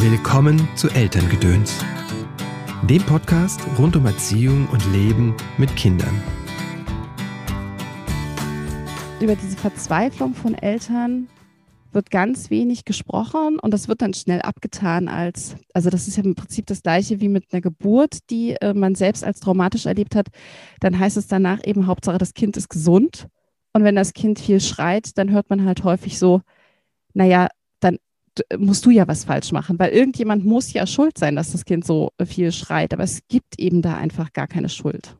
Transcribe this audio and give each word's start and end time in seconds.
Willkommen 0.00 0.68
zu 0.76 0.88
Elterngedöns, 0.90 1.84
dem 2.88 3.02
Podcast 3.02 3.60
rund 3.80 3.96
um 3.96 4.06
Erziehung 4.06 4.68
und 4.68 4.80
Leben 4.92 5.34
mit 5.58 5.74
Kindern. 5.74 6.22
Über 9.20 9.34
diese 9.34 9.56
Verzweiflung 9.56 10.34
von 10.34 10.54
Eltern 10.54 11.26
wird 11.90 12.12
ganz 12.12 12.48
wenig 12.48 12.84
gesprochen 12.84 13.58
und 13.58 13.74
das 13.74 13.88
wird 13.88 14.00
dann 14.00 14.14
schnell 14.14 14.40
abgetan 14.40 15.08
als, 15.08 15.56
also 15.74 15.90
das 15.90 16.06
ist 16.06 16.16
ja 16.16 16.22
im 16.22 16.36
Prinzip 16.36 16.66
das 16.66 16.84
gleiche 16.84 17.20
wie 17.20 17.28
mit 17.28 17.46
einer 17.50 17.60
Geburt, 17.60 18.30
die 18.30 18.52
äh, 18.52 18.74
man 18.74 18.94
selbst 18.94 19.24
als 19.24 19.40
traumatisch 19.40 19.86
erlebt 19.86 20.14
hat. 20.14 20.28
Dann 20.78 20.96
heißt 20.96 21.16
es 21.16 21.26
danach 21.26 21.58
eben 21.64 21.88
Hauptsache, 21.88 22.18
das 22.18 22.34
Kind 22.34 22.56
ist 22.56 22.68
gesund. 22.68 23.26
Und 23.72 23.82
wenn 23.82 23.96
das 23.96 24.12
Kind 24.12 24.38
viel 24.38 24.60
schreit, 24.60 25.18
dann 25.18 25.32
hört 25.32 25.50
man 25.50 25.64
halt 25.64 25.82
häufig 25.82 26.20
so, 26.20 26.42
naja, 27.14 27.48
musst 28.58 28.86
du 28.86 28.90
ja 28.90 29.08
was 29.08 29.24
falsch 29.24 29.52
machen, 29.52 29.78
weil 29.78 29.90
irgendjemand 29.90 30.44
muss 30.44 30.72
ja 30.72 30.86
schuld 30.86 31.18
sein, 31.18 31.36
dass 31.36 31.52
das 31.52 31.64
Kind 31.64 31.84
so 31.84 32.12
viel 32.24 32.52
schreit. 32.52 32.92
Aber 32.92 33.02
es 33.02 33.20
gibt 33.28 33.58
eben 33.58 33.82
da 33.82 33.96
einfach 33.96 34.32
gar 34.32 34.46
keine 34.46 34.68
Schuld. 34.68 35.16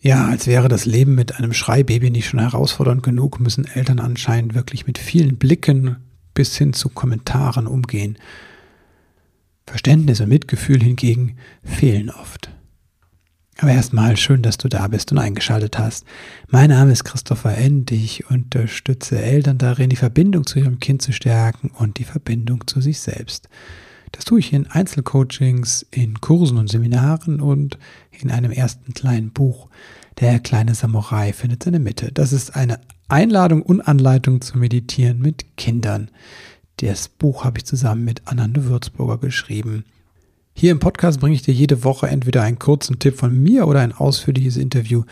Ja, 0.00 0.26
als 0.26 0.46
wäre 0.46 0.68
das 0.68 0.84
Leben 0.84 1.14
mit 1.14 1.36
einem 1.36 1.52
Schreibaby 1.52 2.10
nicht 2.10 2.26
schon 2.26 2.40
herausfordernd 2.40 3.02
genug, 3.02 3.38
müssen 3.38 3.66
Eltern 3.66 4.00
anscheinend 4.00 4.54
wirklich 4.54 4.86
mit 4.86 4.98
vielen 4.98 5.36
Blicken 5.36 5.96
bis 6.34 6.56
hin 6.56 6.72
zu 6.72 6.88
Kommentaren 6.88 7.66
umgehen. 7.66 8.18
Verständnis 9.66 10.20
und 10.20 10.28
Mitgefühl 10.28 10.82
hingegen 10.82 11.36
fehlen 11.62 12.10
oft. 12.10 12.50
Aber 13.58 13.70
erstmal 13.70 14.16
schön, 14.16 14.42
dass 14.42 14.56
du 14.56 14.68
da 14.68 14.88
bist 14.88 15.12
und 15.12 15.18
eingeschaltet 15.18 15.78
hast. 15.78 16.04
Mein 16.48 16.70
Name 16.70 16.92
ist 16.92 17.04
Christopher 17.04 17.56
End. 17.56 17.90
Ich 17.90 18.28
unterstütze 18.30 19.20
Eltern 19.20 19.58
darin, 19.58 19.90
die 19.90 19.96
Verbindung 19.96 20.46
zu 20.46 20.58
ihrem 20.58 20.80
Kind 20.80 21.02
zu 21.02 21.12
stärken 21.12 21.70
und 21.70 21.98
die 21.98 22.04
Verbindung 22.04 22.66
zu 22.66 22.80
sich 22.80 23.00
selbst. 23.00 23.48
Das 24.10 24.24
tue 24.24 24.40
ich 24.40 24.52
in 24.52 24.66
Einzelcoachings, 24.66 25.86
in 25.90 26.20
Kursen 26.20 26.58
und 26.58 26.68
Seminaren 26.68 27.40
und 27.40 27.78
in 28.10 28.30
einem 28.30 28.52
ersten 28.52 28.94
kleinen 28.94 29.30
Buch. 29.30 29.68
Der 30.20 30.38
kleine 30.40 30.74
Samurai 30.74 31.32
findet 31.32 31.62
seine 31.62 31.78
Mitte. 31.78 32.12
Das 32.12 32.32
ist 32.32 32.54
eine 32.54 32.78
Einladung 33.08 33.62
und 33.62 33.80
Anleitung 33.80 34.40
zu 34.40 34.58
meditieren 34.58 35.18
mit 35.20 35.56
Kindern. 35.56 36.10
Das 36.78 37.08
Buch 37.08 37.44
habe 37.44 37.58
ich 37.58 37.64
zusammen 37.64 38.04
mit 38.04 38.26
Anande 38.26 38.64
Würzburger 38.64 39.18
geschrieben. 39.18 39.84
Hier 40.62 40.70
im 40.70 40.78
Podcast 40.78 41.18
bringe 41.18 41.34
ich 41.34 41.42
dir 41.42 41.52
jede 41.52 41.82
Woche 41.82 42.06
entweder 42.06 42.42
einen 42.42 42.60
kurzen 42.60 43.00
Tipp 43.00 43.16
von 43.16 43.36
mir 43.36 43.66
oder 43.66 43.80
ein 43.80 43.90
ausführliches 43.90 44.56
Interview 44.56 45.02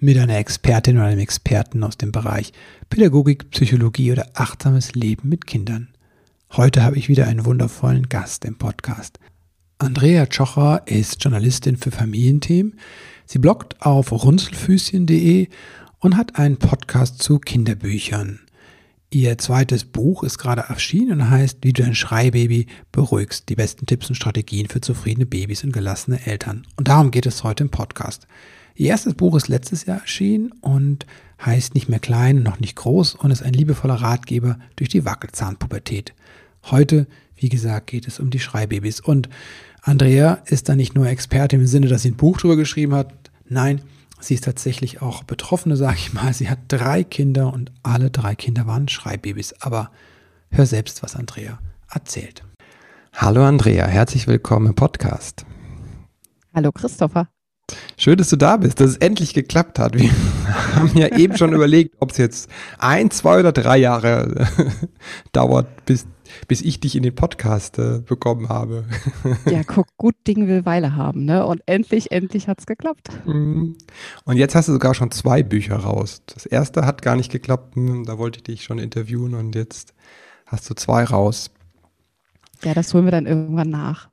mit 0.00 0.18
einer 0.18 0.36
Expertin 0.36 0.96
oder 0.96 1.06
einem 1.06 1.20
Experten 1.20 1.84
aus 1.84 1.96
dem 1.96 2.10
Bereich 2.10 2.52
Pädagogik, 2.90 3.50
Psychologie 3.50 4.10
oder 4.10 4.26
achtsames 4.34 4.96
Leben 4.96 5.28
mit 5.28 5.46
Kindern. 5.46 5.90
Heute 6.50 6.82
habe 6.82 6.96
ich 6.96 7.08
wieder 7.08 7.28
einen 7.28 7.44
wundervollen 7.44 8.08
Gast 8.08 8.44
im 8.44 8.58
Podcast. 8.58 9.20
Andrea 9.78 10.26
Tschocher 10.26 10.82
ist 10.86 11.22
Journalistin 11.22 11.76
für 11.76 11.92
Familienthemen. 11.92 12.74
Sie 13.26 13.38
bloggt 13.38 13.80
auf 13.80 14.10
runzelfüßchen.de 14.10 15.50
und 16.00 16.16
hat 16.16 16.34
einen 16.34 16.56
Podcast 16.56 17.22
zu 17.22 17.38
Kinderbüchern. 17.38 18.43
Ihr 19.14 19.38
zweites 19.38 19.84
Buch 19.84 20.24
ist 20.24 20.38
gerade 20.38 20.62
erschienen 20.62 21.20
und 21.20 21.30
heißt 21.30 21.58
Wie 21.62 21.72
du 21.72 21.84
ein 21.84 21.94
Schreibaby 21.94 22.66
beruhigst. 22.90 23.48
Die 23.48 23.54
besten 23.54 23.86
Tipps 23.86 24.08
und 24.08 24.16
Strategien 24.16 24.66
für 24.66 24.80
zufriedene 24.80 25.24
Babys 25.24 25.62
und 25.62 25.72
gelassene 25.72 26.26
Eltern. 26.26 26.66
Und 26.74 26.88
darum 26.88 27.12
geht 27.12 27.24
es 27.24 27.44
heute 27.44 27.62
im 27.62 27.70
Podcast. 27.70 28.26
Ihr 28.74 28.88
erstes 28.88 29.14
Buch 29.14 29.36
ist 29.36 29.46
letztes 29.46 29.86
Jahr 29.86 30.00
erschienen 30.00 30.50
und 30.62 31.06
heißt 31.46 31.76
nicht 31.76 31.88
mehr 31.88 32.00
klein, 32.00 32.42
noch 32.42 32.58
nicht 32.58 32.74
groß 32.74 33.14
und 33.14 33.30
ist 33.30 33.44
ein 33.44 33.52
liebevoller 33.52 33.94
Ratgeber 33.94 34.58
durch 34.74 34.88
die 34.88 35.04
Wackelzahnpubertät. 35.04 36.12
Heute, 36.64 37.06
wie 37.36 37.50
gesagt, 37.50 37.86
geht 37.86 38.08
es 38.08 38.18
um 38.18 38.30
die 38.30 38.40
Schreibabys. 38.40 38.98
Und 38.98 39.28
Andrea 39.82 40.42
ist 40.46 40.68
da 40.68 40.74
nicht 40.74 40.96
nur 40.96 41.06
Expertin 41.06 41.60
im 41.60 41.68
Sinne, 41.68 41.86
dass 41.86 42.02
sie 42.02 42.10
ein 42.10 42.16
Buch 42.16 42.38
drüber 42.38 42.56
geschrieben 42.56 42.96
hat. 42.96 43.14
Nein, 43.48 43.80
Sie 44.24 44.32
ist 44.32 44.44
tatsächlich 44.44 45.02
auch 45.02 45.22
Betroffene, 45.22 45.76
sage 45.76 45.96
ich 45.98 46.14
mal. 46.14 46.32
Sie 46.32 46.48
hat 46.48 46.60
drei 46.68 47.04
Kinder 47.04 47.52
und 47.52 47.70
alle 47.82 48.10
drei 48.10 48.34
Kinder 48.34 48.66
waren 48.66 48.88
Schreibbabys. 48.88 49.54
Aber 49.60 49.90
hör 50.50 50.64
selbst, 50.64 51.02
was 51.02 51.14
Andrea 51.14 51.58
erzählt. 51.90 52.42
Hallo 53.12 53.44
Andrea, 53.44 53.86
herzlich 53.86 54.26
willkommen 54.26 54.68
im 54.68 54.74
Podcast. 54.74 55.44
Hallo 56.54 56.72
Christopher. 56.72 57.28
Schön, 57.96 58.18
dass 58.18 58.28
du 58.28 58.36
da 58.36 58.56
bist, 58.56 58.80
dass 58.80 58.90
es 58.90 58.96
endlich 58.98 59.34
geklappt 59.34 59.78
hat. 59.78 59.98
Wir 59.98 60.10
haben 60.74 60.96
ja 60.96 61.16
eben 61.16 61.36
schon 61.36 61.52
überlegt, 61.52 61.96
ob 62.00 62.10
es 62.10 62.18
jetzt 62.18 62.50
ein, 62.78 63.10
zwei 63.10 63.40
oder 63.40 63.52
drei 63.52 63.78
Jahre 63.78 64.46
dauert, 65.32 65.86
bis 65.86 66.06
bis 66.48 66.62
ich 66.62 66.80
dich 66.80 66.96
in 66.96 67.02
den 67.02 67.14
Podcast 67.14 67.78
äh, 67.78 68.00
bekommen 68.00 68.48
habe. 68.48 68.84
ja, 69.46 69.62
guck, 69.62 69.86
gut 69.96 70.14
Ding 70.26 70.48
will 70.48 70.64
Weile 70.64 70.96
haben, 70.96 71.24
ne? 71.24 71.46
Und 71.46 71.62
endlich, 71.66 72.10
endlich 72.12 72.48
hat 72.48 72.60
es 72.60 72.66
geklappt. 72.66 73.08
Mhm. 73.26 73.76
Und 74.24 74.36
jetzt 74.36 74.54
hast 74.54 74.68
du 74.68 74.72
sogar 74.72 74.94
schon 74.94 75.10
zwei 75.10 75.42
Bücher 75.42 75.76
raus. 75.76 76.22
Das 76.26 76.46
erste 76.46 76.86
hat 76.86 77.02
gar 77.02 77.16
nicht 77.16 77.30
geklappt, 77.30 77.76
hm, 77.76 78.04
da 78.04 78.18
wollte 78.18 78.38
ich 78.38 78.42
dich 78.44 78.64
schon 78.64 78.78
interviewen 78.78 79.34
und 79.34 79.54
jetzt 79.54 79.94
hast 80.46 80.68
du 80.68 80.74
zwei 80.74 81.04
raus. 81.04 81.50
Ja, 82.62 82.74
das 82.74 82.94
holen 82.94 83.04
wir 83.04 83.12
dann 83.12 83.26
irgendwann 83.26 83.70
nach. 83.70 84.08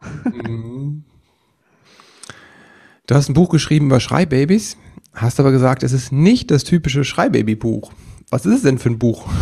Du 3.12 3.18
hast 3.18 3.28
ein 3.28 3.34
Buch 3.34 3.50
geschrieben 3.50 3.88
über 3.88 4.00
Schreibabys, 4.00 4.78
hast 5.14 5.42
aber 5.42 5.52
gesagt, 5.52 5.84
es 5.84 5.92
ist 5.92 6.14
nicht 6.14 6.50
das 6.50 6.64
typische 6.64 7.04
Schreibaby-Buch. 7.04 7.92
Was 8.30 8.46
ist 8.46 8.56
es 8.56 8.62
denn 8.62 8.78
für 8.78 8.90
ein 8.90 9.00
Buch? 9.00 9.28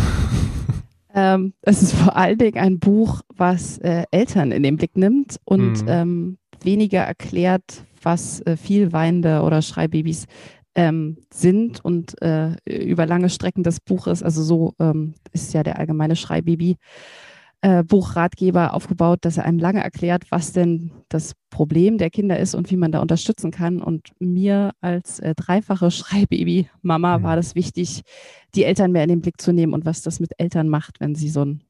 Ähm, 1.12 1.54
es 1.62 1.82
ist 1.82 1.92
vor 1.92 2.14
allen 2.14 2.38
Dingen 2.38 2.56
ein 2.56 2.78
Buch, 2.78 3.22
was 3.36 3.78
äh, 3.78 4.04
Eltern 4.12 4.52
in 4.52 4.62
den 4.62 4.76
Blick 4.76 4.96
nimmt 4.96 5.40
und 5.44 5.82
mhm. 5.82 5.88
ähm, 5.88 6.38
weniger 6.62 7.00
erklärt, 7.00 7.84
was 8.00 8.40
äh, 8.42 8.56
viel 8.56 8.92
weinende 8.92 9.42
oder 9.42 9.60
Schreibabys 9.60 10.26
ähm, 10.76 11.16
sind 11.34 11.84
und 11.84 12.22
äh, 12.22 12.54
über 12.64 13.06
lange 13.06 13.28
Strecken 13.28 13.64
des 13.64 13.80
Buches, 13.80 14.22
also 14.22 14.40
so 14.44 14.74
ähm, 14.78 15.14
ist 15.32 15.52
ja 15.52 15.64
der 15.64 15.80
allgemeine 15.80 16.14
Schreibaby, 16.14 16.76
äh, 17.62 17.84
Buchratgeber 17.84 18.74
aufgebaut, 18.74 19.18
dass 19.22 19.36
er 19.36 19.44
einem 19.44 19.58
lange 19.58 19.82
erklärt, 19.82 20.30
was 20.30 20.52
denn 20.52 20.92
das 21.08 21.34
Problem 21.50 21.98
der 21.98 22.10
Kinder 22.10 22.38
ist 22.38 22.54
und 22.54 22.70
wie 22.70 22.76
man 22.76 22.92
da 22.92 23.00
unterstützen 23.00 23.50
kann. 23.50 23.82
Und 23.82 24.12
mir 24.18 24.72
als 24.80 25.18
äh, 25.20 25.34
dreifache 25.34 25.90
Schreibaby-Mama 25.90 27.18
mhm. 27.18 27.22
war 27.22 27.36
das 27.36 27.54
wichtig, 27.54 28.02
die 28.54 28.64
Eltern 28.64 28.92
mehr 28.92 29.02
in 29.02 29.10
den 29.10 29.20
Blick 29.20 29.40
zu 29.40 29.52
nehmen 29.52 29.74
und 29.74 29.84
was 29.84 30.02
das 30.02 30.20
mit 30.20 30.32
Eltern 30.38 30.68
macht, 30.68 31.00
wenn 31.00 31.14
sie 31.14 31.28
so 31.28 31.44
ein 31.44 31.62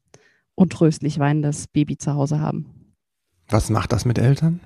untröstlich 0.55 1.19
weinendes 1.19 1.67
Baby 1.69 1.97
zu 1.97 2.15
Hause 2.15 2.41
haben. 2.41 2.95
Was 3.49 3.71
macht 3.71 3.93
das 3.93 4.05
mit 4.05 4.19
Eltern? 4.19 4.61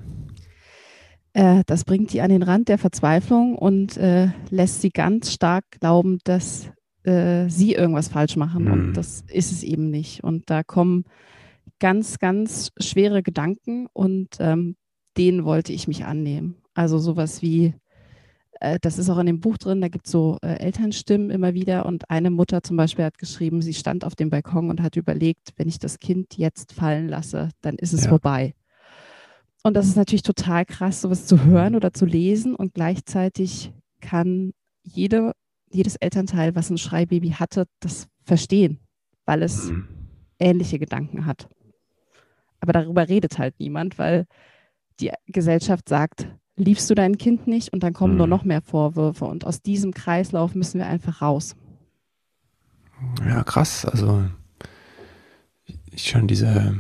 Äh, 1.33 1.63
das 1.67 1.85
bringt 1.85 2.13
die 2.13 2.21
an 2.21 2.31
den 2.31 2.43
Rand 2.43 2.69
der 2.69 2.79
Verzweiflung 2.79 3.57
und 3.57 3.97
äh, 3.97 4.29
lässt 4.51 4.83
sie 4.83 4.91
ganz 4.91 5.33
stark 5.33 5.65
glauben, 5.81 6.19
dass 6.25 6.71
äh, 7.05 7.49
sie 7.49 7.75
irgendwas 7.75 8.09
falsch 8.09 8.37
machen. 8.37 8.65
Mhm. 8.65 8.73
Und 8.73 8.93
das 8.95 9.25
ist 9.29 9.53
es 9.53 9.63
eben 9.63 9.91
nicht. 9.91 10.25
Und 10.25 10.51
da 10.51 10.63
kommen 10.63 11.05
ganz, 11.79 12.19
ganz 12.19 12.73
schwere 12.79 13.23
Gedanken 13.23 13.87
und 13.93 14.37
ähm, 14.41 14.77
denen 15.17 15.45
wollte 15.45 15.73
ich 15.73 15.89
mich 15.89 16.05
annehmen. 16.05 16.57
Also 16.75 16.99
sowas 16.99 17.43
wie, 17.43 17.75
äh, 18.61 18.79
das 18.81 18.99
ist 18.99 19.11
auch 19.11 19.19
in 19.19 19.27
dem 19.27 19.41
Buch 19.41 19.59
drin, 19.59 19.81
da 19.81 19.89
gibt 19.89 20.07
es 20.07 20.13
so 20.13 20.39
äh, 20.43 20.59
Elternstimmen 20.59 21.31
immer 21.31 21.55
wieder. 21.55 21.87
Und 21.87 22.11
eine 22.11 22.31
Mutter 22.31 22.63
zum 22.63 22.77
Beispiel 22.77 23.05
hat 23.05 23.19
geschrieben, 23.19 23.63
sie 23.63 23.75
stand 23.75 24.05
auf 24.05 24.15
dem 24.17 24.31
Balkon 24.31 24.71
und 24.71 24.83
hat 24.83 24.97
überlegt, 24.97 25.53
wenn 25.57 25.69
ich 25.69 25.79
das 25.79 25.99
Kind 25.99 26.37
jetzt 26.37 26.73
fallen 26.73 27.09
lasse, 27.09 27.51
dann 27.61 27.77
ist 27.77 27.93
es 27.93 28.05
ja. 28.05 28.11
vorbei. 28.11 28.55
Und 29.63 29.75
das 29.75 29.87
ist 29.87 29.97
natürlich 29.97 30.23
total 30.23 30.67
krass, 30.67 31.01
sowas 31.01 31.27
zu 31.27 31.45
hören 31.45 31.71
mhm. 31.71 31.77
oder 31.77 31.93
zu 31.93 32.05
lesen. 32.05 32.55
Und 32.55 32.75
gleichzeitig 32.75 33.73
kann 34.01 34.53
jede 34.83 35.33
jedes 35.75 35.97
Elternteil, 35.97 36.55
was 36.55 36.71
ein 36.71 36.79
Schreibaby 36.79 37.31
hatte, 37.31 37.67
das 37.81 38.09
verstehen, 38.23 38.79
weil 39.27 39.43
es 39.43 39.71
mhm. 39.71 39.89
ähnliche 40.39 40.79
Gedanken 40.79 41.27
hat. 41.27 41.49
Aber 42.61 42.73
darüber 42.73 43.09
redet 43.09 43.39
halt 43.39 43.55
niemand, 43.59 43.99
weil 43.99 44.27
die 45.01 45.13
Gesellschaft 45.27 45.89
sagt, 45.89 46.29
liebst 46.57 46.89
du 46.89 46.95
dein 46.95 47.19
Kind 47.19 47.47
nicht 47.47 47.73
und 47.73 47.83
dann 47.83 47.93
kommen 47.93 48.15
mhm. 48.15 48.19
nur 48.19 48.27
noch 48.27 48.45
mehr 48.45 48.63
Vorwürfe. 48.63 49.25
Und 49.25 49.45
aus 49.45 49.61
diesem 49.61 49.93
Kreislauf 49.93 50.55
müssen 50.55 50.79
wir 50.79 50.87
einfach 50.87 51.21
raus. 51.21 51.57
Ja, 53.27 53.43
krass. 53.43 53.85
Also 53.85 54.25
schon 55.97 56.27
diese, 56.27 56.79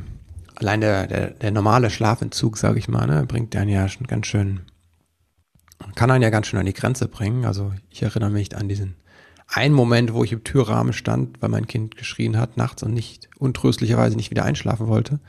allein 0.54 0.80
der, 0.80 1.06
der, 1.06 1.30
der 1.30 1.50
normale 1.50 1.90
Schlafentzug, 1.90 2.56
sage 2.56 2.78
ich 2.78 2.88
mal, 2.88 3.06
ne, 3.06 3.26
bringt 3.26 3.54
dann 3.54 3.68
ja 3.68 3.88
schon 3.88 4.06
ganz 4.06 4.26
schön 4.26 4.60
kann 5.94 6.10
einen 6.10 6.22
ja 6.22 6.30
ganz 6.30 6.46
schön 6.46 6.60
an 6.60 6.66
die 6.66 6.72
Grenze 6.72 7.08
bringen. 7.08 7.44
Also 7.44 7.72
ich 7.90 8.02
erinnere 8.02 8.30
mich 8.30 8.56
an 8.56 8.68
diesen 8.68 8.96
einen 9.46 9.74
Moment, 9.74 10.14
wo 10.14 10.24
ich 10.24 10.32
im 10.32 10.44
Türrahmen 10.44 10.92
stand, 10.92 11.40
weil 11.42 11.50
mein 11.50 11.66
Kind 11.66 11.96
geschrien 11.96 12.38
hat 12.38 12.56
nachts 12.56 12.82
und 12.82 12.92
nicht 12.92 13.28
untröstlicherweise 13.38 14.16
nicht 14.16 14.30
wieder 14.30 14.44
einschlafen 14.44 14.86
wollte 14.86 15.20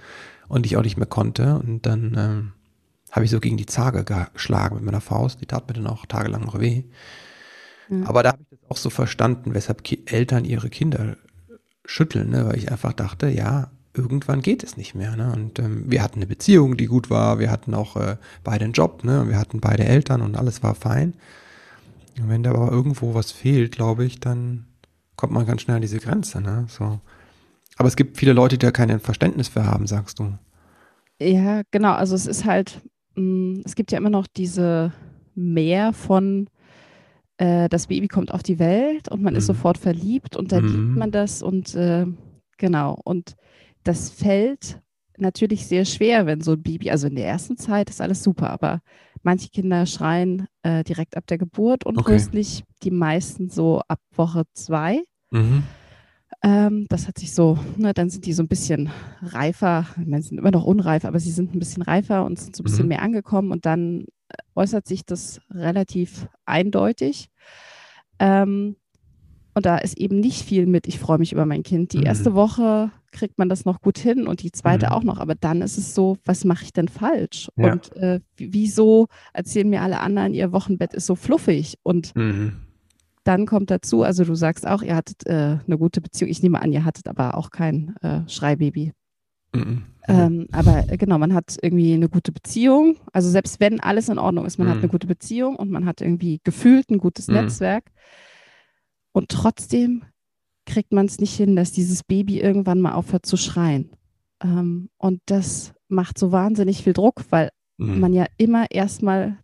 und 0.47 0.65
ich 0.65 0.77
auch 0.77 0.83
nicht 0.83 0.97
mehr 0.97 1.07
konnte. 1.07 1.57
Und 1.57 1.85
dann 1.85 2.15
ähm, 2.17 2.53
habe 3.11 3.25
ich 3.25 3.31
so 3.31 3.39
gegen 3.39 3.57
die 3.57 3.65
Zage 3.65 4.03
geschlagen 4.03 4.75
mit 4.75 4.85
meiner 4.85 5.01
Faust. 5.01 5.41
Die 5.41 5.45
tat 5.45 5.67
mir 5.67 5.73
dann 5.73 5.87
auch 5.87 6.05
tagelang 6.05 6.43
noch 6.43 6.59
weh. 6.59 6.83
Mhm. 7.89 8.05
Aber 8.05 8.23
da 8.23 8.31
habe 8.31 8.41
ich 8.43 8.59
das 8.59 8.71
auch 8.71 8.77
so 8.77 8.89
verstanden, 8.89 9.53
weshalb 9.53 9.83
Ki 9.83 10.03
Eltern 10.05 10.45
ihre 10.45 10.69
Kinder 10.69 11.17
schütteln, 11.85 12.29
ne? 12.29 12.47
weil 12.47 12.57
ich 12.57 12.71
einfach 12.71 12.93
dachte, 12.93 13.27
ja, 13.27 13.71
irgendwann 13.95 14.41
geht 14.41 14.63
es 14.63 14.77
nicht 14.77 14.95
mehr. 14.95 15.15
Ne? 15.15 15.31
Und 15.33 15.59
ähm, 15.59 15.83
wir 15.87 16.03
hatten 16.03 16.19
eine 16.19 16.27
Beziehung, 16.27 16.77
die 16.77 16.85
gut 16.85 17.09
war, 17.09 17.39
wir 17.39 17.51
hatten 17.51 17.73
auch 17.73 17.95
äh, 17.95 18.17
beide 18.43 18.65
einen 18.65 18.73
Job, 18.73 19.03
ne? 19.03 19.27
wir 19.27 19.37
hatten 19.37 19.59
beide 19.59 19.85
Eltern 19.85 20.21
und 20.21 20.35
alles 20.35 20.63
war 20.63 20.75
fein. 20.75 21.13
Und 22.19 22.29
wenn 22.29 22.43
da 22.43 22.51
aber 22.51 22.71
irgendwo 22.71 23.13
was 23.13 23.31
fehlt, 23.31 23.71
glaube 23.71 24.05
ich, 24.05 24.19
dann 24.19 24.65
kommt 25.15 25.33
man 25.33 25.45
ganz 25.45 25.61
schnell 25.61 25.77
an 25.77 25.81
diese 25.81 25.99
Grenze. 25.99 26.41
Ne? 26.41 26.65
So. 26.69 26.99
Aber 27.77 27.87
es 27.87 27.95
gibt 27.95 28.17
viele 28.17 28.33
Leute, 28.33 28.57
die 28.57 28.65
da 28.65 28.71
kein 28.71 28.99
Verständnis 28.99 29.47
für 29.47 29.65
haben, 29.65 29.87
sagst 29.87 30.19
du. 30.19 30.37
Ja, 31.21 31.61
genau. 31.71 31.93
Also 31.93 32.15
es 32.15 32.25
ist 32.25 32.45
halt, 32.45 32.81
mh, 33.15 33.21
mm, 33.21 33.61
es 33.65 33.75
gibt 33.75 33.91
ja 33.91 33.97
immer 33.97 34.09
noch 34.09 34.27
diese 34.27 34.93
Mehr 35.35 35.91
von, 35.91 36.49
äh, 37.37 37.67
das 37.69 37.87
Baby 37.87 38.07
kommt 38.07 38.33
auf 38.33 38.43
die 38.43 38.59
Welt 38.59 39.09
und 39.09 39.21
man 39.21 39.33
mhm. 39.33 39.39
ist 39.39 39.47
sofort 39.47 39.77
verliebt 39.77 40.35
und 40.37 40.51
dann 40.51 40.63
mhm. 40.63 40.69
liebt 40.71 40.97
man 40.97 41.11
das 41.11 41.41
und 41.41 41.75
äh, 41.75 42.05
genau. 42.57 42.99
Und 43.03 43.35
das 43.85 44.09
fällt 44.09 44.81
natürlich 45.17 45.65
sehr 45.67 45.85
schwer, 45.85 46.25
wenn 46.25 46.41
so 46.41 46.53
ein 46.53 46.61
Baby, 46.61 46.91
also 46.91 47.07
in 47.07 47.15
der 47.15 47.27
ersten 47.27 47.55
Zeit 47.55 47.89
ist 47.89 48.01
alles 48.01 48.21
super, 48.21 48.49
aber 48.49 48.81
manche 49.23 49.49
Kinder 49.49 49.85
schreien 49.85 50.47
äh, 50.63 50.83
direkt 50.83 51.15
ab 51.15 51.25
der 51.27 51.37
Geburt 51.37 51.85
und 51.85 51.97
okay. 51.97 52.19
die 52.83 52.91
meisten 52.91 53.49
so 53.49 53.81
ab 53.87 53.99
Woche 54.13 54.43
zwei. 54.53 55.01
Mhm. 55.31 55.63
Ähm, 56.43 56.85
das 56.89 57.07
hat 57.07 57.17
sich 57.17 57.33
so, 57.33 57.57
ne, 57.77 57.93
dann 57.93 58.09
sind 58.09 58.25
die 58.25 58.33
so 58.33 58.43
ein 58.43 58.49
bisschen 58.49 58.89
reifer, 59.21 59.87
meine, 59.95 60.21
sie 60.21 60.29
sind 60.29 60.39
immer 60.39 60.51
noch 60.51 60.65
unreif, 60.65 61.05
aber 61.05 61.19
sie 61.19 61.31
sind 61.31 61.55
ein 61.55 61.59
bisschen 61.59 61.83
reifer 61.83 62.25
und 62.25 62.37
sind 62.37 62.55
so 62.55 62.61
ein 62.61 62.65
bisschen 62.65 62.83
mhm. 62.83 62.89
mehr 62.89 63.01
angekommen 63.01 63.51
und 63.51 63.65
dann 63.65 64.05
äußert 64.55 64.87
sich 64.87 65.05
das 65.05 65.39
relativ 65.49 66.27
eindeutig. 66.45 67.29
Ähm, 68.19 68.75
und 69.53 69.65
da 69.65 69.77
ist 69.77 69.97
eben 69.97 70.19
nicht 70.19 70.41
viel 70.41 70.65
mit, 70.65 70.87
ich 70.87 70.99
freue 70.99 71.17
mich 71.17 71.31
über 71.31 71.45
mein 71.45 71.63
Kind. 71.63 71.93
Die 71.93 72.03
erste 72.03 72.31
mhm. 72.31 72.35
Woche 72.35 72.91
kriegt 73.15 73.37
man 73.37 73.49
das 73.49 73.65
noch 73.65 73.81
gut 73.81 73.97
hin 73.97 74.27
und 74.27 74.43
die 74.43 74.51
zweite 74.51 74.87
mhm. 74.87 74.91
auch 74.91 75.03
noch. 75.03 75.19
Aber 75.19 75.33
dann 75.33 75.61
ist 75.61 75.77
es 75.77 75.95
so, 75.95 76.17
was 76.25 76.45
mache 76.45 76.65
ich 76.65 76.73
denn 76.73 76.87
falsch? 76.87 77.49
Ja. 77.55 77.71
Und 77.71 77.95
äh, 77.95 78.19
wieso 78.37 79.07
erzählen 79.33 79.69
mir 79.69 79.81
alle 79.81 80.01
anderen, 80.01 80.33
ihr 80.33 80.51
Wochenbett 80.51 80.93
ist 80.93 81.05
so 81.07 81.15
fluffig? 81.15 81.79
Und 81.81 82.15
mhm. 82.15 82.53
dann 83.23 83.45
kommt 83.45 83.71
dazu, 83.71 84.03
also 84.03 84.23
du 84.23 84.35
sagst 84.35 84.67
auch, 84.67 84.83
ihr 84.83 84.95
hattet 84.95 85.25
äh, 85.25 85.57
eine 85.65 85.77
gute 85.77 86.01
Beziehung. 86.01 86.29
Ich 86.29 86.43
nehme 86.43 86.61
an, 86.61 86.71
ihr 86.71 86.85
hattet 86.85 87.07
aber 87.07 87.37
auch 87.37 87.49
kein 87.49 87.95
äh, 88.01 88.21
Schreibaby. 88.27 88.91
Mhm. 89.55 89.83
Ähm, 90.07 90.47
aber 90.51 90.89
äh, 90.89 90.97
genau, 90.97 91.17
man 91.17 91.33
hat 91.33 91.57
irgendwie 91.61 91.93
eine 91.93 92.09
gute 92.09 92.31
Beziehung. 92.31 92.97
Also 93.13 93.29
selbst 93.29 93.59
wenn 93.59 93.79
alles 93.79 94.09
in 94.09 94.19
Ordnung 94.19 94.45
ist, 94.45 94.59
man 94.59 94.69
hat 94.69 94.77
eine 94.77 94.89
gute 94.89 95.07
Beziehung 95.07 95.55
und 95.55 95.71
man 95.71 95.85
hat 95.85 96.01
irgendwie 96.01 96.41
gefühlt 96.43 96.91
ein 96.91 96.99
gutes 96.99 97.27
Netzwerk 97.27 97.85
und 99.13 99.29
trotzdem 99.29 100.03
kriegt 100.65 100.93
man 100.93 101.05
es 101.05 101.19
nicht 101.19 101.35
hin, 101.35 101.55
dass 101.55 101.71
dieses 101.71 102.03
Baby 102.03 102.39
irgendwann 102.39 102.81
mal 102.81 102.93
aufhört 102.93 103.25
zu 103.25 103.37
schreien. 103.37 103.91
Ähm, 104.43 104.89
und 104.97 105.21
das 105.25 105.73
macht 105.87 106.17
so 106.17 106.31
wahnsinnig 106.31 106.83
viel 106.83 106.93
Druck, 106.93 107.25
weil 107.29 107.49
mhm. 107.77 107.99
man 107.99 108.13
ja 108.13 108.25
immer 108.37 108.65
erstmal 108.71 109.39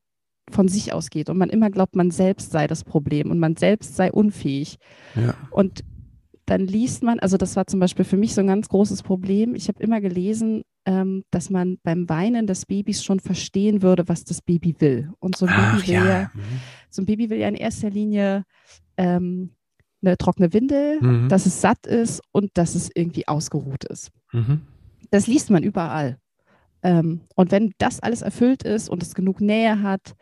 von 0.50 0.68
sich 0.68 0.92
ausgeht 0.94 1.30
und 1.30 1.38
man 1.38 1.50
immer 1.50 1.70
glaubt, 1.70 1.96
man 1.96 2.12
selbst 2.12 2.52
sei 2.52 2.68
das 2.68 2.84
Problem 2.84 3.32
und 3.32 3.40
man 3.40 3.56
selbst 3.56 3.96
sei 3.96 4.12
unfähig. 4.12 4.78
Ja. 5.16 5.36
Und 5.52 5.84
dann 6.46 6.68
liest 6.68 7.04
man, 7.04 7.20
also 7.20 7.38
das 7.38 7.56
war 7.56 7.68
zum 7.68 7.80
Beispiel 7.80 8.04
für 8.04 8.18
mich 8.18 8.34
so 8.34 8.42
ein 8.42 8.48
ganz 8.48 8.68
großes 8.68 9.04
Problem. 9.04 9.56
Ich 9.56 9.70
habe 9.70 9.82
immer 9.82 10.02
gelesen, 10.02 10.64
ähm, 10.86 11.24
dass 11.32 11.50
man 11.50 11.78
beim 11.84 12.10
Weinen 12.10 12.48
des 12.48 12.66
Babys 12.66 13.04
schon 13.04 13.20
verstehen 13.20 13.82
würde, 13.82 14.10
was 14.10 14.26
das 14.26 14.42
Baby 14.42 14.76
will. 14.80 15.12
Und 15.20 15.38
so 15.38 15.46
ein, 15.46 15.54
Ach, 15.56 15.76
Baby, 15.76 15.88
will 15.88 15.94
ja. 15.94 16.06
ja 16.06 16.32
mhm. 16.34 16.42
so 16.90 17.02
ein 17.02 17.06
Baby 17.06 17.30
will 17.30 17.38
ja 17.38 17.48
in 17.48 17.56
erster 17.56 17.90
Linie 17.90 18.44
ähm, 18.98 19.52
eine 20.02 20.18
trockene 20.18 20.54
Windel, 20.54 21.00
mhm. 21.02 21.30
dass 21.30 21.46
es 21.46 21.62
satt 21.62 21.86
ist 21.86 22.22
und 22.32 22.52
dass 22.56 22.76
es 22.76 22.90
irgendwie 22.94 23.28
ausgeruht 23.28 23.84
ist. 23.86 24.12
Mhm. 24.32 24.62
Das 25.12 25.28
liest 25.28 25.50
man 25.50 25.64
überall. 25.64 26.18
Ähm, 26.84 27.22
und 27.36 27.52
wenn 27.52 27.74
das 27.78 28.00
alles 28.00 28.22
erfüllt 28.22 28.64
ist 28.64 28.90
und 28.90 29.04
es 29.04 29.14
genug 29.14 29.42
Nähe 29.42 29.84
hat, 29.84 30.16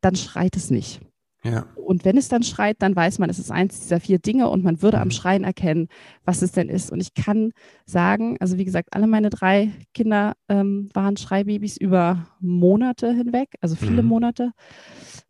dann 0.00 0.16
schreit 0.16 0.56
es 0.56 0.70
nicht. 0.70 1.00
Ja. 1.44 1.66
Und 1.76 2.06
wenn 2.06 2.16
es 2.16 2.28
dann 2.28 2.42
schreit, 2.42 2.76
dann 2.80 2.96
weiß 2.96 3.18
man, 3.18 3.28
es 3.28 3.38
ist 3.38 3.50
eins 3.50 3.80
dieser 3.80 4.00
vier 4.00 4.18
Dinge 4.18 4.48
und 4.48 4.64
man 4.64 4.80
würde 4.80 4.96
mhm. 4.96 5.02
am 5.02 5.10
Schreien 5.10 5.44
erkennen, 5.44 5.88
was 6.24 6.40
es 6.42 6.52
denn 6.52 6.68
ist. 6.68 6.90
Und 6.90 7.00
ich 7.00 7.12
kann 7.14 7.52
sagen, 7.84 8.36
also 8.40 8.56
wie 8.56 8.64
gesagt, 8.64 8.88
alle 8.92 9.06
meine 9.06 9.28
drei 9.30 9.70
Kinder 9.92 10.34
ähm, 10.48 10.88
waren 10.94 11.16
Schreibabys 11.16 11.76
über 11.76 12.26
Monate 12.40 13.12
hinweg, 13.12 13.50
also 13.60 13.76
viele 13.76 14.02
mhm. 14.02 14.08
Monate 14.08 14.52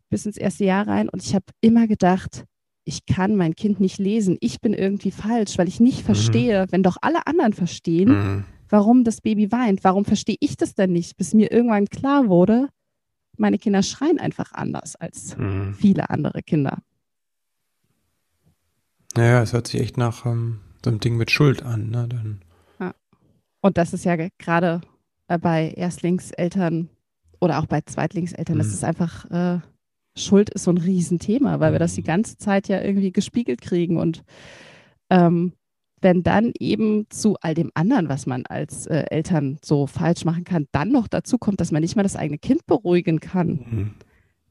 bis 0.09 0.25
ins 0.25 0.37
erste 0.37 0.63
Jahr 0.63 0.87
rein. 0.87 1.09
Und 1.09 1.21
ich 1.21 1.35
habe 1.35 1.45
immer 1.59 1.87
gedacht, 1.87 2.45
ich 2.85 3.05
kann 3.05 3.35
mein 3.35 3.55
Kind 3.55 3.79
nicht 3.79 3.97
lesen, 3.97 4.37
ich 4.39 4.61
bin 4.61 4.73
irgendwie 4.73 5.11
falsch, 5.11 5.57
weil 5.57 5.67
ich 5.67 5.79
nicht 5.79 6.01
mhm. 6.01 6.05
verstehe, 6.05 6.67
wenn 6.69 6.83
doch 6.83 6.97
alle 7.01 7.27
anderen 7.27 7.53
verstehen, 7.53 8.09
mhm. 8.09 8.45
warum 8.69 9.03
das 9.03 9.21
Baby 9.21 9.51
weint. 9.51 9.83
Warum 9.83 10.05
verstehe 10.05 10.37
ich 10.39 10.55
das 10.55 10.75
denn 10.75 10.93
nicht, 10.93 11.17
bis 11.17 11.33
mir 11.33 11.51
irgendwann 11.51 11.87
klar 11.87 12.29
wurde, 12.29 12.69
meine 13.37 13.57
Kinder 13.57 13.83
schreien 13.83 14.19
einfach 14.19 14.53
anders 14.53 14.95
als 14.95 15.35
mhm. 15.35 15.73
viele 15.73 16.09
andere 16.09 16.41
Kinder. 16.43 16.77
Naja, 19.15 19.41
es 19.41 19.53
hört 19.53 19.67
sich 19.67 19.81
echt 19.81 19.97
nach 19.97 20.25
ähm, 20.25 20.59
so 20.83 20.89
einem 20.89 20.99
Ding 20.99 21.17
mit 21.17 21.31
Schuld 21.31 21.63
an. 21.63 21.89
Ne? 21.89 22.07
Dann. 22.07 22.41
Ja. 22.79 22.93
Und 23.61 23.77
das 23.77 23.93
ist 23.93 24.05
ja 24.05 24.15
gerade 24.37 24.81
äh, 25.27 25.39
bei 25.39 25.71
Erstlingseltern 25.71 26.89
oder 27.39 27.59
auch 27.59 27.65
bei 27.65 27.81
Zweitlingseltern, 27.81 28.57
das 28.57 28.67
mhm. 28.67 28.73
ist 28.73 28.83
einfach 28.83 29.25
äh, 29.31 29.59
Schuld 30.17 30.49
ist 30.49 30.63
so 30.63 30.71
ein 30.71 30.77
Riesenthema, 30.77 31.59
weil 31.59 31.73
wir 31.73 31.79
das 31.79 31.95
die 31.95 32.01
mhm. 32.01 32.05
ganze 32.05 32.37
Zeit 32.37 32.67
ja 32.67 32.81
irgendwie 32.81 33.11
gespiegelt 33.11 33.61
kriegen. 33.61 33.97
Und 33.97 34.23
ähm, 35.09 35.53
wenn 36.01 36.23
dann 36.23 36.53
eben 36.59 37.07
zu 37.09 37.35
all 37.41 37.53
dem 37.53 37.71
anderen, 37.73 38.09
was 38.09 38.25
man 38.25 38.45
als 38.45 38.85
äh, 38.87 39.05
Eltern 39.09 39.57
so 39.63 39.87
falsch 39.87 40.25
machen 40.25 40.43
kann, 40.43 40.67
dann 40.71 40.91
noch 40.91 41.07
dazu 41.07 41.37
kommt, 41.37 41.59
dass 41.59 41.71
man 41.71 41.81
nicht 41.81 41.95
mal 41.95 42.03
das 42.03 42.15
eigene 42.15 42.37
Kind 42.37 42.65
beruhigen 42.65 43.19
kann, 43.19 43.47
mhm. 43.47 43.95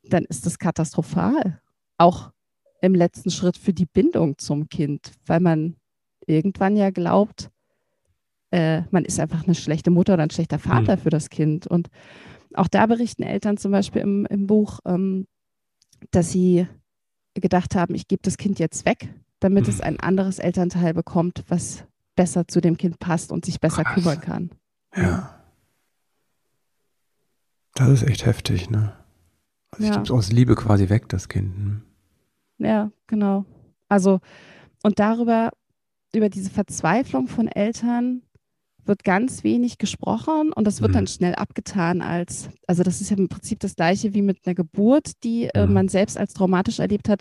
dann 0.04 0.24
ist 0.24 0.46
das 0.46 0.58
katastrophal. 0.58 1.60
Auch 1.96 2.32
im 2.80 2.94
letzten 2.94 3.30
Schritt 3.30 3.56
für 3.56 3.72
die 3.72 3.86
Bindung 3.86 4.36
zum 4.36 4.68
Kind, 4.68 5.12
weil 5.26 5.40
man 5.40 5.76
irgendwann 6.26 6.76
ja 6.76 6.90
glaubt, 6.90 7.50
äh, 8.50 8.82
man 8.90 9.04
ist 9.04 9.18
einfach 9.18 9.44
eine 9.44 9.54
schlechte 9.54 9.90
Mutter 9.90 10.14
oder 10.14 10.24
ein 10.24 10.30
schlechter 10.30 10.58
Vater 10.58 10.96
mhm. 10.96 11.00
für 11.00 11.10
das 11.10 11.30
Kind. 11.30 11.66
Und 11.66 11.88
auch 12.54 12.68
da 12.68 12.86
berichten 12.86 13.22
Eltern 13.22 13.56
zum 13.56 13.72
Beispiel 13.72 14.02
im, 14.02 14.26
im 14.26 14.46
Buch, 14.46 14.80
ähm, 14.84 15.26
dass 16.10 16.30
sie 16.30 16.66
gedacht 17.34 17.74
haben, 17.74 17.94
ich 17.94 18.08
gebe 18.08 18.22
das 18.22 18.36
Kind 18.36 18.58
jetzt 18.58 18.84
weg, 18.86 19.08
damit 19.40 19.68
es 19.68 19.78
mhm. 19.78 19.84
ein 19.84 20.00
anderes 20.00 20.38
Elternteil 20.38 20.94
bekommt, 20.94 21.44
was 21.48 21.84
besser 22.16 22.46
zu 22.46 22.60
dem 22.60 22.76
Kind 22.76 22.98
passt 22.98 23.32
und 23.32 23.44
sich 23.44 23.60
besser 23.60 23.84
Krass. 23.84 23.94
kümmern 23.94 24.20
kann. 24.20 24.50
Ja. 24.96 25.40
Das 27.74 27.88
ist 27.88 28.02
echt 28.04 28.24
heftig, 28.24 28.70
ne? 28.70 28.96
Also 29.72 29.82
ich 29.82 29.88
ja. 29.88 29.94
gebe 29.96 30.04
es 30.04 30.10
aus 30.12 30.30
Liebe 30.30 30.54
quasi 30.54 30.88
weg, 30.88 31.08
das 31.08 31.28
Kind. 31.28 31.58
Ne? 31.58 31.82
Ja, 32.58 32.92
genau. 33.08 33.44
Also, 33.88 34.20
und 34.84 35.00
darüber, 35.00 35.50
über 36.14 36.28
diese 36.28 36.50
Verzweiflung 36.50 37.26
von 37.26 37.48
Eltern, 37.48 38.22
wird 38.86 39.04
ganz 39.04 39.44
wenig 39.44 39.78
gesprochen 39.78 40.52
und 40.52 40.66
das 40.66 40.80
wird 40.80 40.90
mhm. 40.92 40.94
dann 40.94 41.06
schnell 41.06 41.34
abgetan 41.34 42.02
als, 42.02 42.50
also 42.66 42.82
das 42.82 43.00
ist 43.00 43.10
ja 43.10 43.16
im 43.16 43.28
Prinzip 43.28 43.60
das 43.60 43.76
gleiche 43.76 44.14
wie 44.14 44.22
mit 44.22 44.38
einer 44.44 44.54
Geburt, 44.54 45.24
die 45.24 45.46
äh, 45.46 45.66
mhm. 45.66 45.72
man 45.72 45.88
selbst 45.88 46.18
als 46.18 46.34
traumatisch 46.34 46.78
erlebt 46.78 47.08
hat. 47.08 47.20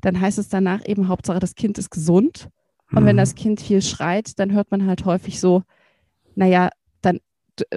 Dann 0.00 0.20
heißt 0.20 0.38
es 0.38 0.48
danach 0.48 0.86
eben 0.86 1.08
Hauptsache, 1.08 1.38
das 1.38 1.54
Kind 1.54 1.78
ist 1.78 1.90
gesund. 1.90 2.48
Und 2.92 3.02
mhm. 3.02 3.06
wenn 3.06 3.16
das 3.16 3.34
Kind 3.34 3.60
viel 3.60 3.82
schreit, 3.82 4.38
dann 4.38 4.52
hört 4.52 4.70
man 4.70 4.86
halt 4.86 5.04
häufig 5.04 5.40
so, 5.40 5.62
naja, 6.34 6.70
dann 7.00 7.20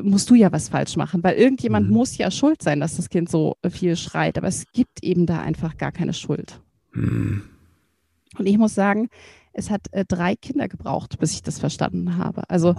musst 0.01 0.29
du 0.29 0.35
ja 0.35 0.51
was 0.51 0.69
falsch 0.69 0.95
machen, 0.95 1.23
weil 1.23 1.35
irgendjemand 1.35 1.87
mhm. 1.87 1.93
muss 1.93 2.17
ja 2.17 2.31
schuld 2.31 2.61
sein, 2.61 2.79
dass 2.79 2.95
das 2.95 3.09
Kind 3.09 3.29
so 3.29 3.55
viel 3.69 3.95
schreit. 3.95 4.37
Aber 4.37 4.47
es 4.47 4.65
gibt 4.71 5.03
eben 5.03 5.25
da 5.25 5.41
einfach 5.41 5.77
gar 5.77 5.91
keine 5.91 6.13
Schuld. 6.13 6.61
Mhm. 6.93 7.43
Und 8.37 8.45
ich 8.45 8.57
muss 8.57 8.75
sagen, 8.75 9.09
es 9.53 9.69
hat 9.69 9.87
äh, 9.91 10.05
drei 10.05 10.35
Kinder 10.35 10.67
gebraucht, 10.67 11.17
bis 11.19 11.31
ich 11.31 11.41
das 11.41 11.59
verstanden 11.59 12.17
habe. 12.17 12.49
Also 12.49 12.75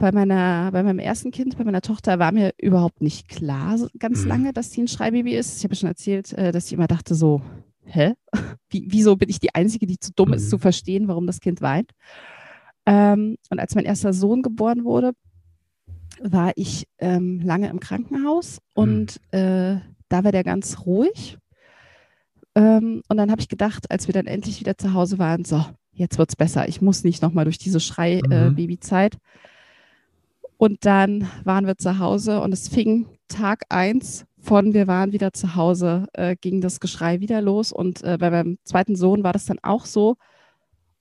bei 0.00 0.10
meiner, 0.12 0.72
bei 0.72 0.82
meinem 0.82 0.98
ersten 0.98 1.30
Kind, 1.30 1.56
bei 1.56 1.62
meiner 1.62 1.82
Tochter, 1.82 2.18
war 2.18 2.32
mir 2.32 2.52
überhaupt 2.58 3.02
nicht 3.02 3.28
klar 3.28 3.78
ganz 3.98 4.22
mhm. 4.22 4.28
lange, 4.28 4.52
dass 4.52 4.72
sie 4.72 4.80
ein 4.82 4.88
Schreibaby 4.88 5.36
ist. 5.36 5.58
Ich 5.58 5.64
habe 5.64 5.76
schon 5.76 5.88
erzählt, 5.88 6.32
äh, 6.32 6.50
dass 6.50 6.66
ich 6.66 6.72
immer 6.72 6.88
dachte 6.88 7.14
so, 7.14 7.42
hä? 7.84 8.14
Wie, 8.70 8.86
wieso 8.88 9.16
bin 9.16 9.28
ich 9.28 9.38
die 9.38 9.54
Einzige, 9.54 9.86
die 9.86 9.98
zu 9.98 10.10
dumm 10.12 10.28
mhm. 10.28 10.34
ist, 10.34 10.50
zu 10.50 10.58
verstehen, 10.58 11.06
warum 11.06 11.26
das 11.26 11.40
Kind 11.40 11.60
weint? 11.60 11.92
Ähm, 12.86 13.36
und 13.50 13.60
als 13.60 13.74
mein 13.74 13.84
erster 13.84 14.12
Sohn 14.12 14.42
geboren 14.42 14.84
wurde, 14.84 15.12
war 16.22 16.52
ich 16.56 16.86
ähm, 16.98 17.40
lange 17.42 17.68
im 17.68 17.78
Krankenhaus 17.78 18.58
und 18.74 19.20
mhm. 19.32 19.38
äh, 19.38 19.80
da 20.08 20.24
war 20.24 20.32
der 20.32 20.44
ganz 20.44 20.86
ruhig. 20.86 21.38
Ähm, 22.54 23.02
und 23.06 23.16
dann 23.16 23.30
habe 23.30 23.40
ich 23.40 23.48
gedacht, 23.48 23.90
als 23.90 24.08
wir 24.08 24.14
dann 24.14 24.26
endlich 24.26 24.60
wieder 24.60 24.76
zu 24.76 24.94
Hause 24.94 25.18
waren, 25.18 25.44
so, 25.44 25.64
jetzt 25.92 26.18
wird 26.18 26.30
es 26.30 26.36
besser. 26.36 26.68
Ich 26.68 26.80
muss 26.80 27.04
nicht 27.04 27.22
nochmal 27.22 27.44
durch 27.44 27.58
diese 27.58 27.80
Schrei-Babyzeit. 27.80 29.14
Äh, 29.14 29.16
mhm. 29.16 29.49
Und 30.60 30.84
dann 30.84 31.26
waren 31.44 31.66
wir 31.66 31.78
zu 31.78 31.98
Hause 31.98 32.42
und 32.42 32.52
es 32.52 32.68
fing 32.68 33.06
Tag 33.28 33.62
eins 33.70 34.26
von 34.38 34.74
wir 34.74 34.86
waren 34.86 35.10
wieder 35.10 35.32
zu 35.32 35.54
Hause, 35.54 36.06
äh, 36.12 36.36
ging 36.38 36.60
das 36.60 36.80
Geschrei 36.80 37.20
wieder 37.20 37.40
los. 37.40 37.72
Und 37.72 38.04
äh, 38.04 38.18
bei 38.20 38.30
meinem 38.30 38.58
zweiten 38.64 38.94
Sohn 38.94 39.24
war 39.24 39.32
das 39.32 39.46
dann 39.46 39.58
auch 39.62 39.86
so. 39.86 40.16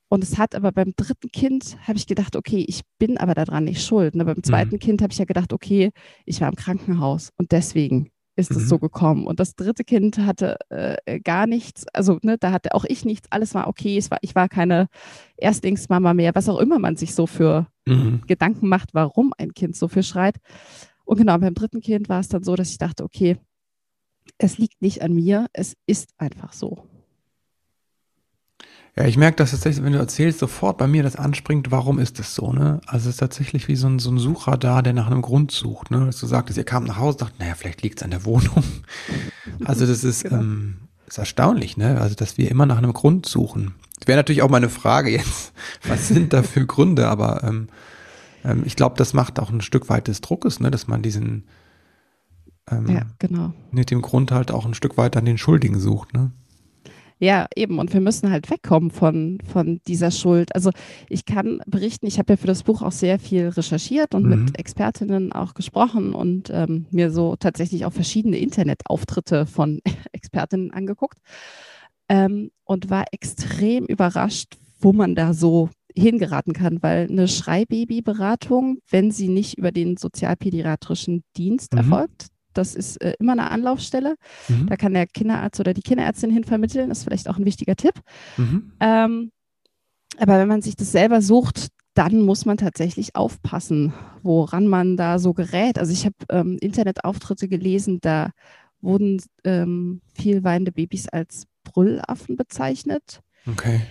und 0.08 0.24
es 0.24 0.38
hat 0.38 0.56
aber 0.56 0.72
beim 0.72 0.94
dritten 0.96 1.30
Kind, 1.34 1.76
habe 1.86 1.98
ich 1.98 2.08
gedacht, 2.08 2.38
okay, 2.38 2.64
ich 2.70 2.84
bin 3.00 3.18
aber 3.18 3.34
daran 3.34 3.66
nicht 3.66 3.86
schuld. 3.86 4.16
Ne? 4.16 4.24
Beim 4.24 4.44
zweiten 4.44 4.76
mhm. 4.76 4.80
Kind 4.80 5.02
habe 5.02 5.12
ich 5.12 5.20
ja 5.20 5.26
gedacht, 5.26 5.52
okay, 5.52 5.92
ich 6.26 6.40
war 6.40 6.48
im 6.48 6.56
Krankenhaus 6.56 7.32
und 7.36 7.52
deswegen 7.52 8.12
ist 8.40 8.52
es 8.52 8.64
mhm. 8.64 8.68
so 8.68 8.80
gekommen. 8.80 9.28
Und 9.28 9.40
das 9.40 9.56
dritte 9.56 9.84
Kind 9.84 10.18
hatte 10.20 10.58
äh, 10.70 11.20
gar 11.20 11.46
nichts, 11.46 11.86
also 11.94 12.20
ne, 12.24 12.38
da 12.38 12.52
hatte 12.52 12.74
auch 12.74 12.86
ich 12.86 13.06
nichts, 13.06 13.28
alles 13.32 13.54
war 13.54 13.68
okay, 13.68 13.98
es 13.98 14.10
war, 14.10 14.20
ich 14.22 14.34
war 14.34 14.50
keine 14.50 14.88
Erstlingsmama 15.38 16.14
mehr, 16.14 16.34
was 16.34 16.50
auch 16.50 16.60
immer 16.60 16.80
man 16.80 16.96
sich 16.96 17.14
so 17.14 17.28
für 17.28 17.68
mhm. 17.86 18.22
Gedanken 18.28 18.68
macht, 18.68 18.94
warum 18.94 19.34
ein 19.38 19.54
Kind 19.54 19.76
so 19.76 19.88
viel 19.88 20.04
schreit. 20.04 20.38
Und 21.06 21.18
genau, 21.18 21.38
beim 21.38 21.54
dritten 21.54 21.82
Kind 21.82 22.10
war 22.10 22.20
es 22.20 22.30
dann 22.30 22.44
so, 22.44 22.56
dass 22.56 22.70
ich 22.70 22.78
dachte, 22.78 23.04
okay, 23.04 23.38
es 24.38 24.58
liegt 24.58 24.82
nicht 24.82 25.02
an 25.02 25.14
mir, 25.14 25.48
es 25.54 25.76
ist 25.86 26.14
einfach 26.18 26.54
so. 26.54 26.89
Ja, 29.00 29.06
ich 29.06 29.16
merke 29.16 29.38
das 29.38 29.52
tatsächlich, 29.52 29.86
wenn 29.86 29.94
du 29.94 30.00
erzählst, 30.00 30.40
sofort 30.40 30.78
bei 30.78 30.86
mir 30.86 31.04
das 31.04 31.16
anspringt, 31.16 31.72
warum 31.72 32.00
ist 32.00 32.20
das 32.20 32.36
so, 32.36 32.52
ne? 32.52 32.82
Also 32.86 33.08
es 33.08 33.16
ist 33.16 33.20
tatsächlich 33.22 33.70
wie 33.70 33.78
so 33.78 33.88
ein, 33.88 33.98
so 33.98 34.12
ein 34.12 34.18
Sucher 34.18 34.58
da, 34.58 34.82
der 34.82 34.92
nach 34.92 35.08
einem 35.08 35.22
Grund 35.22 35.52
sucht, 35.52 35.90
ne? 35.90 36.06
Dass 36.06 36.20
du 36.20 36.28
sagtest, 36.28 36.58
ihr 36.58 36.66
kam 36.66 36.84
nach 36.84 36.98
Hause 36.98 37.14
und 37.14 37.22
dachte, 37.22 37.36
naja, 37.40 37.56
vielleicht 37.56 37.82
liegt 37.82 38.00
es 38.00 38.04
an 38.04 38.12
der 38.12 38.26
Wohnung. 38.26 38.64
Also 39.66 39.86
das 39.86 40.04
ist, 40.04 40.24
genau. 40.24 40.38
ähm, 40.38 40.78
ist 41.08 41.18
erstaunlich, 41.18 41.76
ne? 41.76 42.00
Also, 42.00 42.16
dass 42.16 42.38
wir 42.38 42.52
immer 42.52 42.66
nach 42.66 42.78
einem 42.78 42.94
Grund 42.94 43.26
suchen. 43.26 43.74
Das 44.00 44.08
wäre 44.08 44.18
natürlich 44.18 44.42
auch 44.42 44.50
meine 44.50 44.70
Frage 44.70 45.10
jetzt, 45.10 45.54
was 45.88 46.08
sind 46.08 46.32
da 46.34 46.44
für 46.44 46.66
Gründe, 46.66 47.08
aber 47.08 47.44
ähm, 47.44 47.68
ähm, 48.46 48.64
ich 48.66 48.76
glaube, 48.76 48.96
das 48.98 49.14
macht 49.14 49.40
auch 49.40 49.50
ein 49.50 49.62
Stück 49.62 49.90
weit 49.90 50.08
des 50.08 50.22
Druckes, 50.22 50.60
ne? 50.60 50.72
Dass 50.72 50.88
man 50.88 51.02
diesen 51.02 51.46
ähm, 52.70 52.88
ja, 52.90 53.02
genau. 53.18 53.54
mit 53.72 53.92
dem 53.92 54.02
Grund 54.02 54.32
halt 54.32 54.52
auch 54.52 54.66
ein 54.66 54.74
Stück 54.74 54.98
weit 54.98 55.18
an 55.18 55.26
den 55.26 55.38
Schuldigen 55.38 55.80
sucht, 55.80 56.14
ne? 56.14 56.32
Ja, 57.20 57.48
eben. 57.56 57.80
Und 57.80 57.94
wir 57.94 58.00
müssen 58.00 58.32
halt 58.32 58.50
wegkommen 58.50 58.92
von, 58.92 59.40
von 59.44 59.82
dieser 59.88 60.10
Schuld. 60.10 60.56
Also 60.56 60.72
ich 61.10 61.26
kann 61.26 61.62
berichten, 61.68 62.08
ich 62.08 62.18
habe 62.18 62.34
ja 62.34 62.38
für 62.38 62.48
das 62.48 62.64
Buch 62.64 62.82
auch 62.82 62.94
sehr 62.94 63.20
viel 63.20 63.50
recherchiert 63.50 64.16
und 64.16 64.24
mhm. 64.24 64.46
mit 64.46 64.58
Expertinnen 64.58 65.34
auch 65.34 65.54
gesprochen 65.54 66.14
und 66.14 66.50
ähm, 66.50 66.86
mir 66.92 67.12
so 67.12 67.36
tatsächlich 67.36 67.86
auch 67.86 67.94
verschiedene 67.94 68.38
Internetauftritte 68.38 69.46
von 69.46 69.82
Expertinnen 70.14 70.72
angeguckt 70.72 71.20
ähm, 72.08 72.52
und 72.64 72.90
war 72.90 73.06
extrem 73.12 73.86
überrascht, 73.86 74.58
wo 74.80 74.94
man 74.94 75.14
da 75.14 75.34
so 75.34 75.70
hingeraten 75.96 76.54
kann, 76.54 76.82
weil 76.82 77.08
eine 77.10 77.28
Schreibabyberatung, 77.28 78.80
wenn 78.90 79.12
sie 79.12 79.28
nicht 79.28 79.58
über 79.58 79.74
den 79.74 79.98
sozialpädiatrischen 79.98 81.24
Dienst 81.36 81.74
mhm. 81.74 81.80
erfolgt, 81.80 82.28
das 82.60 82.76
ist 82.76 82.98
äh, 83.02 83.14
immer 83.20 83.32
eine 83.32 83.50
Anlaufstelle. 83.50 84.16
Mhm. 84.48 84.68
Da 84.68 84.76
kann 84.76 84.94
der 84.94 85.08
Kinderarzt 85.08 85.60
oder 85.60 85.74
die 85.74 85.82
Kinderärztin 85.82 86.32
hin 86.32 86.44
vermitteln. 86.44 86.90
Das 86.90 87.00
ist 87.00 87.04
vielleicht 87.06 87.30
auch 87.30 87.38
ein 87.38 87.46
wichtiger 87.46 87.76
Tipp. 87.76 87.96
Mhm. 88.38 88.74
Ähm, 88.80 89.32
aber 90.18 90.38
wenn 90.38 90.48
man 90.48 90.62
sich 90.62 90.76
das 90.76 90.92
selber 90.92 91.22
sucht, 91.22 91.70
dann 91.94 92.22
muss 92.22 92.46
man 92.46 92.58
tatsächlich 92.58 93.16
aufpassen, 93.16 93.94
woran 94.22 94.68
man 94.68 94.96
da 94.96 95.20
so 95.20 95.34
gerät. 95.34 95.80
Also 95.80 95.92
ich 95.92 96.06
habe 96.06 96.16
ähm, 96.30 96.58
Internetauftritte 96.62 97.48
gelesen, 97.48 98.00
da 98.02 98.32
wurden 98.82 99.22
ähm, 99.44 100.02
viel 100.14 100.44
weinende 100.44 100.72
Babys 100.72 101.10
als 101.10 101.46
Brüllaffen 101.64 102.36
bezeichnet. 102.38 103.22
Okay. 103.48 103.82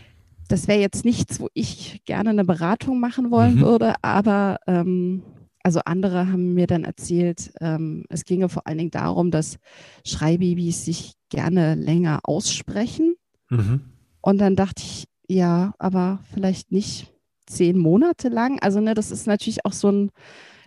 Das 0.48 0.68
wäre 0.68 0.80
jetzt 0.80 1.04
nichts, 1.04 1.40
wo 1.40 1.48
ich 1.52 2.02
gerne 2.06 2.30
eine 2.30 2.44
Beratung 2.44 3.00
machen 3.00 3.30
wollen 3.30 3.56
mhm. 3.56 3.60
würde, 3.60 3.94
aber 4.02 4.58
ähm, 4.66 5.22
also 5.68 5.80
andere 5.84 6.28
haben 6.28 6.54
mir 6.54 6.66
dann 6.66 6.84
erzählt, 6.84 7.52
ähm, 7.60 8.04
es 8.08 8.25
ginge 8.25 8.48
vor 8.48 8.66
allen 8.66 8.78
Dingen 8.78 8.90
darum, 8.90 9.30
dass 9.30 9.58
Schreibabys 10.02 10.87
sich 10.87 11.12
gerne 11.28 11.75
länger 11.75 12.20
aussprechen. 12.22 13.16
Mhm. 13.50 13.82
Und 14.22 14.38
dann 14.38 14.56
dachte 14.56 14.82
ich, 14.82 15.04
ja, 15.28 15.75
aber 15.78 16.20
vielleicht 16.32 16.72
nicht 16.72 17.12
zehn 17.46 17.76
Monate 17.76 18.30
lang. 18.30 18.58
Also 18.60 18.80
ne, 18.80 18.94
das 18.94 19.10
ist 19.10 19.26
natürlich 19.26 19.66
auch 19.66 19.75
so 19.75 19.90
ein 19.92 20.10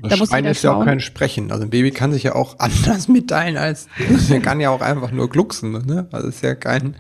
das 0.02 0.20
da 0.20 0.26
Schreien 0.28 0.46
ist 0.46 0.62
ja 0.62 0.76
auch 0.76 0.86
kein 0.86 1.00
Sprechen. 1.00 1.52
Also 1.52 1.64
ein 1.64 1.72
Baby 1.72 1.90
kann 1.90 2.14
sich 2.14 2.22
ja 2.22 2.36
auch 2.36 2.56
anders 2.60 3.08
mitteilen 3.08 3.58
als, 3.58 3.88
er 4.30 4.40
kann 4.40 4.60
ja 4.60 4.70
auch 4.70 4.82
einfach 4.82 5.12
nur 5.12 5.30
glucksen. 5.30 5.72
Ne? 5.72 6.10
Also 6.12 6.28
es 6.28 6.36
ist 6.36 6.44
ja 6.44 6.54
kein, 6.54 6.96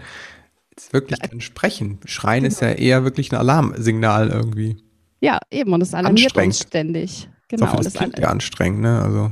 ist 0.75 0.91
wirklich 0.91 1.19
kein 1.19 1.39
Sprechen. 1.39 1.99
Schreien 2.05 2.45
genau. 2.45 2.51
ist 2.51 2.61
ja 2.61 2.69
eher 2.69 3.03
wirklich 3.03 3.31
ein 3.31 3.37
Alarmsignal 3.37 4.29
irgendwie. 4.29 4.77
Ja, 5.19 5.37
eben. 5.51 5.71
Und 5.71 5.81
es 5.81 5.93
alarmiert 5.93 6.35
uns 6.35 6.61
ständig. 6.61 7.29
Genau. 7.51 7.75
Das, 7.75 7.85
das 7.85 7.93
klingt 7.95 8.17
ja 8.17 8.29
anstrengend, 8.29 8.79
ne? 8.79 9.01
Also. 9.01 9.31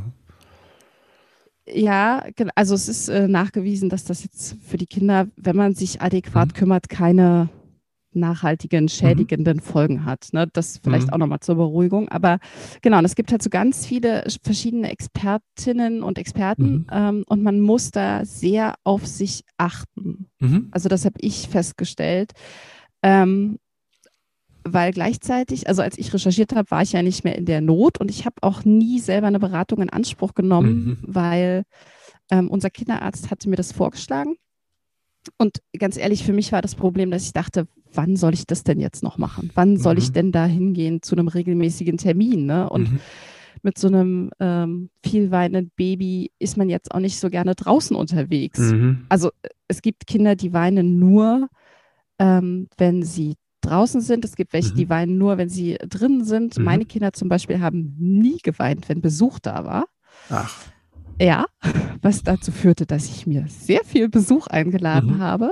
Ja, 1.65 2.25
also 2.55 2.75
es 2.75 2.89
ist 2.89 3.07
äh, 3.07 3.27
nachgewiesen, 3.29 3.89
dass 3.89 4.03
das 4.03 4.23
jetzt 4.23 4.57
für 4.61 4.77
die 4.77 4.87
Kinder, 4.87 5.27
wenn 5.37 5.55
man 5.55 5.73
sich 5.73 6.01
adäquat 6.01 6.49
mhm. 6.49 6.53
kümmert, 6.53 6.89
keine 6.89 7.49
nachhaltigen, 8.11 8.85
mhm. 8.85 8.89
schädigenden 8.89 9.57
mhm. 9.57 9.61
Folgen 9.61 10.05
hat. 10.05 10.27
Ne? 10.33 10.47
Das 10.51 10.79
vielleicht 10.83 11.07
mhm. 11.07 11.13
auch 11.13 11.17
nochmal 11.19 11.39
zur 11.39 11.55
Beruhigung. 11.55 12.09
Aber 12.09 12.39
genau, 12.81 12.97
und 12.97 13.05
es 13.05 13.15
gibt 13.15 13.31
halt 13.31 13.41
so 13.41 13.49
ganz 13.49 13.85
viele 13.85 14.25
verschiedene 14.43 14.91
Expertinnen 14.91 16.03
und 16.03 16.17
Experten 16.17 16.71
mhm. 16.71 16.87
ähm, 16.91 17.23
und 17.27 17.41
man 17.41 17.61
muss 17.61 17.91
da 17.91 18.25
sehr 18.25 18.75
auf 18.83 19.07
sich 19.07 19.43
achten. 19.57 20.27
Mhm. 20.39 20.67
Also 20.71 20.89
das 20.89 21.05
habe 21.05 21.15
ich 21.21 21.47
festgestellt. 21.47 22.33
Ähm, 23.01 23.59
weil 24.73 24.91
gleichzeitig, 24.91 25.67
also 25.67 25.81
als 25.81 25.97
ich 25.97 26.13
recherchiert 26.13 26.55
habe, 26.55 26.69
war 26.71 26.81
ich 26.81 26.93
ja 26.93 27.01
nicht 27.01 27.23
mehr 27.23 27.37
in 27.37 27.45
der 27.45 27.61
Not 27.61 27.99
und 27.99 28.09
ich 28.09 28.25
habe 28.25 28.35
auch 28.41 28.65
nie 28.65 28.99
selber 28.99 29.27
eine 29.27 29.39
Beratung 29.39 29.81
in 29.81 29.89
Anspruch 29.89 30.33
genommen, 30.33 30.85
mhm. 30.85 30.97
weil 31.01 31.63
ähm, 32.31 32.49
unser 32.49 32.69
Kinderarzt 32.69 33.31
hatte 33.31 33.49
mir 33.49 33.55
das 33.55 33.71
vorgeschlagen. 33.71 34.35
Und 35.37 35.61
ganz 35.77 35.97
ehrlich, 35.97 36.23
für 36.23 36.33
mich 36.33 36.51
war 36.51 36.61
das 36.61 36.75
Problem, 36.75 37.11
dass 37.11 37.23
ich 37.25 37.33
dachte, 37.33 37.67
wann 37.93 38.15
soll 38.15 38.33
ich 38.33 38.45
das 38.45 38.63
denn 38.63 38.79
jetzt 38.79 39.03
noch 39.03 39.17
machen? 39.17 39.51
Wann 39.55 39.77
soll 39.77 39.95
mhm. 39.95 39.99
ich 39.99 40.11
denn 40.11 40.31
da 40.31 40.45
hingehen 40.45 41.01
zu 41.01 41.15
einem 41.15 41.27
regelmäßigen 41.27 41.97
Termin? 41.97 42.45
Ne? 42.45 42.69
Und 42.69 42.91
mhm. 42.91 42.99
mit 43.61 43.77
so 43.77 43.87
einem 43.87 44.31
ähm, 44.39 44.89
viel 45.03 45.31
weinenden 45.31 45.71
Baby 45.75 46.31
ist 46.39 46.57
man 46.57 46.69
jetzt 46.69 46.91
auch 46.93 46.99
nicht 46.99 47.19
so 47.19 47.29
gerne 47.29 47.55
draußen 47.55 47.95
unterwegs. 47.95 48.59
Mhm. 48.59 49.05
Also 49.09 49.31
es 49.67 49.81
gibt 49.81 50.07
Kinder, 50.07 50.35
die 50.35 50.53
weinen 50.53 50.99
nur, 50.99 51.49
ähm, 52.19 52.67
wenn 52.77 53.03
sie 53.03 53.35
draußen 53.61 54.01
sind. 54.01 54.25
Es 54.25 54.35
gibt 54.35 54.53
welche, 54.53 54.73
mhm. 54.73 54.77
die 54.77 54.89
weinen 54.89 55.17
nur, 55.17 55.37
wenn 55.37 55.49
sie 55.49 55.77
drinnen 55.87 56.23
sind. 56.23 56.57
Mhm. 56.57 56.63
Meine 56.63 56.85
Kinder 56.85 57.13
zum 57.13 57.29
Beispiel 57.29 57.59
haben 57.59 57.95
nie 57.97 58.37
geweint, 58.37 58.89
wenn 58.89 59.01
Besuch 59.01 59.39
da 59.39 59.65
war. 59.65 59.85
Ach. 60.29 60.55
Ja, 61.21 61.45
was 62.01 62.23
dazu 62.23 62.51
führte, 62.51 62.85
dass 62.85 63.05
ich 63.05 63.27
mir 63.27 63.45
sehr 63.47 63.83
viel 63.83 64.07
Besuch 64.07 64.47
eingeladen 64.47 65.17
mhm. 65.17 65.19
habe, 65.19 65.51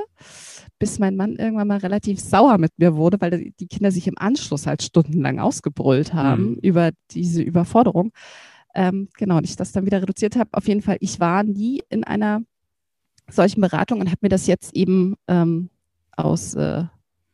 bis 0.80 0.98
mein 1.00 1.16
Mann 1.16 1.36
irgendwann 1.36 1.68
mal 1.68 1.80
relativ 1.80 2.20
sauer 2.20 2.58
mit 2.58 2.72
mir 2.78 2.96
wurde, 2.96 3.20
weil 3.20 3.52
die 3.60 3.68
Kinder 3.68 3.92
sich 3.92 4.08
im 4.08 4.18
Anschluss 4.18 4.66
halt 4.66 4.82
stundenlang 4.82 5.40
ausgebrüllt 5.40 6.14
haben 6.14 6.52
mhm. 6.52 6.60
über 6.62 6.92
diese 7.12 7.42
Überforderung. 7.42 8.12
Ähm, 8.76 9.10
genau, 9.18 9.38
und 9.38 9.44
ich 9.44 9.56
das 9.56 9.72
dann 9.72 9.86
wieder 9.86 10.02
reduziert 10.02 10.36
habe. 10.36 10.52
Auf 10.54 10.68
jeden 10.68 10.82
Fall, 10.82 10.98
ich 11.00 11.20
war 11.20 11.44
nie 11.44 11.82
in 11.90 12.04
einer 12.04 12.42
solchen 13.30 13.60
Beratung 13.60 14.00
und 14.00 14.08
habe 14.08 14.20
mir 14.22 14.30
das 14.30 14.48
jetzt 14.48 14.74
eben 14.76 15.16
ähm, 15.28 15.70
aus 16.16 16.54
äh, 16.54 16.86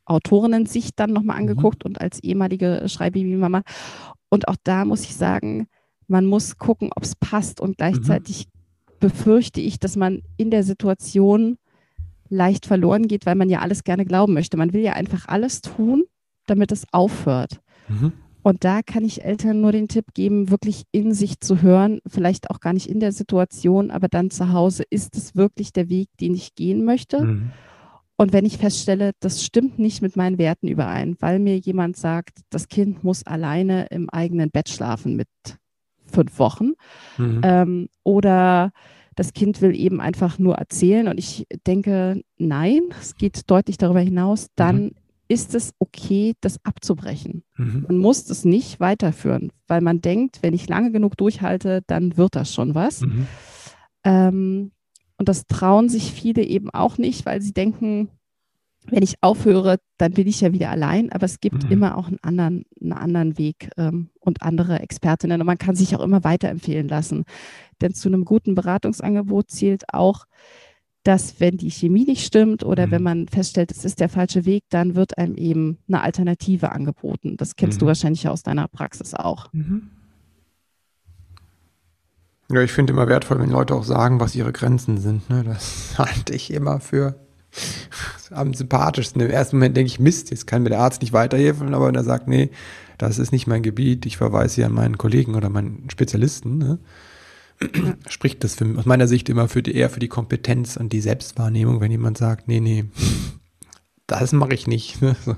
Autorinnen-Sicht 0.05 1.00
dann 1.00 1.12
nochmal 1.12 1.38
mhm. 1.38 1.50
angeguckt 1.50 1.83
mhm. 1.83 1.89
und 1.89 2.01
als 2.01 2.22
ehemalige 2.22 2.83
Schreibabymama. 2.88 3.62
Und 4.29 4.48
auch 4.48 4.57
da 4.63 4.86
muss 4.86 5.03
ich 5.03 5.15
sagen, 5.15 5.67
man 6.07 6.25
muss 6.25 6.57
gucken, 6.57 6.89
ob 6.95 7.03
es 7.03 7.15
passt. 7.15 7.62
Und 7.62 7.77
gleichzeitig 7.77 8.48
mhm. 8.48 9.00
befürchte 9.00 9.62
ich, 9.62 9.79
dass 9.79 9.95
man 9.95 10.22
in 10.38 10.51
der 10.51 10.63
Situation 10.63 11.57
leicht 12.29 12.65
verloren 12.65 13.07
geht, 13.07 13.25
weil 13.25 13.36
man 13.36 13.50
ja 13.50 13.60
alles 13.60 13.83
gerne 13.83 14.05
glauben 14.05 14.33
möchte. 14.33 14.57
Man 14.57 14.74
will 14.74 14.81
ja 14.81 14.93
einfach 14.93 15.27
alles 15.27 15.62
tun, 15.62 16.03
damit 16.48 16.72
es 16.72 16.86
aufhört. 16.91 17.62
Mhm. 17.88 18.13
Und 18.43 18.65
da 18.65 18.81
kann 18.81 19.05
ich 19.05 19.24
Eltern 19.24 19.62
nur 19.62 19.72
den 19.72 19.88
Tipp 19.88 20.13
geben, 20.13 20.50
wirklich 20.50 20.83
in 20.91 21.13
sich 21.13 21.39
zu 21.39 21.62
hören, 21.62 22.01
vielleicht 22.05 22.50
auch 22.50 22.60
gar 22.60 22.74
nicht 22.74 22.88
in 22.88 23.00
der 23.00 23.13
Situation, 23.13 23.89
aber 23.89 24.10
dann 24.10 24.31
zu 24.31 24.51
Hause, 24.51 24.83
ist 24.89 25.15
es 25.15 25.36
wirklich 25.36 25.72
der 25.72 25.88
Weg, 25.88 26.10
den 26.19 26.33
ich 26.33 26.53
gehen 26.53 26.83
möchte? 26.83 27.24
Mhm. 27.24 27.51
Und 28.15 28.32
wenn 28.32 28.46
ich 28.46 28.58
feststelle, 28.58 29.12
das 29.20 29.43
stimmt 29.43 29.79
nicht 29.79 30.01
mit 30.01 30.15
meinen 30.15 30.38
Werten 30.38 30.67
überein, 30.67 31.15
weil 31.20 31.39
mir 31.39 31.58
jemand 31.58 31.98
sagt, 31.98 32.41
das 32.50 32.67
Kind 32.67 33.03
muss 33.03 33.25
alleine 33.25 33.88
im 33.88 34.10
eigenen 34.10 34.51
Bett 34.51 34.70
schlafen 34.70 35.15
mit 35.15 35.27
fünf 36.05 36.38
Wochen 36.39 36.74
mhm. 37.17 37.41
ähm, 37.43 37.89
oder 38.03 38.72
das 39.15 39.34
Kind 39.34 39.62
will 39.62 39.75
eben 39.75 40.00
einfach 40.00 40.39
nur 40.39 40.55
erzählen 40.55 41.08
und 41.08 41.17
ich 41.17 41.46
denke, 41.67 42.22
nein, 42.38 42.82
es 43.00 43.15
geht 43.15 43.50
deutlich 43.50 43.77
darüber 43.77 44.00
hinaus, 44.00 44.48
dann 44.55 44.84
mhm. 44.86 44.91
ist 45.27 45.55
es 45.55 45.74
okay, 45.79 46.34
das 46.41 46.63
abzubrechen. 46.63 47.43
Mhm. 47.58 47.86
Man 47.88 47.98
muss 47.98 48.25
das 48.25 48.46
nicht 48.46 48.79
weiterführen, 48.79 49.51
weil 49.67 49.82
man 49.82 50.01
denkt, 50.01 50.39
wenn 50.41 50.53
ich 50.53 50.67
lange 50.67 50.91
genug 50.91 51.17
durchhalte, 51.17 51.82
dann 51.88 52.17
wird 52.17 52.36
das 52.36 52.53
schon 52.53 52.75
was. 52.75 53.01
Mhm. 53.01 53.27
Ähm, 54.03 54.72
und 55.23 55.29
das 55.29 55.47
trauen 55.47 55.87
sich 55.87 56.11
viele 56.11 56.43
eben 56.43 56.69
auch 56.71 56.97
nicht, 56.97 57.25
weil 57.25 57.41
sie 57.41 57.53
denken, 57.53 58.09
wenn 58.87 59.03
ich 59.03 59.15
aufhöre, 59.21 59.77
dann 59.97 60.11
bin 60.11 60.27
ich 60.27 60.41
ja 60.41 60.51
wieder 60.51 60.69
allein. 60.69 61.13
Aber 61.13 61.23
es 61.23 61.39
gibt 61.39 61.63
mhm. 61.63 61.71
immer 61.71 61.97
auch 61.97 62.07
einen 62.07 62.19
anderen, 62.21 62.65
einen 62.81 62.91
anderen 62.91 63.37
Weg 63.37 63.69
ähm, 63.77 64.09
und 64.19 64.41
andere 64.41 64.81
Expertinnen. 64.81 65.39
Und 65.39 65.47
man 65.47 65.57
kann 65.57 65.77
sich 65.77 65.95
auch 65.95 66.01
immer 66.01 66.25
weiterempfehlen 66.25 66.89
lassen. 66.89 67.23
Denn 67.79 67.93
zu 67.93 68.09
einem 68.09 68.25
guten 68.25 68.53
Beratungsangebot 68.53 69.49
zählt 69.49 69.85
auch, 69.93 70.25
dass 71.03 71.39
wenn 71.39 71.55
die 71.55 71.71
Chemie 71.71 72.03
nicht 72.03 72.25
stimmt 72.25 72.65
oder 72.65 72.87
Mhm. 72.87 72.91
wenn 72.91 73.03
man 73.03 73.27
feststellt, 73.29 73.71
es 73.71 73.85
ist 73.85 74.01
der 74.01 74.09
falsche 74.09 74.45
Weg, 74.45 74.65
dann 74.67 74.95
wird 74.95 75.17
einem 75.17 75.35
eben 75.35 75.77
eine 75.87 76.01
Alternative 76.01 76.73
angeboten. 76.73 77.37
Das 77.37 77.55
kennst 77.55 77.79
du 77.79 77.85
Mhm. 77.85 77.87
wahrscheinlich 77.87 78.27
aus 78.27 78.43
deiner 78.43 78.67
Praxis 78.67 79.13
auch. 79.13 79.47
Ja, 82.51 82.62
ich 82.62 82.71
finde 82.71 82.93
immer 82.93 83.07
wertvoll, 83.07 83.39
wenn 83.39 83.50
Leute 83.50 83.73
auch 83.73 83.83
sagen, 83.83 84.19
was 84.19 84.35
ihre 84.35 84.51
Grenzen 84.51 84.97
sind. 84.97 85.29
Ne? 85.29 85.43
Das 85.43 85.93
halte 85.97 86.33
ich 86.33 86.51
immer 86.51 86.79
für 86.79 87.15
am 88.31 88.53
sympathischsten. 88.53 89.21
Im 89.21 89.29
ersten 89.29 89.57
Moment 89.57 89.77
denke 89.77 89.88
ich, 89.88 90.00
Mist, 90.00 90.31
jetzt 90.31 90.47
kann 90.47 90.63
mir 90.63 90.69
der 90.69 90.79
Arzt 90.79 91.01
nicht 91.01 91.13
weiterhelfen, 91.13 91.73
aber 91.73 91.88
wenn 91.88 91.95
er 91.95 92.03
sagt, 92.03 92.27
nee, 92.27 92.50
das 92.97 93.19
ist 93.19 93.31
nicht 93.31 93.47
mein 93.47 93.62
Gebiet, 93.63 94.05
ich 94.05 94.17
verweise 94.17 94.55
hier 94.55 94.65
an 94.65 94.73
meinen 94.73 94.97
Kollegen 94.97 95.35
oder 95.35 95.50
meinen 95.50 95.88
Spezialisten, 95.89 96.57
ne? 96.57 96.79
spricht 98.07 98.43
das 98.43 98.55
für, 98.55 98.65
aus 98.77 98.85
meiner 98.85 99.07
Sicht 99.07 99.29
immer 99.29 99.47
für 99.47 99.62
die, 99.62 99.75
eher 99.75 99.89
für 99.89 100.00
die 100.00 100.07
Kompetenz 100.07 100.75
und 100.75 100.91
die 100.91 101.01
Selbstwahrnehmung, 101.01 101.79
wenn 101.79 101.91
jemand 101.91 102.17
sagt, 102.17 102.47
nee, 102.47 102.59
nee, 102.59 102.85
das 104.07 104.31
mache 104.33 104.53
ich 104.55 104.65
nicht. 104.65 105.01
Ne? 105.01 105.15
So. 105.23 105.38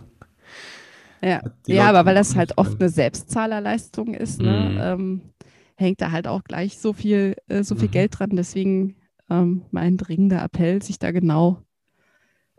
Ja, 1.21 1.41
ja 1.67 1.89
aber 1.89 2.05
weil 2.05 2.15
das 2.15 2.35
halt 2.35 2.49
nicht 2.51 2.57
oft 2.57 2.79
eine 2.79 2.89
Selbstzahlerleistung 2.89 4.13
ist, 4.13 4.39
Mhm. 4.39 4.45
ne, 4.45 4.79
ähm, 4.93 5.21
hängt 5.75 6.01
da 6.01 6.11
halt 6.11 6.27
auch 6.27 6.43
gleich 6.43 6.77
so 6.79 6.93
viel, 6.93 7.35
äh, 7.47 7.63
so 7.63 7.75
viel 7.75 7.87
Mhm. 7.87 7.91
Geld 7.91 8.19
dran. 8.19 8.29
Deswegen 8.31 8.95
ähm, 9.29 9.63
mein 9.71 9.97
dringender 9.97 10.43
Appell, 10.43 10.81
sich 10.81 10.99
da 10.99 11.11
genau 11.11 11.61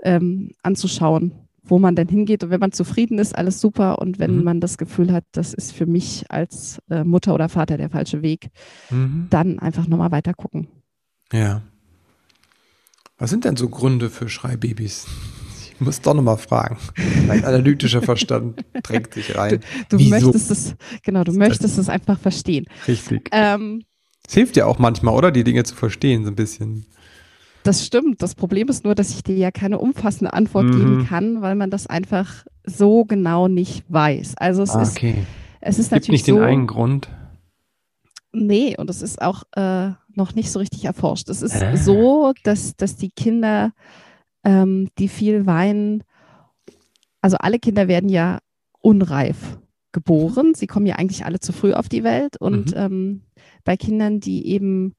ähm, 0.03 0.51
anzuschauen, 0.63 1.33
wo 1.63 1.79
man 1.79 1.97
denn 1.97 2.09
hingeht. 2.09 2.45
Und 2.45 2.51
wenn 2.51 2.61
man 2.61 2.73
zufrieden 2.73 3.19
ist, 3.19 3.35
alles 3.37 3.61
super. 3.61 3.99
Und 3.99 4.19
wenn 4.19 4.39
Mhm. 4.39 4.45
man 4.45 4.61
das 4.61 4.77
Gefühl 4.79 5.13
hat, 5.13 5.25
das 5.33 5.55
ist 5.55 5.73
für 5.73 5.87
mich 5.87 6.25
als 6.31 6.81
äh, 6.91 7.03
Mutter 7.05 7.35
oder 7.35 7.49
Vater 7.49 7.77
der 7.77 7.91
falsche 7.91 8.23
Weg, 8.23 8.51
Mhm. 8.91 9.29
dann 9.31 9.59
einfach 9.59 9.87
nochmal 9.87 10.11
weiter 10.13 10.35
gucken. 10.35 10.69
Ja. 11.33 11.63
Was 13.19 13.31
sind 13.31 13.45
denn 13.47 13.57
so 13.57 13.69
Gründe 13.71 14.11
für 14.11 14.29
Schreibabys? 14.29 15.07
Ich 15.79 15.81
muss 15.85 16.01
doch 16.01 16.15
nochmal 16.15 16.39
fragen. 16.39 16.79
Mein 17.29 17.45
analytischer 17.45 18.01
Verstand 18.03 18.65
drängt 18.83 19.13
sich 19.13 19.37
rein. 19.37 19.61
Du 19.91 19.99
Wieso? 19.99 20.11
möchtest 20.11 20.51
es, 20.51 20.75
genau, 21.03 21.23
du 21.23 21.33
möchtest 21.33 21.77
es 21.79 21.89
einfach 21.91 22.19
verstehen. 22.19 22.65
Richtig. 22.89 23.29
Ähm, 23.33 23.83
Es 24.27 24.33
hilft 24.35 24.57
ja 24.57 24.65
auch 24.67 24.79
manchmal, 24.79 25.15
oder? 25.15 25.31
Die 25.31 25.45
Dinge 25.45 25.65
zu 25.65 25.75
verstehen, 25.75 26.25
so 26.25 26.31
ein 26.31 26.35
bisschen. 26.37 26.87
Das 27.63 27.85
stimmt. 27.85 28.23
Das 28.23 28.35
Problem 28.35 28.69
ist 28.69 28.85
nur, 28.85 28.95
dass 28.95 29.11
ich 29.11 29.23
dir 29.23 29.37
ja 29.37 29.51
keine 29.51 29.79
umfassende 29.79 30.33
Antwort 30.33 30.65
Mhm. 30.67 30.73
geben 30.79 31.07
kann, 31.07 31.43
weil 31.43 31.57
man 31.57 31.69
das 31.71 31.87
einfach 31.87 32.45
so 32.65 33.05
genau 33.05 33.49
nicht 33.49 33.85
weiß. 33.89 34.35
Also 34.39 34.63
es 34.63 34.71
ist, 34.71 34.77
Ah, 34.77 34.91
okay. 34.91 35.15
es 35.61 35.79
ist 35.79 35.87
Es 35.87 35.91
gibt 35.91 35.93
natürlich 35.93 36.21
nicht 36.21 36.27
den 36.29 36.37
so, 36.37 36.41
einen 36.43 36.67
Grund. 36.67 37.09
nee, 38.33 38.77
und 38.79 38.89
es 38.89 39.03
ist 39.03 39.21
auch 39.21 39.43
äh, 39.57 39.91
noch 40.15 40.35
nicht 40.35 40.51
so 40.51 40.59
richtig 40.59 40.85
erforscht. 40.85 41.29
Es 41.29 41.43
ist 41.43 41.61
Äh. 41.61 41.77
so, 41.77 42.33
dass, 42.45 42.77
dass 42.77 42.97
die 42.97 43.11
Kinder, 43.11 43.73
ähm, 44.47 44.89
die 44.99 45.09
viel 45.09 45.45
weinen, 45.45 46.03
also 47.21 47.37
alle 47.39 47.59
Kinder 47.59 47.89
werden 47.89 48.09
ja 48.09 48.39
unreif 48.81 49.59
geboren. 49.93 50.55
Sie 50.55 50.67
kommen 50.69 50.87
ja 50.87 50.95
eigentlich 50.97 51.25
alle 51.25 51.41
zu 51.41 51.53
früh 51.53 51.73
auf 51.73 51.89
die 51.89 52.05
Welt. 52.05 52.37
Und 52.41 52.69
Mhm. 52.71 52.77
ähm, 52.77 53.21
bei 53.65 53.77
Kindern, 53.77 54.21
die 54.21 54.47
eben 54.47 54.95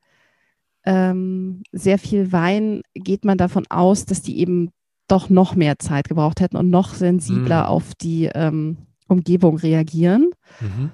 ähm, 0.85 1.63
sehr 1.71 1.97
viel 1.97 2.31
weinen, 2.31 2.81
geht 2.93 3.25
man 3.25 3.37
davon 3.37 3.65
aus, 3.69 4.05
dass 4.05 4.21
die 4.21 4.39
eben 4.39 4.71
doch 5.07 5.29
noch 5.29 5.55
mehr 5.55 5.79
Zeit 5.79 6.09
gebraucht 6.09 6.41
hätten 6.41 6.57
und 6.57 6.69
noch 6.69 6.93
sensibler 6.93 7.63
Mhm. 7.63 7.67
auf 7.69 7.95
die 7.95 8.29
ähm, 8.33 8.77
Umgebung 9.07 9.57
reagieren. 9.57 10.31
Mhm. 10.59 10.91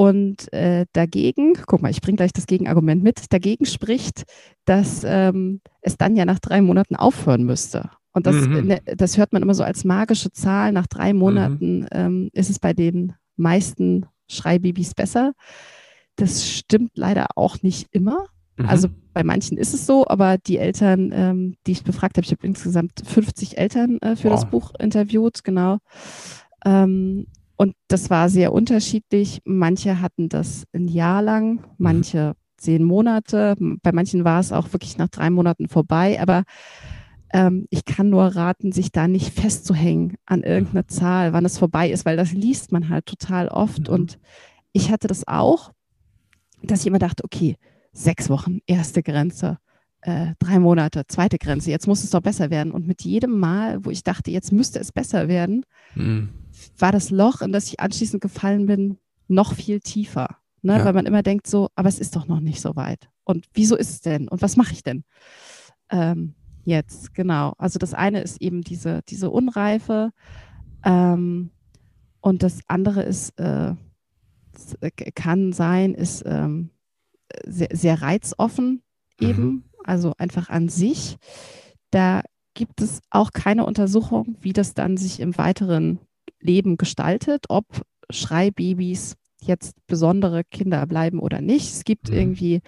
Und 0.00 0.50
äh, 0.54 0.86
dagegen, 0.94 1.52
guck 1.66 1.82
mal, 1.82 1.90
ich 1.90 2.00
bringe 2.00 2.16
gleich 2.16 2.32
das 2.32 2.46
Gegenargument 2.46 3.02
mit, 3.02 3.30
dagegen 3.34 3.66
spricht, 3.66 4.22
dass 4.64 5.02
ähm, 5.04 5.60
es 5.82 5.98
dann 5.98 6.16
ja 6.16 6.24
nach 6.24 6.38
drei 6.38 6.62
Monaten 6.62 6.96
aufhören 6.96 7.44
müsste. 7.44 7.90
Und 8.12 8.26
das, 8.26 8.36
Mhm. 8.36 8.66
ne, 8.66 8.80
das 8.96 9.18
hört 9.18 9.34
man 9.34 9.42
immer 9.42 9.52
so 9.52 9.62
als 9.62 9.84
magische 9.84 10.32
Zahl. 10.32 10.72
Nach 10.72 10.86
drei 10.86 11.12
Monaten 11.12 11.86
ähm, 11.92 12.30
ist 12.32 12.48
es 12.48 12.58
bei 12.58 12.72
den 12.72 13.12
meisten 13.36 14.06
Schreibabys 14.26 14.94
besser. 14.94 15.34
Das 16.16 16.48
stimmt 16.48 16.92
leider 16.94 17.26
auch 17.34 17.62
nicht 17.62 17.88
immer. 17.90 18.24
Mhm. 18.56 18.66
Also 18.70 18.88
bei 19.12 19.22
manchen 19.22 19.58
ist 19.58 19.74
es 19.74 19.84
so, 19.84 20.06
aber 20.08 20.38
die 20.38 20.56
Eltern, 20.56 21.10
ähm, 21.12 21.56
die 21.66 21.72
ich 21.72 21.84
befragt 21.84 22.16
habe, 22.16 22.24
ich 22.24 22.32
habe 22.32 22.46
insgesamt 22.46 23.02
50 23.04 23.58
Eltern 23.58 23.98
äh, 24.00 24.16
für 24.16 24.30
das 24.30 24.44
Wow. 24.44 24.50
Buch 24.50 24.72
interviewt, 24.78 25.44
genau. 25.44 25.76
Ähm, 26.64 27.26
und 27.60 27.74
das 27.88 28.08
war 28.08 28.30
sehr 28.30 28.54
unterschiedlich. 28.54 29.42
Manche 29.44 30.00
hatten 30.00 30.30
das 30.30 30.64
ein 30.72 30.88
Jahr 30.88 31.20
lang, 31.20 31.62
manche 31.76 32.32
zehn 32.56 32.82
Monate. 32.82 33.54
Bei 33.82 33.92
manchen 33.92 34.24
war 34.24 34.40
es 34.40 34.50
auch 34.50 34.72
wirklich 34.72 34.96
nach 34.96 35.10
drei 35.10 35.28
Monaten 35.28 35.68
vorbei. 35.68 36.18
Aber 36.22 36.44
ähm, 37.34 37.66
ich 37.68 37.84
kann 37.84 38.08
nur 38.08 38.24
raten, 38.24 38.72
sich 38.72 38.92
da 38.92 39.08
nicht 39.08 39.34
festzuhängen 39.38 40.16
an 40.24 40.42
irgendeine 40.42 40.86
Zahl, 40.86 41.34
wann 41.34 41.44
es 41.44 41.58
vorbei 41.58 41.90
ist, 41.90 42.06
weil 42.06 42.16
das 42.16 42.32
liest 42.32 42.72
man 42.72 42.88
halt 42.88 43.04
total 43.04 43.48
oft. 43.48 43.88
Mhm. 43.88 43.94
Und 43.94 44.18
ich 44.72 44.90
hatte 44.90 45.06
das 45.06 45.28
auch, 45.28 45.70
dass 46.62 46.80
ich 46.80 46.86
immer 46.86 46.98
dachte, 46.98 47.24
okay, 47.24 47.56
sechs 47.92 48.30
Wochen, 48.30 48.60
erste 48.66 49.02
Grenze, 49.02 49.58
äh, 50.02 50.34
drei 50.38 50.58
Monate, 50.58 51.04
zweite 51.06 51.38
Grenze, 51.38 51.70
jetzt 51.70 51.86
muss 51.86 52.04
es 52.04 52.10
doch 52.10 52.20
besser 52.22 52.50
werden. 52.50 52.72
Und 52.72 52.86
mit 52.86 53.02
jedem 53.02 53.38
Mal, 53.38 53.84
wo 53.84 53.90
ich 53.90 54.02
dachte, 54.02 54.30
jetzt 54.30 54.52
müsste 54.52 54.78
es 54.78 54.92
besser 54.92 55.28
werden, 55.28 55.64
Mhm. 55.94 56.30
war 56.78 56.92
das 56.92 57.10
Loch, 57.10 57.40
in 57.42 57.52
das 57.52 57.66
ich 57.66 57.80
anschließend 57.80 58.22
gefallen 58.22 58.66
bin, 58.66 58.98
noch 59.28 59.54
viel 59.54 59.80
tiefer. 59.80 60.36
Ne? 60.62 60.78
Ja. 60.78 60.84
Weil 60.84 60.92
man 60.92 61.06
immer 61.06 61.22
denkt 61.22 61.46
so, 61.46 61.68
aber 61.74 61.88
es 61.88 61.98
ist 61.98 62.16
doch 62.16 62.26
noch 62.26 62.40
nicht 62.40 62.60
so 62.60 62.76
weit. 62.76 63.08
Und 63.24 63.46
wieso 63.54 63.76
ist 63.76 63.90
es 63.90 64.00
denn? 64.00 64.28
Und 64.28 64.42
was 64.42 64.56
mache 64.56 64.72
ich 64.72 64.82
denn? 64.82 65.04
Ähm, 65.90 66.34
jetzt, 66.64 67.14
genau. 67.14 67.54
Also 67.58 67.78
das 67.78 67.94
eine 67.94 68.20
ist 68.22 68.40
eben 68.40 68.62
diese, 68.62 69.00
diese 69.08 69.30
Unreife. 69.30 70.10
Ähm, 70.84 71.50
und 72.20 72.42
das 72.42 72.60
andere 72.66 73.02
ist, 73.02 73.38
äh, 73.38 73.74
äh, 74.80 74.90
kann 75.14 75.52
sein, 75.52 75.94
ist 75.94 76.22
ähm, 76.26 76.70
sehr, 77.46 77.68
sehr 77.72 78.02
reizoffen 78.02 78.82
eben, 79.20 79.44
Mhm. 79.46 79.64
also 79.84 80.12
einfach 80.18 80.48
an 80.48 80.68
sich. 80.68 81.16
Da 81.90 82.22
gibt 82.54 82.80
es 82.80 83.00
auch 83.10 83.32
keine 83.32 83.64
Untersuchung, 83.66 84.36
wie 84.40 84.52
das 84.52 84.74
dann 84.74 84.96
sich 84.96 85.20
im 85.20 85.36
weiteren 85.38 85.98
Leben 86.40 86.76
gestaltet, 86.76 87.46
ob 87.48 87.82
Schreibabys 88.10 89.16
jetzt 89.42 89.74
besondere 89.86 90.44
Kinder 90.44 90.86
bleiben 90.86 91.18
oder 91.20 91.40
nicht. 91.40 91.72
Es 91.72 91.84
gibt 91.84 92.10
Mhm. 92.10 92.16
irgendwie 92.16 92.60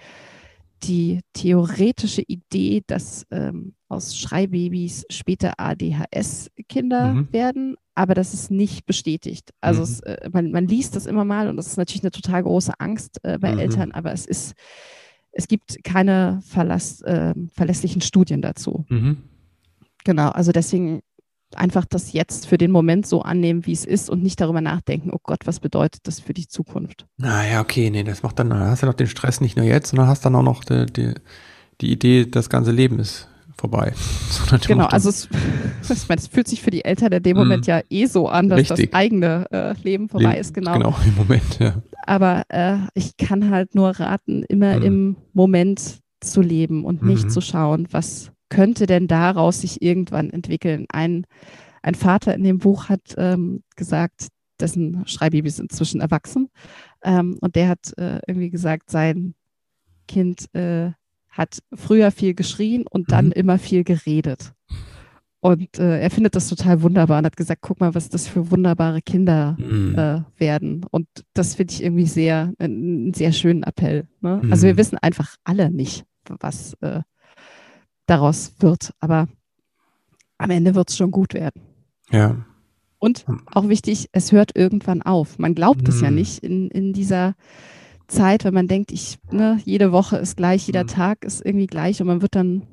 die 0.83 1.21
theoretische 1.33 2.23
Idee, 2.27 2.81
dass 2.87 3.25
ähm, 3.31 3.73
aus 3.87 4.17
Schreibabys 4.17 5.05
später 5.09 5.53
ADHS-Kinder 5.57 7.13
Mhm. 7.13 7.27
werden, 7.31 7.75
aber 7.95 8.13
das 8.15 8.33
ist 8.33 8.51
nicht 8.51 8.85
bestätigt. 8.85 9.51
Also 9.61 9.81
Mhm. 9.81 9.83
es, 9.83 9.99
äh, 10.01 10.29
man, 10.31 10.51
man 10.51 10.67
liest 10.67 10.95
das 10.95 11.05
immer 11.05 11.23
mal 11.25 11.47
und 11.47 11.57
das 11.57 11.67
ist 11.67 11.77
natürlich 11.77 12.03
eine 12.03 12.11
total 12.11 12.43
große 12.43 12.73
Angst 12.79 13.19
äh, 13.23 13.37
bei 13.39 13.51
Mhm. 13.53 13.59
Eltern, 13.59 13.91
aber 13.91 14.11
es 14.11 14.25
ist, 14.25 14.53
es 15.33 15.47
gibt 15.47 15.83
keine 15.83 16.39
verlass, 16.47 17.01
äh, 17.01 17.33
verlässlichen 17.53 18.01
Studien 18.01 18.41
dazu. 18.41 18.85
Mhm. 18.89 19.17
Genau, 20.05 20.29
also 20.29 20.51
deswegen 20.51 21.01
einfach 21.55 21.85
das 21.85 22.13
jetzt 22.13 22.47
für 22.47 22.57
den 22.57 22.71
Moment 22.71 23.05
so 23.05 23.21
annehmen, 23.21 23.65
wie 23.65 23.73
es 23.73 23.85
ist 23.85 24.09
und 24.09 24.23
nicht 24.23 24.39
darüber 24.41 24.61
nachdenken, 24.61 25.11
oh 25.11 25.19
Gott, 25.21 25.45
was 25.45 25.59
bedeutet 25.59 26.01
das 26.07 26.19
für 26.19 26.33
die 26.33 26.47
Zukunft? 26.47 27.05
Naja, 27.17 27.61
okay, 27.61 27.89
nee, 27.89 28.03
das 28.03 28.23
macht 28.23 28.39
dann, 28.39 28.49
dann 28.49 28.59
hast 28.59 28.83
du 28.83 28.87
noch 28.87 28.93
den 28.93 29.07
Stress 29.07 29.41
nicht 29.41 29.57
nur 29.57 29.65
jetzt, 29.65 29.89
sondern 29.89 30.07
hast 30.07 30.25
dann 30.25 30.35
auch 30.35 30.43
noch 30.43 30.63
die, 30.63 30.85
die, 30.87 31.13
die 31.81 31.91
Idee, 31.91 32.25
das 32.25 32.49
ganze 32.49 32.71
Leben 32.71 32.99
ist 32.99 33.27
vorbei. 33.57 33.93
So 34.29 34.57
Genau, 34.67 34.85
also 34.85 35.09
es, 35.09 35.27
ich 35.89 36.09
meine, 36.09 36.19
es 36.19 36.27
fühlt 36.27 36.47
sich 36.47 36.61
für 36.61 36.71
die 36.71 36.83
Eltern 36.85 37.11
in 37.11 37.23
dem. 37.23 37.37
Moment 37.37 37.67
ja 37.67 37.81
eh 37.89 38.05
so 38.05 38.27
an, 38.27 38.49
dass 38.49 38.59
Richtig. 38.59 38.91
das 38.91 38.99
eigene 38.99 39.45
äh, 39.51 39.73
Leben 39.83 40.09
vorbei 40.09 40.29
Leben- 40.29 40.41
ist, 40.41 40.53
genau. 40.53 40.73
Genau, 40.73 40.95
im 41.05 41.15
Moment, 41.15 41.59
ja. 41.59 41.81
Aber 42.05 42.43
äh, 42.49 42.77
ich 42.95 43.15
kann 43.17 43.49
halt 43.49 43.75
nur 43.75 43.89
raten, 43.99 44.43
immer 44.43 44.77
Mhm. 44.77 44.83
im 44.83 45.15
Moment 45.33 45.99
zu 46.19 46.41
leben 46.41 46.83
und 46.85 47.03
nicht 47.03 47.25
Mhm. 47.25 47.29
zu 47.29 47.41
schauen, 47.41 47.87
was 47.91 48.31
könnte 48.49 48.85
denn 48.85 49.07
daraus 49.07 49.61
sich 49.61 49.81
irgendwann 49.81 50.29
entwickeln. 50.29 50.85
Ein, 50.91 51.25
ein 51.81 51.95
Vater 51.95 52.33
in 52.35 52.43
dem 52.43 52.59
Buch 52.59 52.89
hat 52.89 53.01
ähm, 53.17 53.63
gesagt, 53.75 54.27
dessen 54.59 55.03
Schreibabys 55.07 55.57
sind 55.57 55.71
inzwischen 55.71 56.01
erwachsen. 56.01 56.49
Ähm, 57.03 57.37
und 57.41 57.55
der 57.55 57.67
hat 57.69 57.97
äh, 57.97 58.19
irgendwie 58.27 58.49
gesagt, 58.51 58.89
sein 58.91 59.33
Kind 60.07 60.53
äh, 60.53 60.91
hat 61.33 61.59
früher 61.73 62.11
viel 62.11 62.33
geschrien 62.35 62.85
und 62.89 63.11
dann 63.11 63.27
Mhm. 63.27 63.31
immer 63.33 63.57
viel 63.59 63.83
geredet. 63.83 64.53
Und 65.41 65.77
äh, 65.77 65.99
er 65.99 66.09
findet 66.09 66.35
das 66.35 66.47
total 66.47 66.81
wunderbar 66.83 67.17
und 67.19 67.25
hat 67.25 67.35
gesagt, 67.35 67.61
guck 67.61 67.81
mal, 67.81 67.93
was 67.95 68.07
das 68.07 68.27
für 68.29 68.49
wunderbare 68.49 69.01
Kinder 69.01 69.57
Mhm. 69.59 69.95
äh, 69.95 70.21
werden. 70.37 70.85
Und 70.89 71.07
das 71.33 71.55
finde 71.55 71.73
ich 71.73 71.83
irgendwie 71.83 72.05
sehr, 72.05 72.53
einen 72.59 73.13
sehr 73.13 73.33
schönen 73.33 73.63
Appell. 73.63 74.07
Ne? 74.21 74.41
Also 74.49 74.67
wir 74.67 74.73
Mhm. 74.73 74.77
wissen 74.77 74.97
einfach 74.99 75.35
alle 75.43 75.69
nicht, 75.69 76.05
was 76.29 76.75
äh, 76.81 77.01
daraus 78.05 78.53
wird. 78.59 78.93
Aber 79.01 79.27
am 80.37 80.49
Ende 80.49 80.75
wird 80.75 80.89
es 80.89 80.97
schon 80.97 81.11
gut 81.11 81.33
werden. 81.33 81.61
Ja. 82.11 82.45
Und 82.99 83.25
auch 83.53 83.67
wichtig, 83.67 84.07
es 84.13 84.31
hört 84.31 84.55
irgendwann 84.55 85.01
auf. 85.01 85.39
Man 85.39 85.55
glaubt 85.55 85.89
es 85.89 85.99
ja 85.99 86.09
Mhm. 86.09 86.15
nicht 86.15 86.39
in, 86.41 86.69
in 86.69 86.93
dieser 86.93 87.35
Zeit, 88.13 88.43
wenn 88.43 88.53
man 88.53 88.67
denkt, 88.67 88.91
ich, 88.91 89.17
ne, 89.31 89.59
jede 89.65 89.91
Woche 89.91 90.17
ist 90.17 90.37
gleich, 90.37 90.65
jeder 90.67 90.83
Mhm. 90.83 90.87
Tag 90.87 91.25
ist 91.25 91.45
irgendwie 91.45 91.67
gleich 91.67 92.01
und 92.01 92.07
man 92.07 92.21
wird 92.21 92.35
dann 92.35 92.67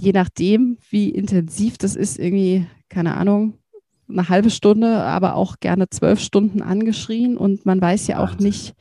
je 0.00 0.12
nachdem, 0.12 0.78
wie 0.88 1.10
intensiv 1.10 1.76
das 1.78 1.94
ist, 1.94 2.18
irgendwie, 2.18 2.66
keine 2.88 3.16
Ahnung, 3.16 3.54
eine 4.08 4.28
halbe 4.28 4.50
Stunde, 4.50 5.02
aber 5.02 5.34
auch 5.34 5.60
gerne 5.60 5.88
zwölf 5.90 6.20
Stunden 6.20 6.62
angeschrien. 6.62 7.36
Und 7.36 7.66
man 7.66 7.80
weiß 7.80 8.06
ja 8.08 8.18
auch 8.18 8.38
nicht, 8.38 8.74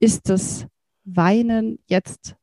ist 0.00 0.28
das 0.28 0.66
Weinen 1.04 1.78
jetzt 1.86 2.36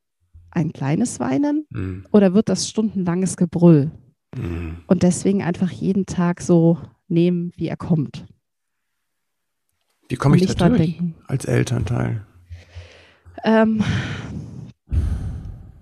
ein 0.50 0.72
kleines 0.72 1.20
Weinen 1.20 1.66
mhm. 1.70 2.06
oder 2.10 2.34
wird 2.34 2.48
das 2.48 2.68
stundenlanges 2.68 3.36
Gebrüll? 3.36 3.90
Mhm. 4.36 4.78
Und 4.86 5.02
deswegen 5.02 5.42
einfach 5.42 5.70
jeden 5.70 6.06
Tag 6.06 6.40
so 6.40 6.78
nehmen, 7.08 7.52
wie 7.56 7.68
er 7.68 7.76
kommt. 7.76 8.26
Wie 10.08 10.16
komme 10.16 10.36
ich 10.36 10.54
da 10.54 10.68
durch 10.68 11.00
als 11.26 11.44
Elternteil? 11.44 12.24
Ähm, 13.44 13.82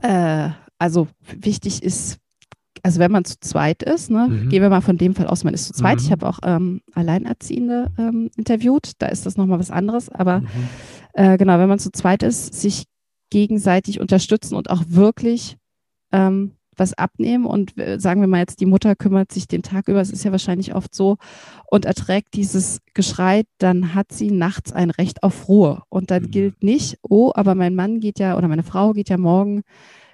äh, 0.03 0.51
also 0.79 1.09
wichtig 1.37 1.83
ist, 1.83 2.19
also 2.83 3.01
wenn 3.01 3.11
man 3.11 3.25
zu 3.25 3.39
zweit 3.41 3.83
ist, 3.83 4.11
ne, 4.11 4.29
mhm. 4.29 4.49
gehen 4.49 4.63
wir 4.63 4.69
mal 4.69 4.81
von 4.81 4.99
dem 4.99 5.15
Fall 5.15 5.27
aus, 5.27 5.45
man 5.45 5.55
ist 5.55 5.67
zu 5.67 5.73
zweit. 5.73 5.99
Mhm. 5.99 6.05
Ich 6.05 6.13
habe 6.13 6.29
auch 6.29 6.39
ähm, 6.43 6.83
Alleinerziehende 6.93 7.91
ähm, 7.99 8.31
interviewt, 8.37 8.93
da 8.99 9.07
ist 9.07 9.27
das 9.27 9.37
nochmal 9.37 9.59
was 9.59 9.71
anderes. 9.71 10.09
Aber 10.09 10.41
mhm. 10.41 10.49
äh, 11.15 11.37
genau, 11.39 11.59
wenn 11.59 11.69
man 11.69 11.79
zu 11.79 11.91
zweit 11.91 12.23
ist, 12.23 12.55
sich 12.55 12.85
gegenseitig 13.31 14.01
unterstützen 14.01 14.55
und 14.55 14.71
auch 14.71 14.83
wirklich 14.87 15.57
ähm, 16.13 16.53
was 16.77 16.95
abnehmen 16.95 17.47
und 17.47 17.79
äh, 17.79 17.99
sagen 17.99 18.21
wir 18.21 18.29
mal 18.29 18.41
jetzt, 18.41 18.61
die 18.61 18.67
Mutter 18.67 18.95
kümmert 18.95 19.33
sich 19.33 19.49
den 19.49 19.63
Tag 19.63 19.89
über, 19.89 20.01
es 20.01 20.11
ist 20.11 20.25
ja 20.25 20.33
wahrscheinlich 20.33 20.75
oft 20.75 20.95
so, 20.95 21.17
und 21.71 21.85
erträgt 21.85 22.35
dieses 22.35 22.81
Geschrei, 22.95 23.45
dann 23.59 23.95
hat 23.95 24.13
sie 24.13 24.31
nachts 24.31 24.73
ein 24.73 24.91
Recht 24.91 25.23
auf 25.23 25.49
Ruhe. 25.49 25.83
Und 25.89 26.11
dann 26.11 26.25
mhm. 26.25 26.31
gilt 26.31 26.63
nicht, 26.63 26.99
oh, 27.03 27.33
aber 27.35 27.55
mein 27.55 27.75
Mann 27.75 28.01
geht 28.01 28.19
ja 28.19 28.37
oder 28.37 28.49
meine 28.49 28.63
Frau 28.63 28.93
geht 28.93 29.09
ja 29.09 29.19
morgen 29.19 29.63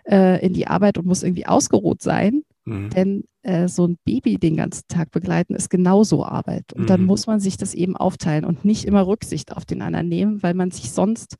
äh, 0.05 0.45
in 0.45 0.53
die 0.53 0.67
Arbeit 0.67 0.99
und 0.99 1.07
muss 1.07 1.23
irgendwie 1.23 1.47
ausgeruht 1.47 2.03
sein. 2.03 2.43
Mhm. 2.65 2.91
Denn 2.91 3.25
äh, 3.43 3.69
so 3.69 3.87
ein 3.87 3.99
Baby 4.05 4.39
den 4.39 4.57
ganzen 4.57 4.87
Tag 4.89 5.11
begleiten 5.11 5.55
ist 5.55 5.69
genauso 5.69 6.25
Arbeit. 6.25 6.73
Und 6.73 6.83
mhm. 6.83 6.87
dann 6.87 7.05
muss 7.05 7.27
man 7.27 7.41
sich 7.41 7.57
das 7.57 7.75
eben 7.75 7.97
aufteilen 7.97 8.45
und 8.45 8.65
nicht 8.65 8.85
immer 8.85 9.07
Rücksicht 9.07 9.57
auf 9.57 9.65
den 9.65 9.83
anderen 9.83 10.09
nehmen, 10.09 10.43
weil 10.43 10.55
man 10.55 10.71
sich 10.71 10.91
sonst 10.91 11.37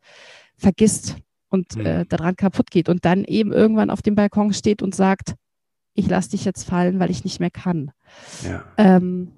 vergisst 0.57 1.17
und 1.53 1.77
mhm. 1.77 1.87
äh, 1.87 2.07
daran 2.07 2.37
kaputt 2.37 2.71
geht 2.71 2.89
und 2.89 3.05
dann 3.05 3.25
eben 3.25 3.53
irgendwann 3.53 3.91
auf 3.91 4.03
dem 4.03 4.15
Balkon 4.15 4.53
steht 4.55 4.83
und 4.83 4.95
sagt, 4.95 5.35
ich 5.95 6.09
lasse 6.09 6.31
dich 6.31 6.45
jetzt 6.45 6.65
fallen, 6.65 6.99
weil 6.99 7.11
ich 7.11 7.25
nicht 7.25 7.41
mehr 7.41 7.51
kann. 7.51 7.91
Ja. 8.43 8.65
Ähm, 8.79 9.33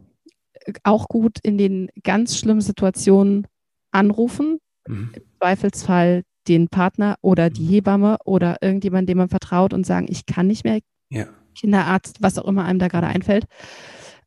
auch 0.84 1.08
gut 1.08 1.38
in 1.42 1.58
den 1.58 1.90
ganz 2.04 2.38
schlimmen 2.38 2.60
Situationen 2.60 3.46
anrufen, 3.90 4.60
mhm. 4.86 5.10
im 5.14 5.22
Zweifelsfall 5.38 6.22
den 6.46 6.68
Partner 6.68 7.16
oder 7.20 7.50
die 7.50 7.64
mhm. 7.64 7.68
Hebamme 7.68 8.18
oder 8.24 8.58
irgendjemand, 8.60 9.08
dem 9.08 9.18
man 9.18 9.28
vertraut 9.28 9.74
und 9.74 9.84
sagen, 9.84 10.06
ich 10.08 10.26
kann 10.26 10.46
nicht 10.46 10.64
mehr, 10.64 10.80
ja. 11.10 11.26
Kinderarzt, 11.56 12.18
was 12.20 12.38
auch 12.38 12.46
immer 12.46 12.64
einem 12.64 12.78
da 12.78 12.88
gerade 12.88 13.06
einfällt, 13.06 13.46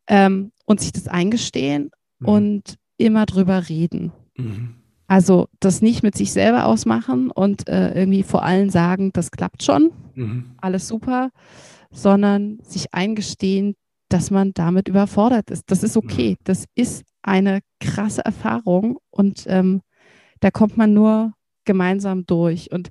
ähm, 0.08 0.52
und 0.65 0.82
sich 0.82 0.91
das 0.91 1.08
eingestehen 1.08 1.91
mhm. 2.19 2.28
und 2.28 2.76
immer 2.97 3.26
drüber 3.26 3.69
reden. 3.69 4.12
Mhm. 5.07 5.13
Also 5.13 5.47
das 5.59 5.81
nicht 5.81 6.03
mit 6.03 6.15
sich 6.15 6.31
selber 6.31 6.65
ausmachen 6.65 7.31
und 7.31 7.67
äh, 7.67 7.93
irgendwie 7.93 8.23
vor 8.23 8.43
allen 8.43 8.69
sagen, 8.69 9.11
das 9.13 9.31
klappt 9.31 9.63
schon, 9.63 9.91
mhm. 10.15 10.51
alles 10.57 10.87
super, 10.87 11.29
sondern 11.91 12.59
sich 12.61 12.93
eingestehen, 12.93 13.75
dass 14.09 14.31
man 14.31 14.53
damit 14.53 14.87
überfordert 14.87 15.51
ist. 15.51 15.63
Das 15.67 15.83
ist 15.83 15.97
okay. 15.97 16.31
Mhm. 16.31 16.43
Das 16.43 16.65
ist 16.75 17.03
eine 17.21 17.59
krasse 17.79 18.23
Erfahrung 18.23 18.99
und 19.09 19.45
ähm, 19.47 19.81
da 20.39 20.51
kommt 20.51 20.77
man 20.77 20.93
nur 20.93 21.33
gemeinsam 21.65 22.25
durch. 22.25 22.71
Und 22.71 22.89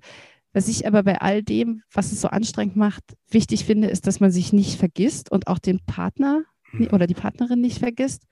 was 0.53 0.69
ich 0.69 0.87
aber 0.87 1.03
bei 1.03 1.21
all 1.21 1.43
dem, 1.43 1.83
was 1.93 2.13
es 2.13 2.21
so 2.21 2.29
anstrengend 2.29 2.77
macht, 2.77 3.03
wichtig 3.31 3.65
finde, 3.65 3.89
ist, 3.89 4.07
dass 4.07 4.21
man 4.21 4.31
sich 4.31 4.53
nicht 4.53 4.79
vergisst 4.79 5.31
und 5.31 5.49
auch 5.49 5.59
den 5.59 5.81
Partner 5.85 6.45
mhm. 6.73 6.89
oder 6.93 7.07
die 7.07 7.15
Partnerin 7.15 7.61
nicht 7.61 7.79
vergisst. 7.79 8.25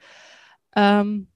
Ähm, 0.76 1.28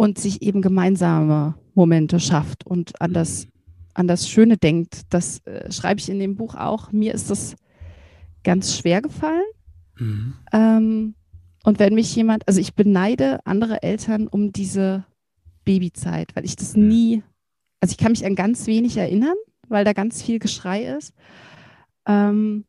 und 0.00 0.18
sich 0.18 0.40
eben 0.40 0.62
gemeinsame 0.62 1.56
Momente 1.74 2.20
schafft 2.20 2.66
und 2.66 2.98
an 3.02 3.12
das, 3.12 3.46
an 3.92 4.08
das 4.08 4.30
Schöne 4.30 4.56
denkt. 4.56 5.02
Das 5.10 5.44
äh, 5.44 5.70
schreibe 5.70 6.00
ich 6.00 6.08
in 6.08 6.18
dem 6.18 6.36
Buch 6.36 6.54
auch. 6.54 6.90
Mir 6.90 7.12
ist 7.12 7.28
das 7.28 7.54
ganz 8.42 8.78
schwer 8.78 9.02
gefallen. 9.02 9.44
Mhm. 9.98 10.32
Ähm, 10.54 11.14
und 11.64 11.78
wenn 11.80 11.94
mich 11.94 12.16
jemand, 12.16 12.48
also 12.48 12.62
ich 12.62 12.74
beneide 12.74 13.44
andere 13.44 13.82
Eltern 13.82 14.26
um 14.26 14.54
diese 14.54 15.04
Babyzeit, 15.66 16.34
weil 16.34 16.46
ich 16.46 16.56
das 16.56 16.74
mhm. 16.78 16.88
nie, 16.88 17.22
also 17.80 17.92
ich 17.92 17.98
kann 17.98 18.12
mich 18.12 18.24
an 18.24 18.36
ganz 18.36 18.66
wenig 18.66 18.96
erinnern, 18.96 19.36
weil 19.68 19.84
da 19.84 19.92
ganz 19.92 20.22
viel 20.22 20.38
Geschrei 20.38 20.96
ist. 20.96 21.12
Ähm, 22.06 22.64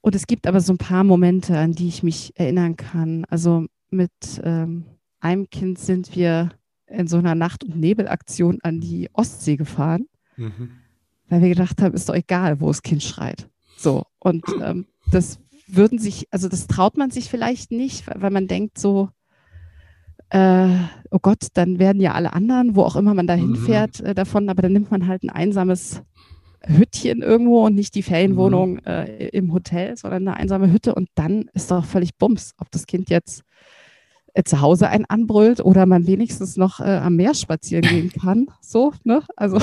und 0.00 0.14
es 0.14 0.26
gibt 0.26 0.46
aber 0.46 0.62
so 0.62 0.72
ein 0.72 0.78
paar 0.78 1.04
Momente, 1.04 1.58
an 1.58 1.72
die 1.72 1.88
ich 1.88 2.02
mich 2.02 2.32
erinnern 2.36 2.78
kann. 2.78 3.26
Also 3.26 3.66
mit 3.90 4.10
ähm, 4.42 4.86
einem 5.24 5.48
Kind 5.50 5.78
sind 5.78 6.14
wir 6.14 6.50
in 6.86 7.08
so 7.08 7.16
einer 7.16 7.34
Nacht- 7.34 7.64
und 7.64 7.76
Nebelaktion 7.76 8.58
an 8.62 8.80
die 8.80 9.08
Ostsee 9.12 9.56
gefahren, 9.56 10.06
mhm. 10.36 10.70
weil 11.28 11.42
wir 11.42 11.48
gedacht 11.48 11.80
haben, 11.80 11.94
ist 11.94 12.08
doch 12.08 12.14
egal, 12.14 12.60
wo 12.60 12.68
das 12.68 12.82
Kind 12.82 13.02
schreit. 13.02 13.48
So, 13.76 14.04
und 14.18 14.44
ähm, 14.62 14.86
das 15.10 15.40
würden 15.66 15.98
sich, 15.98 16.28
also 16.30 16.48
das 16.48 16.66
traut 16.66 16.96
man 16.96 17.10
sich 17.10 17.30
vielleicht 17.30 17.72
nicht, 17.72 18.06
weil 18.06 18.30
man 18.30 18.46
denkt 18.46 18.78
so, 18.78 19.08
äh, 20.28 20.76
oh 21.10 21.18
Gott, 21.20 21.48
dann 21.54 21.78
werden 21.78 22.00
ja 22.00 22.12
alle 22.12 22.32
anderen, 22.32 22.76
wo 22.76 22.82
auch 22.82 22.96
immer 22.96 23.14
man 23.14 23.26
da 23.26 23.34
hinfährt, 23.34 24.00
mhm. 24.00 24.06
äh, 24.06 24.14
davon, 24.14 24.48
aber 24.48 24.62
dann 24.62 24.72
nimmt 24.72 24.90
man 24.90 25.06
halt 25.06 25.22
ein 25.22 25.30
einsames 25.30 26.02
Hüttchen 26.66 27.22
irgendwo 27.22 27.66
und 27.66 27.74
nicht 27.74 27.94
die 27.94 28.02
Ferienwohnung 28.02 28.74
mhm. 28.74 28.80
äh, 28.86 29.28
im 29.28 29.52
Hotel, 29.52 29.96
sondern 29.96 30.28
eine 30.28 30.36
einsame 30.36 30.70
Hütte 30.70 30.94
und 30.94 31.08
dann 31.14 31.46
ist 31.54 31.70
doch 31.70 31.84
völlig 31.84 32.16
Bums, 32.16 32.52
ob 32.58 32.70
das 32.70 32.86
Kind 32.86 33.10
jetzt 33.10 33.42
zu 34.42 34.60
Hause 34.60 34.88
einen 34.88 35.04
anbrüllt 35.04 35.60
oder 35.60 35.86
man 35.86 36.06
wenigstens 36.06 36.56
noch 36.56 36.80
äh, 36.80 36.96
am 36.96 37.16
Meer 37.16 37.34
spazieren 37.34 37.82
gehen 37.82 38.10
kann. 38.20 38.48
So, 38.60 38.92
ne? 39.04 39.22
Also 39.36 39.58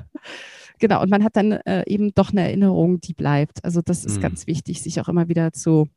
genau, 0.78 1.02
und 1.02 1.10
man 1.10 1.24
hat 1.24 1.36
dann 1.36 1.52
äh, 1.52 1.84
eben 1.86 2.14
doch 2.14 2.30
eine 2.30 2.42
Erinnerung, 2.42 3.00
die 3.00 3.14
bleibt. 3.14 3.64
Also 3.64 3.80
das 3.80 4.04
ist 4.04 4.18
mhm. 4.18 4.22
ganz 4.22 4.46
wichtig, 4.46 4.82
sich 4.82 5.00
auch 5.00 5.08
immer 5.08 5.28
wieder 5.28 5.52
zu 5.52 5.88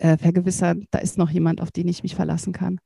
äh, 0.00 0.16
vergewissern, 0.16 0.86
da 0.90 0.98
ist 0.98 1.18
noch 1.18 1.30
jemand, 1.30 1.60
auf 1.60 1.70
den 1.70 1.88
ich 1.88 2.02
mich 2.02 2.14
verlassen 2.14 2.52
kann. 2.52 2.80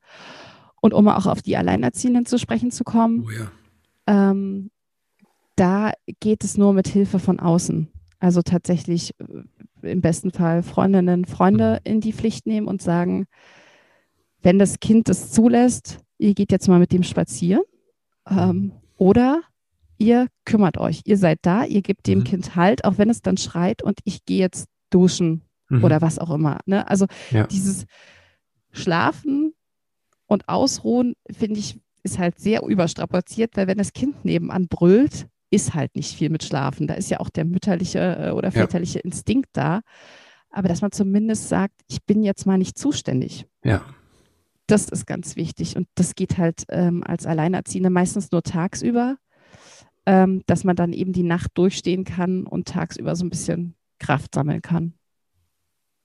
Und 0.80 0.92
um 0.92 1.08
auch 1.08 1.26
auf 1.26 1.42
die 1.42 1.56
Alleinerziehenden 1.56 2.26
zu 2.26 2.38
sprechen 2.38 2.70
zu 2.70 2.84
kommen, 2.84 3.24
oh 3.26 3.30
ja. 3.30 3.50
ähm, 4.30 4.70
da 5.56 5.92
geht 6.20 6.44
es 6.44 6.58
nur 6.58 6.72
mit 6.72 6.88
Hilfe 6.88 7.18
von 7.18 7.40
außen. 7.40 7.88
Also 8.18 8.42
tatsächlich 8.42 9.14
äh, 9.18 9.90
im 9.90 10.00
besten 10.00 10.30
Fall 10.30 10.62
Freundinnen, 10.62 11.24
Freunde 11.24 11.80
mhm. 11.84 11.92
in 11.92 12.00
die 12.00 12.12
Pflicht 12.12 12.46
nehmen 12.46 12.66
und 12.66 12.82
sagen, 12.82 13.26
wenn 14.44 14.58
das 14.58 14.78
Kind 14.78 15.08
das 15.08 15.32
zulässt, 15.32 15.98
ihr 16.18 16.34
geht 16.34 16.52
jetzt 16.52 16.68
mal 16.68 16.78
mit 16.78 16.92
dem 16.92 17.02
spazieren 17.02 17.62
ähm, 18.28 18.72
oder 18.96 19.40
ihr 19.98 20.28
kümmert 20.44 20.76
euch, 20.76 21.00
ihr 21.06 21.16
seid 21.16 21.38
da, 21.42 21.64
ihr 21.64 21.80
gebt 21.80 22.06
dem 22.06 22.20
mhm. 22.20 22.24
Kind 22.24 22.54
Halt, 22.54 22.84
auch 22.84 22.98
wenn 22.98 23.08
es 23.10 23.22
dann 23.22 23.38
schreit 23.38 23.82
und 23.82 23.98
ich 24.04 24.24
gehe 24.26 24.38
jetzt 24.38 24.68
duschen 24.90 25.42
mhm. 25.70 25.82
oder 25.82 26.02
was 26.02 26.18
auch 26.18 26.30
immer. 26.30 26.60
Ne? 26.66 26.86
Also 26.88 27.06
ja. 27.30 27.46
dieses 27.46 27.86
Schlafen 28.70 29.54
und 30.26 30.48
Ausruhen, 30.48 31.14
finde 31.30 31.58
ich, 31.58 31.80
ist 32.02 32.18
halt 32.18 32.38
sehr 32.38 32.62
überstrapaziert, 32.64 33.56
weil 33.56 33.66
wenn 33.66 33.78
das 33.78 33.94
Kind 33.94 34.26
nebenan 34.26 34.68
brüllt, 34.68 35.26
ist 35.50 35.72
halt 35.72 35.96
nicht 35.96 36.14
viel 36.14 36.28
mit 36.28 36.44
Schlafen. 36.44 36.86
Da 36.86 36.94
ist 36.94 37.10
ja 37.10 37.20
auch 37.20 37.30
der 37.30 37.46
mütterliche 37.46 37.98
äh, 37.98 38.30
oder 38.32 38.52
väterliche 38.52 38.98
ja. 38.98 39.04
Instinkt 39.04 39.50
da. 39.54 39.80
Aber 40.50 40.68
dass 40.68 40.82
man 40.82 40.92
zumindest 40.92 41.48
sagt, 41.48 41.74
ich 41.88 42.04
bin 42.04 42.22
jetzt 42.22 42.44
mal 42.44 42.58
nicht 42.58 42.76
zuständig. 42.76 43.46
Ja 43.64 43.82
das 44.66 44.88
ist 44.88 45.06
ganz 45.06 45.36
wichtig. 45.36 45.76
Und 45.76 45.88
das 45.94 46.14
geht 46.14 46.38
halt 46.38 46.64
ähm, 46.68 47.02
als 47.04 47.26
Alleinerziehende 47.26 47.90
meistens 47.90 48.30
nur 48.30 48.42
tagsüber, 48.42 49.16
ähm, 50.06 50.42
dass 50.46 50.64
man 50.64 50.76
dann 50.76 50.92
eben 50.92 51.12
die 51.12 51.22
Nacht 51.22 51.52
durchstehen 51.54 52.04
kann 52.04 52.44
und 52.46 52.68
tagsüber 52.68 53.16
so 53.16 53.24
ein 53.24 53.30
bisschen 53.30 53.74
Kraft 53.98 54.34
sammeln 54.34 54.62
kann. 54.62 54.94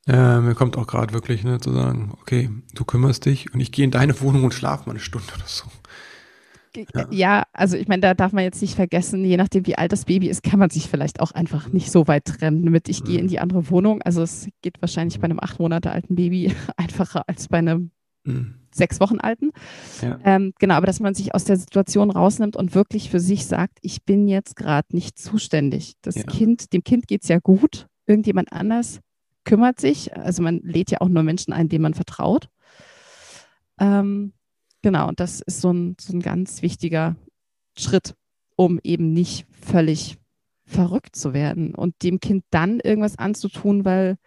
Ja, 0.06 0.42
mir 0.42 0.56
kommt 0.56 0.78
auch 0.78 0.88
gerade 0.88 1.14
wirklich 1.14 1.44
ne, 1.44 1.60
zu 1.60 1.72
sagen, 1.72 2.14
okay, 2.22 2.50
du 2.74 2.84
kümmerst 2.84 3.26
dich 3.26 3.54
und 3.54 3.60
ich 3.60 3.72
gehe 3.72 3.86
in 3.86 3.92
deine 3.92 4.20
Wohnung 4.22 4.44
und 4.44 4.54
schlafe 4.54 4.86
mal 4.86 4.94
eine 4.94 5.00
Stunde 5.00 5.28
oder 5.36 5.46
so. 5.46 5.66
Ja. 6.76 7.08
ja, 7.10 7.44
also 7.52 7.78
ich 7.78 7.88
meine, 7.88 8.02
da 8.02 8.14
darf 8.14 8.32
man 8.32 8.44
jetzt 8.44 8.62
nicht 8.62 8.76
vergessen, 8.76 9.26
je 9.26 9.38
nachdem, 9.38 9.66
wie 9.66 9.76
alt 9.76 9.92
das 9.92 10.06
Baby 10.06 10.30
ist, 10.30 10.44
kann 10.44 10.60
man 10.60 10.70
sich 10.70 10.88
vielleicht 10.88 11.20
auch 11.20 11.32
einfach 11.32 11.68
nicht 11.74 11.92
so 11.92 12.08
weit 12.08 12.26
trennen 12.26 12.64
mit, 12.64 12.90
ich 12.90 13.04
gehe 13.04 13.18
in 13.18 13.26
mhm. 13.26 13.30
die 13.30 13.40
andere 13.40 13.70
Wohnung. 13.70 14.02
Also 14.04 14.22
es 14.22 14.48
geht 14.62 14.82
wahrscheinlich 14.82 15.20
bei 15.20 15.26
einem 15.26 15.40
acht 15.40 15.60
Monate 15.60 15.92
alten 15.92 16.16
Baby 16.16 16.56
einfacher 16.78 17.28
als 17.28 17.48
bei 17.48 17.58
einem 17.58 17.92
mhm. 18.30 18.56
sechs 18.72 19.00
Wochen 19.00 19.20
alten. 19.20 19.52
Ja. 20.02 20.20
Ähm, 20.24 20.54
genau, 20.60 20.76
aber 20.76 20.86
dass 20.86 21.00
man 21.00 21.14
sich 21.14 21.34
aus 21.36 21.44
der 21.44 21.58
Situation 21.58 22.12
rausnimmt 22.12 22.56
und 22.56 22.76
wirklich 22.76 23.10
für 23.10 23.20
sich 23.20 23.46
sagt, 23.46 23.80
ich 23.82 24.04
bin 24.04 24.28
jetzt 24.28 24.56
gerade 24.56 24.96
nicht 24.96 25.18
zuständig. 25.20 25.94
Das 26.02 26.16
ja. 26.16 26.24
Kind, 26.24 26.74
dem 26.74 26.84
Kind 26.84 27.08
geht 27.08 27.24
es 27.24 27.30
ja 27.30 27.40
gut, 27.40 27.88
irgendjemand 28.06 28.52
anders 28.54 29.00
kümmert 29.46 29.80
sich. 29.80 30.16
Also 30.16 30.44
man 30.44 30.60
lädt 30.60 30.92
ja 30.92 31.02
auch 31.02 31.10
nur 31.10 31.24
Menschen 31.24 31.54
ein, 31.54 31.70
denen 31.70 31.82
man 31.82 31.94
vertraut. 31.94 32.50
Ähm, 33.80 34.34
genau, 34.82 35.08
und 35.08 35.20
das 35.20 35.42
ist 35.42 35.62
so 35.62 35.72
ein, 35.72 35.96
so 36.00 36.14
ein 36.14 36.22
ganz 36.22 36.62
wichtiger 36.62 37.16
Schritt, 37.78 38.16
um 38.56 38.80
eben 38.84 39.14
nicht 39.14 39.48
völlig 39.52 40.18
verrückt 40.66 41.16
zu 41.16 41.34
werden 41.34 41.74
und 41.74 41.96
dem 42.04 42.20
Kind 42.20 42.44
dann 42.52 42.80
irgendwas 42.80 43.18
anzutun, 43.18 43.86
weil, 43.86 44.18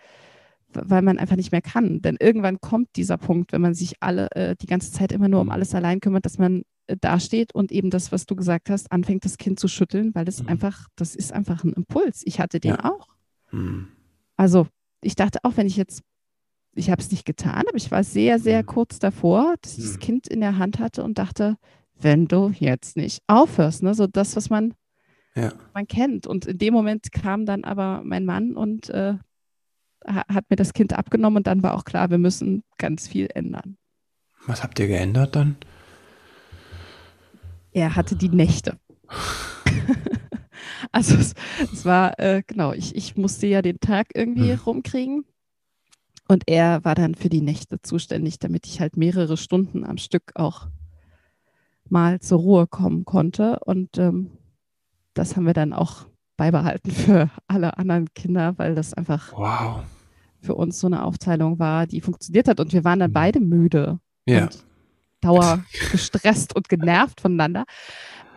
weil 0.74 1.02
man 1.02 1.18
einfach 1.18 1.36
nicht 1.36 1.52
mehr 1.52 1.62
kann. 1.62 2.02
Denn 2.02 2.16
irgendwann 2.20 2.60
kommt 2.60 2.88
dieser 2.96 3.18
Punkt, 3.18 3.52
wenn 3.52 3.60
man 3.60 3.74
sich 3.74 3.94
alle 4.00 4.30
äh, 4.32 4.56
die 4.56 4.66
ganze 4.66 4.92
Zeit 4.92 5.12
immer 5.12 5.28
nur 5.28 5.40
um 5.40 5.50
alles 5.50 5.74
allein 5.74 6.00
kümmert, 6.00 6.24
dass 6.24 6.38
man 6.38 6.62
äh, 6.86 6.96
dasteht 7.00 7.54
und 7.54 7.72
eben 7.72 7.90
das, 7.90 8.12
was 8.12 8.26
du 8.26 8.34
gesagt 8.34 8.70
hast, 8.70 8.90
anfängt, 8.90 9.24
das 9.24 9.38
Kind 9.38 9.60
zu 9.60 9.68
schütteln, 9.68 10.14
weil 10.14 10.24
das 10.24 10.42
mhm. 10.42 10.48
einfach, 10.48 10.88
das 10.96 11.14
ist 11.14 11.32
einfach 11.32 11.64
ein 11.64 11.72
Impuls. 11.72 12.22
Ich 12.24 12.40
hatte 12.40 12.60
den 12.60 12.72
ja. 12.72 12.84
auch. 12.84 13.08
Mhm. 13.52 13.88
Also 14.36 14.66
ich 15.02 15.14
dachte 15.14 15.38
auch, 15.42 15.56
wenn 15.56 15.66
ich 15.66 15.76
jetzt, 15.76 16.02
ich 16.74 16.90
habe 16.90 17.02
es 17.02 17.10
nicht 17.10 17.24
getan, 17.24 17.64
aber 17.68 17.76
ich 17.76 17.90
war 17.90 18.02
sehr, 18.04 18.38
sehr 18.38 18.62
mhm. 18.62 18.66
kurz 18.66 18.98
davor, 18.98 19.54
dass 19.62 19.78
ich 19.78 19.84
das 19.84 19.94
mhm. 19.94 20.00
Kind 20.00 20.28
in 20.28 20.40
der 20.40 20.58
Hand 20.58 20.78
hatte 20.78 21.04
und 21.04 21.18
dachte, 21.18 21.56
wenn 22.00 22.26
du 22.26 22.52
jetzt 22.58 22.96
nicht 22.96 23.22
aufhörst, 23.26 23.82
ne, 23.82 23.94
so 23.94 24.06
das, 24.06 24.34
was 24.36 24.50
man, 24.50 24.74
ja. 25.34 25.52
man 25.74 25.86
kennt. 25.86 26.26
Und 26.26 26.46
in 26.46 26.58
dem 26.58 26.74
Moment 26.74 27.12
kam 27.12 27.46
dann 27.46 27.64
aber 27.64 28.02
mein 28.04 28.24
Mann 28.24 28.56
und 28.56 28.90
äh, 28.90 29.14
hat 30.06 30.50
mir 30.50 30.56
das 30.56 30.72
Kind 30.72 30.92
abgenommen 30.92 31.38
und 31.38 31.46
dann 31.46 31.62
war 31.62 31.74
auch 31.74 31.84
klar, 31.84 32.10
wir 32.10 32.18
müssen 32.18 32.64
ganz 32.78 33.08
viel 33.08 33.28
ändern. 33.34 33.76
Was 34.46 34.62
habt 34.62 34.78
ihr 34.80 34.88
geändert 34.88 35.36
dann? 35.36 35.56
Er 37.72 37.96
hatte 37.96 38.16
die 38.16 38.28
Nächte. 38.28 38.78
also 40.92 41.16
es, 41.16 41.34
es 41.72 41.84
war, 41.84 42.18
äh, 42.18 42.42
genau, 42.46 42.72
ich, 42.72 42.94
ich 42.96 43.16
musste 43.16 43.46
ja 43.46 43.62
den 43.62 43.80
Tag 43.80 44.08
irgendwie 44.14 44.52
hm. 44.52 44.60
rumkriegen. 44.60 45.24
Und 46.28 46.44
er 46.46 46.84
war 46.84 46.94
dann 46.94 47.14
für 47.14 47.28
die 47.28 47.40
Nächte 47.40 47.82
zuständig, 47.82 48.38
damit 48.38 48.66
ich 48.66 48.80
halt 48.80 48.96
mehrere 48.96 49.36
Stunden 49.36 49.84
am 49.84 49.98
Stück 49.98 50.32
auch 50.34 50.68
mal 51.88 52.20
zur 52.20 52.38
Ruhe 52.38 52.66
kommen 52.66 53.04
konnte. 53.04 53.60
Und 53.60 53.98
ähm, 53.98 54.30
das 55.14 55.36
haben 55.36 55.46
wir 55.46 55.52
dann 55.52 55.72
auch 55.72 56.06
beibehalten 56.42 56.90
für 56.90 57.30
alle 57.46 57.78
anderen 57.78 58.12
Kinder, 58.14 58.54
weil 58.56 58.74
das 58.74 58.94
einfach 58.94 59.32
wow. 59.32 59.84
für 60.40 60.56
uns 60.56 60.80
so 60.80 60.88
eine 60.88 61.04
Aufteilung 61.04 61.60
war, 61.60 61.86
die 61.86 62.00
funktioniert 62.00 62.48
hat. 62.48 62.58
Und 62.58 62.72
wir 62.72 62.82
waren 62.82 62.98
dann 62.98 63.10
hm. 63.10 63.14
beide 63.14 63.40
müde. 63.40 64.00
Ja. 64.26 64.42
Und 64.42 64.64
Dauer 65.20 65.64
gestresst 65.92 66.56
und 66.56 66.68
genervt 66.68 67.20
voneinander. 67.20 67.64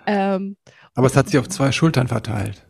Ähm, 0.06 0.56
Aber 0.94 1.08
es 1.08 1.18
hat 1.18 1.30
sich 1.30 1.40
auf 1.40 1.50
zwei 1.50 1.72
Schultern 1.72 2.08
verteilt. 2.08 2.68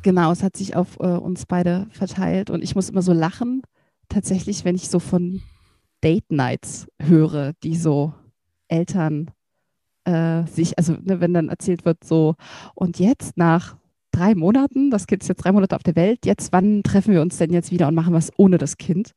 Genau, 0.00 0.32
es 0.32 0.42
hat 0.42 0.56
sich 0.56 0.74
auf 0.76 0.96
äh, 0.98 1.08
uns 1.08 1.44
beide 1.44 1.86
verteilt 1.90 2.48
und 2.48 2.64
ich 2.64 2.74
muss 2.74 2.88
immer 2.88 3.02
so 3.02 3.12
lachen, 3.12 3.60
tatsächlich, 4.08 4.64
wenn 4.64 4.76
ich 4.76 4.88
so 4.88 4.98
von 4.98 5.42
Date 6.02 6.32
Nights 6.32 6.86
höre, 6.98 7.52
die 7.62 7.76
so 7.76 8.14
Eltern 8.68 9.30
äh, 10.04 10.44
sich, 10.46 10.78
also 10.78 10.94
ne, 10.94 11.20
wenn 11.20 11.34
dann 11.34 11.50
erzählt 11.50 11.84
wird, 11.84 12.02
so, 12.02 12.36
und 12.74 12.98
jetzt 12.98 13.36
nach 13.36 13.76
drei 14.20 14.34
Monaten, 14.34 14.90
das 14.90 15.06
Kind 15.06 15.22
ist 15.22 15.28
jetzt 15.28 15.42
drei 15.44 15.52
Monate 15.52 15.74
auf 15.74 15.82
der 15.82 15.96
Welt, 15.96 16.26
jetzt 16.26 16.52
wann 16.52 16.82
treffen 16.82 17.14
wir 17.14 17.22
uns 17.22 17.38
denn 17.38 17.52
jetzt 17.52 17.70
wieder 17.70 17.88
und 17.88 17.94
machen 17.94 18.12
was 18.12 18.30
ohne 18.36 18.58
das 18.58 18.76
Kind? 18.76 19.14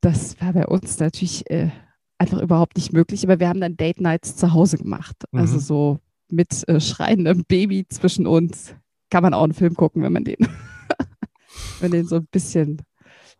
Das 0.00 0.40
war 0.40 0.54
bei 0.54 0.66
uns 0.66 0.98
natürlich 0.98 1.48
äh, 1.50 1.70
einfach 2.18 2.40
überhaupt 2.40 2.76
nicht 2.76 2.92
möglich. 2.92 3.24
Aber 3.24 3.38
wir 3.38 3.48
haben 3.48 3.60
dann 3.60 3.76
Date 3.76 4.00
Nights 4.00 4.36
zu 4.36 4.54
Hause 4.54 4.78
gemacht. 4.78 5.16
Also 5.32 5.36
mhm. 5.36 5.40
Also 5.40 5.58
so 5.58 5.98
mit 6.30 6.66
äh, 6.68 6.80
schreiendem 6.80 7.44
Baby 7.44 7.86
zwischen 7.88 8.26
uns. 8.26 8.74
Kann 9.10 9.22
man 9.22 9.34
auch 9.34 9.42
einen 9.42 9.54
Film 9.54 9.74
gucken, 9.74 10.02
wenn 10.02 10.12
man 10.12 10.24
den, 10.24 10.36
wenn 11.80 11.90
den 11.90 12.06
so 12.06 12.16
ein 12.16 12.28
bisschen 12.30 12.80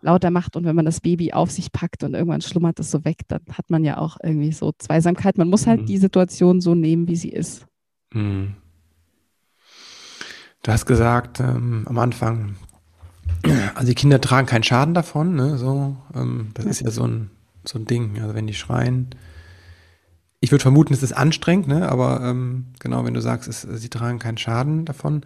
lauter 0.02 0.30
macht 0.30 0.56
und 0.56 0.64
wenn 0.64 0.76
man 0.76 0.84
das 0.84 1.00
Baby 1.00 1.32
auf 1.32 1.50
sich 1.50 1.72
packt 1.72 2.04
und 2.04 2.14
irgendwann 2.14 2.40
schlummert 2.40 2.80
es 2.80 2.90
so 2.90 3.04
weg, 3.04 3.20
dann 3.28 3.42
hat 3.52 3.70
man 3.70 3.84
ja 3.84 3.98
auch 3.98 4.16
irgendwie 4.22 4.52
so 4.52 4.72
Zweisamkeit. 4.76 5.38
Man 5.38 5.48
muss 5.48 5.66
halt 5.66 5.82
mhm. 5.82 5.86
die 5.86 5.98
Situation 5.98 6.60
so 6.60 6.74
nehmen, 6.74 7.08
wie 7.08 7.16
sie 7.16 7.30
ist. 7.30 7.66
Mhm. 8.12 8.56
Du 10.62 10.72
hast 10.72 10.86
gesagt 10.86 11.40
ähm, 11.40 11.84
am 11.86 11.98
Anfang, 11.98 12.56
also 13.74 13.88
die 13.88 13.94
Kinder 13.94 14.20
tragen 14.20 14.46
keinen 14.46 14.62
Schaden 14.62 14.94
davon, 14.94 15.34
ne? 15.34 15.56
So, 15.56 15.96
ähm, 16.14 16.50
das 16.54 16.66
ist 16.66 16.80
ja 16.80 16.90
so 16.90 17.06
ein 17.06 17.30
so 17.64 17.78
ein 17.78 17.86
Ding. 17.86 18.20
Also 18.20 18.34
wenn 18.34 18.46
die 18.46 18.54
schreien. 18.54 19.10
Ich 20.40 20.50
würde 20.52 20.62
vermuten, 20.62 20.94
es 20.94 21.02
ist 21.02 21.12
anstrengend, 21.12 21.68
ne? 21.68 21.88
aber 21.90 22.22
ähm, 22.22 22.66
genau, 22.78 23.04
wenn 23.04 23.12
du 23.12 23.20
sagst, 23.20 23.46
es, 23.46 23.60
sie 23.60 23.90
tragen 23.90 24.18
keinen 24.18 24.38
Schaden 24.38 24.86
davon, 24.86 25.22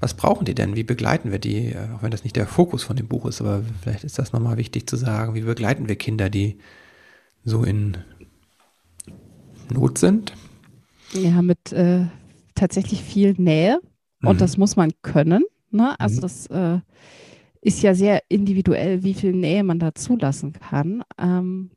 was 0.00 0.14
brauchen 0.14 0.44
die 0.44 0.56
denn? 0.56 0.74
Wie 0.74 0.82
begleiten 0.82 1.30
wir 1.30 1.38
die? 1.38 1.66
Äh, 1.66 1.88
auch 1.94 2.02
wenn 2.02 2.10
das 2.10 2.24
nicht 2.24 2.34
der 2.34 2.48
Fokus 2.48 2.82
von 2.82 2.96
dem 2.96 3.06
Buch 3.06 3.26
ist, 3.26 3.40
aber 3.40 3.62
vielleicht 3.80 4.02
ist 4.02 4.18
das 4.18 4.32
nochmal 4.32 4.56
wichtig 4.56 4.88
zu 4.88 4.96
sagen. 4.96 5.34
Wie 5.34 5.42
begleiten 5.42 5.88
wir 5.88 5.94
Kinder, 5.94 6.30
die 6.30 6.58
so 7.44 7.62
in 7.62 7.98
Not 9.72 9.98
sind? 9.98 10.32
Ja, 11.12 11.42
mit 11.42 11.72
äh, 11.72 12.06
tatsächlich 12.56 13.04
viel 13.04 13.34
Nähe. 13.38 13.80
Und 14.22 14.36
mhm. 14.36 14.38
das 14.38 14.56
muss 14.56 14.76
man 14.76 14.92
können. 15.02 15.44
Ne? 15.70 15.98
Also 15.98 16.18
mhm. 16.18 16.20
das 16.20 16.46
äh, 16.48 16.80
ist 17.60 17.82
ja 17.82 17.94
sehr 17.94 18.22
individuell, 18.28 19.02
wie 19.02 19.14
viel 19.14 19.32
Nähe 19.32 19.64
man 19.64 19.78
da 19.78 19.94
zulassen 19.94 20.52
kann. 20.52 21.02
Ähm, 21.18 21.70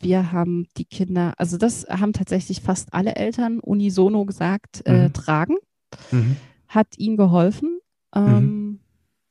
wir 0.00 0.32
haben 0.32 0.66
die 0.76 0.84
Kinder, 0.84 1.34
also 1.38 1.56
das 1.56 1.86
haben 1.88 2.12
tatsächlich 2.12 2.60
fast 2.60 2.92
alle 2.92 3.16
Eltern 3.16 3.60
unisono 3.60 4.24
gesagt, 4.24 4.82
äh, 4.86 5.08
mhm. 5.08 5.12
tragen. 5.12 5.56
Mhm. 6.10 6.36
Hat 6.68 6.98
ihnen 6.98 7.16
geholfen. 7.16 7.78
Ähm, 8.14 8.40
mhm. 8.40 8.80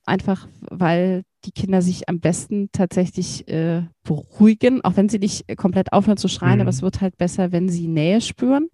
Einfach 0.06 0.47
weil 0.69 1.23
die 1.45 1.52
Kinder 1.52 1.82
sich 1.82 2.10
am 2.10 2.19
besten 2.19 2.69
tatsächlich 2.71 3.47
äh, 3.47 3.84
beruhigen, 4.04 4.84
auch 4.84 4.95
wenn 4.97 5.10
sie 5.10 5.19
nicht 5.19 5.45
komplett 5.58 5.93
aufhören 5.93 6.17
zu 6.17 6.28
schreien, 6.28 6.60
aber 6.60 6.63
mhm. 6.63 6.69
es 6.69 6.82
wird 6.82 7.02
halt 7.02 7.17
besser, 7.17 7.52
wenn 7.52 7.69
sie 7.69 7.88
Nähe 7.88 8.21
spüren. 8.21 8.69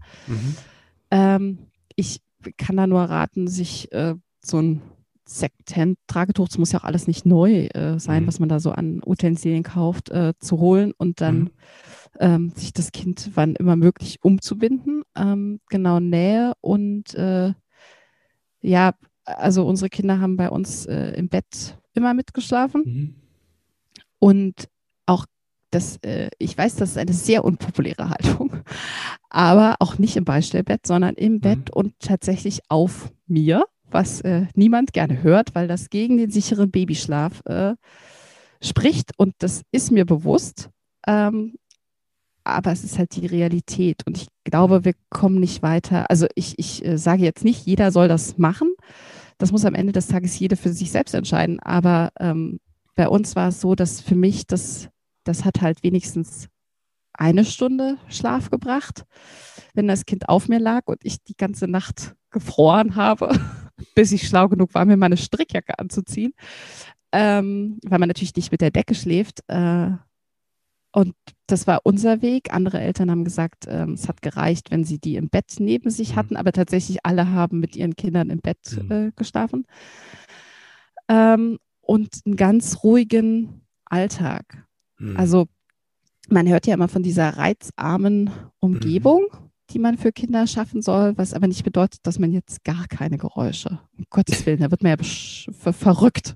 Ähm, 1.11 1.59
ich 1.95 2.21
kann 2.57 2.77
da 2.77 2.87
nur 2.87 3.01
raten, 3.01 3.47
sich 3.47 3.91
äh, 3.91 4.15
so 4.41 4.61
ein 4.61 4.81
Secondhand-Tragetuch, 5.29 6.47
es 6.49 6.57
muss 6.57 6.71
ja 6.71 6.79
auch 6.79 6.83
alles 6.83 7.07
nicht 7.07 7.25
neu 7.25 7.67
äh, 7.67 7.99
sein, 7.99 8.23
mhm. 8.23 8.27
was 8.27 8.39
man 8.39 8.49
da 8.49 8.59
so 8.59 8.71
an 8.71 9.01
Utensilien 9.05 9.63
kauft, 9.63 10.09
äh, 10.09 10.33
zu 10.39 10.59
holen 10.59 10.91
und 10.97 11.21
dann 11.21 11.37
mhm. 11.37 11.49
ähm, 12.19 12.49
sich 12.55 12.73
das 12.73 12.91
Kind 12.91 13.31
wann 13.35 13.55
immer 13.55 13.75
möglich 13.75 14.17
umzubinden. 14.23 15.03
Ähm, 15.15 15.59
genau, 15.69 15.99
Nähe 15.99 16.53
und 16.61 17.13
äh, 17.13 17.53
ja, 18.61 18.93
also 19.23 19.65
unsere 19.65 19.89
Kinder 19.89 20.19
haben 20.19 20.35
bei 20.35 20.49
uns 20.49 20.87
äh, 20.87 21.11
im 21.11 21.29
Bett 21.29 21.77
immer 21.93 22.13
mitgeschlafen 22.13 22.81
mhm. 22.85 23.15
und 24.17 24.67
auch 25.05 25.25
das, 25.71 25.97
äh, 26.03 26.29
ich 26.37 26.57
weiß, 26.57 26.75
das 26.75 26.91
ist 26.91 26.97
eine 26.97 27.13
sehr 27.13 27.43
unpopuläre 27.45 28.09
Haltung, 28.09 28.51
aber 29.29 29.75
auch 29.79 29.97
nicht 29.97 30.17
im 30.17 30.25
Beistellbett, 30.25 30.87
sondern 30.87 31.15
im 31.15 31.33
mhm. 31.33 31.41
Bett 31.41 31.69
und 31.71 31.93
tatsächlich 31.99 32.61
auf 32.69 33.11
mir 33.27 33.65
was 33.91 34.21
äh, 34.21 34.45
niemand 34.55 34.93
gerne 34.93 35.23
hört, 35.23 35.55
weil 35.55 35.67
das 35.67 35.89
gegen 35.89 36.17
den 36.17 36.31
sicheren 36.31 36.71
Babyschlaf 36.71 37.41
äh, 37.45 37.75
spricht. 38.61 39.11
Und 39.17 39.33
das 39.39 39.63
ist 39.71 39.91
mir 39.91 40.05
bewusst. 40.05 40.69
Ähm, 41.07 41.55
aber 42.43 42.71
es 42.71 42.83
ist 42.83 42.97
halt 42.97 43.15
die 43.15 43.27
Realität. 43.27 44.05
Und 44.05 44.17
ich 44.17 44.27
glaube, 44.43 44.85
wir 44.85 44.93
kommen 45.09 45.39
nicht 45.39 45.61
weiter. 45.61 46.09
Also 46.09 46.27
ich, 46.35 46.57
ich 46.57 46.83
äh, 46.85 46.97
sage 46.97 47.23
jetzt 47.23 47.43
nicht, 47.43 47.65
jeder 47.65 47.91
soll 47.91 48.07
das 48.07 48.37
machen. 48.37 48.73
Das 49.37 49.51
muss 49.51 49.65
am 49.65 49.75
Ende 49.75 49.93
des 49.93 50.07
Tages 50.07 50.37
jeder 50.37 50.57
für 50.57 50.73
sich 50.73 50.91
selbst 50.91 51.13
entscheiden. 51.13 51.59
Aber 51.59 52.11
ähm, 52.19 52.59
bei 52.95 53.07
uns 53.07 53.35
war 53.35 53.49
es 53.49 53.61
so, 53.61 53.75
dass 53.75 54.01
für 54.01 54.15
mich 54.15 54.47
das, 54.47 54.89
das 55.29 55.45
hat 55.45 55.61
halt 55.61 55.83
wenigstens 55.83 56.49
eine 57.13 57.45
Stunde 57.45 57.97
Schlaf 58.07 58.49
gebracht, 58.49 59.05
wenn 59.73 59.87
das 59.87 60.05
Kind 60.05 60.27
auf 60.29 60.47
mir 60.47 60.59
lag 60.59 60.87
und 60.87 60.99
ich 61.03 61.23
die 61.23 61.37
ganze 61.37 61.67
Nacht 61.67 62.15
gefroren 62.31 62.95
habe. 62.95 63.39
bis 63.95 64.11
ich 64.11 64.27
schlau 64.27 64.47
genug 64.47 64.73
war, 64.73 64.85
mir 64.85 64.97
meine 64.97 65.17
Strickjacke 65.17 65.77
anzuziehen, 65.79 66.33
ähm, 67.11 67.79
weil 67.85 67.99
man 67.99 68.07
natürlich 68.07 68.35
nicht 68.35 68.51
mit 68.51 68.61
der 68.61 68.71
Decke 68.71 68.95
schläft. 68.95 69.41
Äh, 69.47 69.91
und 70.91 71.13
das 71.47 71.67
war 71.67 71.81
unser 71.83 72.21
Weg. 72.21 72.53
Andere 72.53 72.79
Eltern 72.79 73.11
haben 73.11 73.23
gesagt, 73.23 73.65
ähm, 73.67 73.93
es 73.93 74.07
hat 74.07 74.21
gereicht, 74.21 74.71
wenn 74.71 74.83
sie 74.83 74.99
die 74.99 75.15
im 75.15 75.29
Bett 75.29 75.55
neben 75.59 75.89
sich 75.91 76.15
hatten, 76.15 76.35
aber 76.35 76.51
tatsächlich 76.51 77.05
alle 77.05 77.29
haben 77.29 77.59
mit 77.59 77.75
ihren 77.75 77.95
Kindern 77.95 78.29
im 78.29 78.39
Bett 78.39 78.77
mhm. 78.81 78.91
äh, 78.91 79.11
geschlafen. 79.15 79.65
Ähm, 81.07 81.59
und 81.81 82.21
einen 82.25 82.35
ganz 82.35 82.83
ruhigen 82.83 83.65
Alltag. 83.85 84.65
Mhm. 84.99 85.17
Also 85.17 85.47
man 86.29 86.47
hört 86.47 86.67
ja 86.67 86.75
immer 86.75 86.87
von 86.87 87.03
dieser 87.03 87.37
reizarmen 87.37 88.29
Umgebung. 88.59 89.25
Mhm 89.31 89.49
die 89.71 89.79
man 89.79 89.97
für 89.97 90.11
Kinder 90.11 90.47
schaffen 90.47 90.81
soll, 90.81 91.17
was 91.17 91.33
aber 91.33 91.47
nicht 91.47 91.63
bedeutet, 91.63 91.99
dass 92.03 92.19
man 92.19 92.31
jetzt 92.31 92.63
gar 92.63 92.87
keine 92.87 93.17
Geräusche, 93.17 93.79
um 93.97 94.05
Gottes 94.09 94.45
Willen, 94.45 94.59
da 94.59 94.71
wird 94.71 94.83
man 94.83 94.97
ja 94.97 95.03
ver 95.51 95.73
verrückt. 95.73 96.35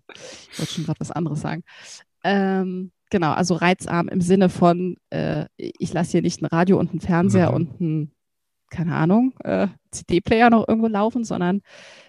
Ich 0.52 0.60
wollte 0.60 0.74
schon 0.74 0.86
gerade 0.86 1.00
was 1.00 1.12
anderes 1.12 1.42
sagen. 1.42 1.64
Ähm, 2.24 2.92
genau, 3.10 3.32
also 3.32 3.56
reizarm 3.56 4.08
im 4.08 4.22
Sinne 4.22 4.50
von, 4.50 4.98
äh, 5.10 5.46
ich 5.58 5.94
lasse 5.94 6.12
hier 6.12 6.22
nicht 6.22 6.42
ein 6.42 6.46
Radio 6.46 6.80
und 6.80 6.92
einen 6.92 7.02
Fernseher 7.02 7.50
mhm. 7.50 7.56
und 7.56 7.82
ein, 7.82 8.12
keine 8.70 8.96
Ahnung, 8.96 9.34
äh, 9.44 9.68
CD-Player 9.92 10.50
noch 10.50 10.68
irgendwo 10.68 10.88
laufen, 10.88 11.24
sondern 11.24 11.62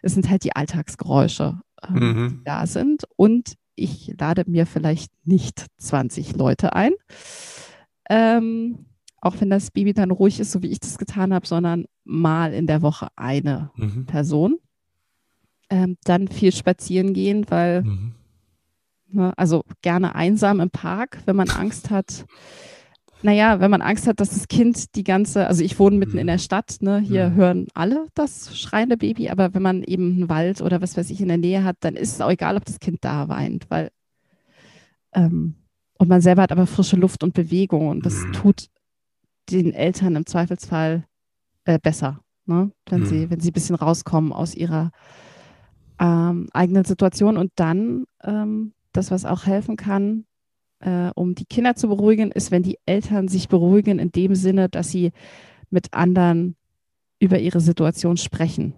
es 0.03 0.15
sind 0.15 0.31
halt 0.31 0.45
die 0.45 0.55
Alltagsgeräusche, 0.55 1.61
äh, 1.83 1.93
mhm. 1.93 2.29
die 2.39 2.45
da 2.45 2.67
sind. 2.67 3.05
Und 3.17 3.55
ich 3.77 4.15
lade 4.19 4.45
mir 4.47 4.67
vielleicht 4.67 5.13
nicht 5.25 5.67
20 5.79 6.37
Leute 6.37 6.75
ein. 6.75 6.93
Ähm, 8.09 8.87
auch 9.21 9.41
wenn 9.41 9.51
das 9.51 9.71
Baby 9.71 9.95
dann 9.95 10.11
ruhig 10.11 10.39
ist, 10.41 10.53
so 10.53 10.63
wie 10.63 10.71
ich 10.71 10.81
das 10.81 10.99
getan 10.99 11.33
habe, 11.33 11.47
sondern 11.47 11.87
mal 12.05 12.53
in 12.53 12.67
der 12.67 12.83
Woche 12.83 13.09
eine 13.17 13.71
mhm. 13.77 14.07
Person. 14.07 14.59
ähm, 15.71 15.97
dann 16.05 16.29
viel 16.29 16.53
spazieren 16.53 17.15
gehen, 17.15 17.47
weil, 17.49 17.83
mhm. 17.83 18.15
ne, 19.09 19.33
also 19.37 19.65
gerne 19.83 20.15
einsam 20.15 20.61
im 20.61 20.71
Park, 20.71 21.23
wenn 21.25 21.37
man 21.37 21.51
Angst 21.51 21.91
hat. 21.91 22.27
Naja, 23.23 23.61
wenn 23.61 23.71
man 23.71 23.81
Angst 23.81 24.07
hat, 24.07 24.21
dass 24.21 24.31
das 24.31 24.49
Kind 24.49 24.95
die 24.97 25.05
ganze, 25.05 25.47
also 25.47 25.65
ich 25.65 25.79
wohne 25.79 25.97
mitten 25.97 26.19
in 26.19 26.27
der 26.27 26.39
Stadt, 26.39 26.77
ne, 26.81 26.99
hier 26.99 27.31
mhm. 27.31 27.35
hören 27.35 27.67
alle 27.73 28.07
das 28.15 28.59
schreiende 28.59 28.97
Baby, 28.97 29.31
aber 29.31 29.55
wenn 29.55 29.63
man 29.63 29.83
eben 29.83 30.13
einen 30.13 30.29
Wald 30.29 30.61
oder 30.61 30.83
was 30.83 30.97
weiß 30.97 31.09
ich 31.11 31.21
in 31.21 31.29
der 31.29 31.39
Nähe 31.39 31.65
hat, 31.65 31.77
dann 31.81 31.95
ist 31.95 32.13
es 32.13 32.21
auch 32.21 32.31
egal, 32.31 32.57
ob 32.57 32.65
das 32.67 32.81
Kind 32.81 32.99
da 33.03 33.29
weint, 33.29 33.71
weil 33.71 33.91
ähm, 35.15 35.55
und 35.97 36.09
man 36.09 36.21
selber 36.21 36.43
hat 36.43 36.53
aber 36.53 36.67
frische 36.67 36.97
Luft 36.97 37.23
und 37.23 37.35
Bewegung 37.35 37.89
und 37.89 38.05
das 38.05 38.25
mhm. 38.25 38.33
tut 38.33 38.69
den 39.51 39.73
Eltern 39.73 40.17
im 40.17 40.27
Zweifelsfall 40.27 41.05
äh, 41.65 41.79
besser, 41.79 42.21
ne? 42.47 42.73
wenn, 42.89 43.01
mhm. 43.01 43.07
sie, 43.07 43.31
wenn 43.31 43.41
sie 43.41 43.51
ein 43.51 43.55
bisschen 43.55 43.77
rauskommen 43.77 44.33
aus 44.33 44.55
ihrer 44.55 44.91
ähm, 45.99 46.49
eigenen 46.53 46.85
Situation. 46.85 47.37
Und 47.37 47.53
dann, 47.57 48.05
ähm, 48.23 48.73
das, 48.93 49.11
was 49.11 49.25
auch 49.25 49.47
helfen 49.47 49.77
kann, 49.77 50.25
äh, 50.85 51.11
um 51.15 51.35
die 51.35 51.47
Kinder 51.47 51.75
zu 51.75 51.89
beruhigen, 51.89 52.31
ist, 52.31 52.51
wenn 52.51 52.63
die 52.63 52.79
Eltern 52.87 53.29
sich 53.29 53.49
beruhigen 53.49 53.99
in 53.99 54.13
dem 54.13 54.35
Sinne, 54.35 54.69
dass 54.69 54.91
sie 54.91 55.13
mit 55.71 55.95
anderen 55.95 56.57
über 57.19 57.39
ihre 57.39 57.61
Situation 57.61 58.17
sprechen. 58.17 58.75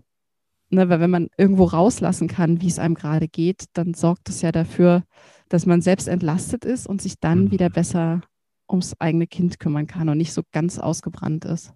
Ne, 0.69 0.89
weil 0.89 1.01
wenn 1.01 1.11
man 1.11 1.29
irgendwo 1.37 1.65
rauslassen 1.65 2.27
kann, 2.27 2.61
wie 2.61 2.67
es 2.67 2.81
einem 2.81 2.95
gerade 2.95 3.29
geht, 3.29 3.67
dann 3.75 3.95
sorgt 3.95 4.29
es 4.29 4.43
ja 4.43 4.51
dafür, 4.51 5.05
dass 5.49 5.65
man 5.65 5.81
selbst 5.81 6.09
entlastet 6.09 6.65
ist 6.65 6.89
und 6.89 7.01
sich 7.01 7.21
dann 7.21 7.45
mhm. 7.45 7.51
wieder 7.53 7.71
besser 7.71 8.23
ums 8.69 8.95
eigene 8.99 9.29
Kind 9.29 9.61
kümmern 9.61 9.87
kann 9.87 10.09
und 10.09 10.19
nicht 10.19 10.33
so 10.33 10.43
ganz 10.51 10.81
ausgebrannt 10.81 11.45
ist. 11.45 11.73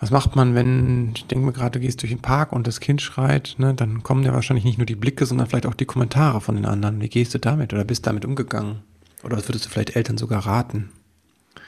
Was 0.00 0.10
macht 0.12 0.36
man, 0.36 0.54
wenn, 0.54 1.12
ich 1.16 1.26
denke 1.26 1.44
mir 1.44 1.52
gerade, 1.52 1.78
du 1.78 1.80
gehst 1.80 2.02
durch 2.02 2.12
den 2.12 2.22
Park 2.22 2.52
und 2.52 2.68
das 2.68 2.78
Kind 2.78 3.02
schreit, 3.02 3.56
ne, 3.58 3.74
dann 3.74 4.04
kommen 4.04 4.22
ja 4.22 4.32
wahrscheinlich 4.32 4.64
nicht 4.64 4.78
nur 4.78 4.86
die 4.86 4.94
Blicke, 4.94 5.26
sondern 5.26 5.48
vielleicht 5.48 5.66
auch 5.66 5.74
die 5.74 5.86
Kommentare 5.86 6.40
von 6.40 6.54
den 6.54 6.66
anderen. 6.66 7.00
Wie 7.00 7.08
gehst 7.08 7.34
du 7.34 7.38
damit 7.38 7.72
oder 7.72 7.84
bist 7.84 8.06
damit 8.06 8.24
umgegangen? 8.24 8.82
Oder 9.24 9.36
was 9.36 9.48
würdest 9.48 9.66
du 9.66 9.70
vielleicht 9.70 9.96
Eltern 9.96 10.16
sogar 10.16 10.46
raten? 10.46 10.90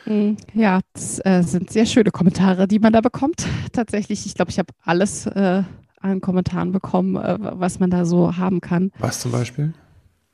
Hm, 0.04 0.36
ja, 0.54 0.80
das 0.92 1.20
äh, 1.24 1.42
sind 1.42 1.70
sehr 1.70 1.86
schöne 1.86 2.12
Kommentare, 2.12 2.68
die 2.68 2.78
man 2.78 2.92
da 2.92 3.00
bekommt. 3.00 3.46
Tatsächlich, 3.72 4.24
ich 4.26 4.34
glaube, 4.34 4.52
ich 4.52 4.58
habe 4.58 4.72
alles 4.84 5.26
äh, 5.26 5.64
an 6.00 6.20
Kommentaren 6.20 6.70
bekommen, 6.70 7.16
äh, 7.16 7.36
was 7.40 7.80
man 7.80 7.90
da 7.90 8.04
so 8.04 8.36
haben 8.36 8.60
kann. 8.60 8.92
Was 8.98 9.20
zum 9.20 9.32
Beispiel? 9.32 9.74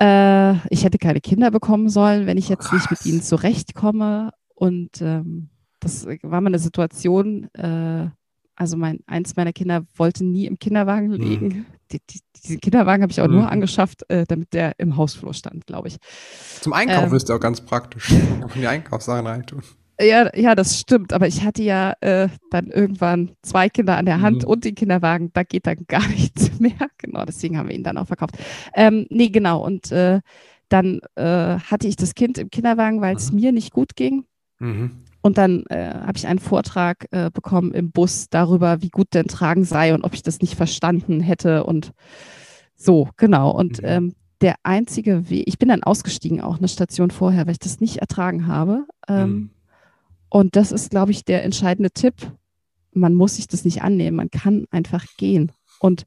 Äh, 0.00 0.54
ich 0.68 0.84
hätte 0.84 0.98
keine 0.98 1.20
Kinder 1.20 1.50
bekommen 1.50 1.88
sollen, 1.88 2.26
wenn 2.26 2.36
ich 2.36 2.48
jetzt 2.48 2.68
oh, 2.70 2.74
nicht 2.74 2.90
mit 2.90 3.06
ihnen 3.06 3.22
zurechtkomme. 3.22 4.32
Und 4.54 5.00
ähm, 5.00 5.48
das 5.86 6.06
war 6.22 6.40
mal 6.40 6.48
eine 6.48 6.58
Situation, 6.58 7.52
äh, 7.54 8.08
also 8.56 8.76
mein, 8.76 9.00
eins 9.06 9.36
meiner 9.36 9.52
Kinder 9.52 9.84
wollte 9.94 10.24
nie 10.24 10.46
im 10.46 10.58
Kinderwagen 10.58 11.08
mhm. 11.08 11.14
liegen. 11.14 11.48
Mhm. 11.48 11.66
Die, 11.92 12.00
die, 12.10 12.20
diesen 12.42 12.60
Kinderwagen 12.60 13.02
habe 13.02 13.12
ich 13.12 13.20
auch 13.20 13.28
mhm. 13.28 13.34
nur 13.34 13.50
angeschafft, 13.50 14.08
äh, 14.10 14.24
damit 14.26 14.52
der 14.54 14.78
im 14.78 14.96
Hausflur 14.96 15.34
stand, 15.34 15.66
glaube 15.66 15.88
ich. 15.88 15.98
Zum 16.60 16.72
Einkaufen 16.72 17.10
ähm, 17.10 17.16
ist 17.16 17.28
der 17.28 17.36
auch 17.36 17.40
ganz 17.40 17.60
praktisch. 17.60 18.10
Man 18.40 18.48
kann 18.48 18.60
die 18.60 18.66
Einkaufssachen 18.66 19.26
reintun. 19.26 19.62
Ja, 20.00 20.34
ja, 20.36 20.54
das 20.54 20.78
stimmt. 20.78 21.12
Aber 21.12 21.26
ich 21.26 21.42
hatte 21.44 21.62
ja 21.62 21.94
äh, 22.00 22.28
dann 22.50 22.66
irgendwann 22.66 23.32
zwei 23.42 23.68
Kinder 23.68 23.96
an 23.96 24.04
der 24.06 24.20
Hand 24.20 24.42
mhm. 24.42 24.48
und 24.48 24.64
den 24.64 24.74
Kinderwagen. 24.74 25.30
Da 25.32 25.42
geht 25.42 25.66
dann 25.66 25.78
gar 25.88 26.06
nichts 26.08 26.58
mehr. 26.58 26.88
Genau, 26.98 27.24
deswegen 27.24 27.56
haben 27.56 27.68
wir 27.68 27.76
ihn 27.76 27.84
dann 27.84 27.98
auch 27.98 28.06
verkauft. 28.06 28.36
Ähm, 28.74 29.06
nee, 29.10 29.28
genau. 29.28 29.64
Und 29.64 29.92
äh, 29.92 30.20
dann 30.68 31.00
äh, 31.14 31.58
hatte 31.58 31.86
ich 31.86 31.96
das 31.96 32.14
Kind 32.14 32.38
im 32.38 32.50
Kinderwagen, 32.50 33.00
weil 33.00 33.16
es 33.16 33.30
mhm. 33.30 33.40
mir 33.40 33.52
nicht 33.52 33.72
gut 33.72 33.94
ging. 33.94 34.24
Mhm. 34.58 35.05
Und 35.26 35.38
dann 35.38 35.64
äh, 35.70 35.92
habe 35.92 36.16
ich 36.16 36.28
einen 36.28 36.38
Vortrag 36.38 37.08
äh, 37.10 37.32
bekommen 37.32 37.72
im 37.72 37.90
Bus 37.90 38.28
darüber, 38.30 38.80
wie 38.80 38.90
gut 38.90 39.08
denn 39.12 39.26
Tragen 39.26 39.64
sei 39.64 39.92
und 39.92 40.04
ob 40.04 40.14
ich 40.14 40.22
das 40.22 40.38
nicht 40.38 40.54
verstanden 40.54 41.18
hätte 41.18 41.64
und 41.64 41.90
so, 42.76 43.08
genau. 43.16 43.50
Und 43.50 43.82
mhm. 43.82 43.88
ähm, 43.88 44.14
der 44.40 44.54
einzige 44.62 45.28
Weg, 45.28 45.42
ich 45.48 45.58
bin 45.58 45.68
dann 45.68 45.82
ausgestiegen, 45.82 46.40
auch 46.40 46.58
eine 46.58 46.68
Station 46.68 47.10
vorher, 47.10 47.44
weil 47.44 47.54
ich 47.54 47.58
das 47.58 47.80
nicht 47.80 47.96
ertragen 47.96 48.46
habe. 48.46 48.86
Ähm, 49.08 49.28
mhm. 49.28 49.50
Und 50.28 50.54
das 50.54 50.70
ist, 50.70 50.90
glaube 50.90 51.10
ich, 51.10 51.24
der 51.24 51.42
entscheidende 51.42 51.90
Tipp. 51.90 52.14
Man 52.92 53.14
muss 53.14 53.34
sich 53.34 53.48
das 53.48 53.64
nicht 53.64 53.82
annehmen, 53.82 54.16
man 54.16 54.30
kann 54.30 54.66
einfach 54.70 55.04
gehen. 55.16 55.50
Und 55.80 56.04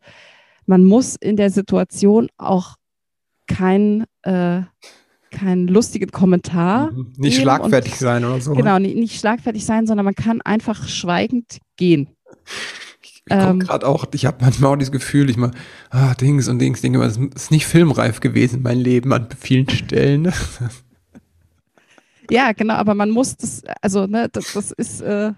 man 0.66 0.86
muss 0.86 1.18
in 1.18 1.36
der 1.36 1.50
Situation 1.50 2.30
auch 2.38 2.76
kein 3.48 4.06
äh, 4.22 4.62
keinen 5.30 5.68
lustigen 5.68 6.12
Kommentar. 6.12 6.92
Mhm. 6.92 7.14
Nicht 7.18 7.42
schlagfertig 7.42 7.94
und, 7.94 8.00
sein 8.00 8.26
oder 8.26 8.42
so. 8.42 8.54
Genau, 8.54 8.80
nicht, 8.80 8.96
nicht, 8.96 9.20
schlagfertig 9.20 9.66
sein, 9.66 9.88
sondern 9.88 10.06
man 10.06 10.16
kann 10.16 10.42
einfach 10.42 10.88
schweigend 10.88 11.60
gehen. 11.78 12.10
Ich, 13.02 13.24
ich 13.26 13.34
ähm, 13.34 13.60
gerade 13.60 13.88
auch, 13.88 14.06
ich 14.14 14.26
habe 14.26 14.38
manchmal 14.42 14.74
auch 14.74 14.76
dieses 14.78 14.92
Gefühl, 14.92 15.30
ich 15.30 15.38
mal, 15.38 15.52
ah, 15.90 16.14
Dings 16.16 16.48
und 16.48 16.60
Dings, 16.60 16.82
denke 16.82 17.02
es 17.04 17.18
ist 17.18 17.52
nicht 17.52 17.66
filmreif 17.66 18.20
gewesen, 18.20 18.62
mein 18.62 18.80
Leben 18.80 19.14
an 19.14 19.28
vielen 19.38 19.70
Stellen. 19.70 20.32
ja, 22.30 22.52
genau, 22.52 22.76
aber 22.76 22.96
man 22.96 23.10
muss 23.10 23.38
das, 23.38 23.64
also, 23.82 24.08
ne, 24.08 24.30
das, 24.32 24.54
das 24.54 24.72
ist 24.72 25.02
äh, 25.02 25.32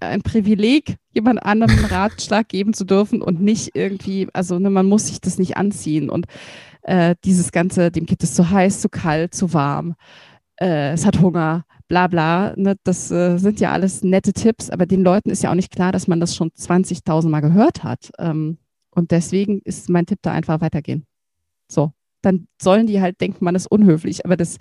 ein 0.00 0.22
Privileg, 0.22 0.96
jemand 1.12 1.42
anderem 1.44 1.76
einen 1.76 1.84
Ratschlag 1.86 2.48
geben 2.48 2.72
zu 2.72 2.84
dürfen 2.84 3.20
und 3.20 3.40
nicht 3.40 3.70
irgendwie, 3.74 4.28
also 4.32 4.58
ne, 4.58 4.70
man 4.70 4.86
muss 4.86 5.08
sich 5.08 5.20
das 5.20 5.38
nicht 5.38 5.56
anziehen. 5.56 6.08
Und 6.08 6.26
äh, 6.82 7.14
dieses 7.24 7.52
Ganze, 7.52 7.90
dem 7.90 8.06
Kind 8.06 8.22
ist 8.22 8.34
zu 8.34 8.50
heiß, 8.50 8.80
zu 8.80 8.88
kalt, 8.88 9.34
zu 9.34 9.52
warm, 9.52 9.94
äh, 10.60 10.92
es 10.92 11.06
hat 11.06 11.20
Hunger, 11.20 11.64
bla 11.88 12.06
bla. 12.06 12.54
Ne? 12.56 12.76
Das 12.84 13.10
äh, 13.10 13.38
sind 13.38 13.60
ja 13.60 13.72
alles 13.72 14.02
nette 14.02 14.32
Tipps, 14.32 14.70
aber 14.70 14.86
den 14.86 15.02
Leuten 15.02 15.30
ist 15.30 15.42
ja 15.42 15.50
auch 15.50 15.54
nicht 15.54 15.72
klar, 15.72 15.92
dass 15.92 16.08
man 16.08 16.20
das 16.20 16.36
schon 16.36 16.50
20.000 16.50 17.28
Mal 17.28 17.40
gehört 17.40 17.84
hat. 17.84 18.10
Ähm, 18.18 18.58
und 18.90 19.10
deswegen 19.10 19.60
ist 19.64 19.88
mein 19.88 20.06
Tipp 20.06 20.18
da 20.22 20.32
einfach 20.32 20.60
weitergehen. 20.60 21.06
So, 21.68 21.92
dann 22.20 22.46
sollen 22.60 22.86
die 22.86 23.00
halt 23.00 23.20
denken, 23.20 23.44
man 23.44 23.54
ist 23.54 23.66
unhöflich, 23.66 24.24
aber 24.24 24.36
das 24.36 24.58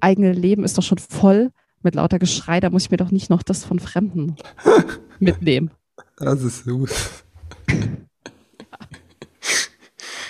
eigene 0.00 0.32
Leben 0.32 0.64
ist 0.64 0.76
doch 0.76 0.82
schon 0.82 0.98
voll 0.98 1.50
mit 1.82 1.94
lauter 1.94 2.18
Geschrei, 2.18 2.60
da 2.60 2.70
muss 2.70 2.84
ich 2.84 2.90
mir 2.90 2.98
doch 2.98 3.10
nicht 3.10 3.30
noch 3.30 3.42
das 3.42 3.64
von 3.64 3.78
Fremden 3.78 4.36
mitnehmen. 5.18 5.70
Das 6.18 6.42
ist 6.42 6.64
süß. 6.64 7.24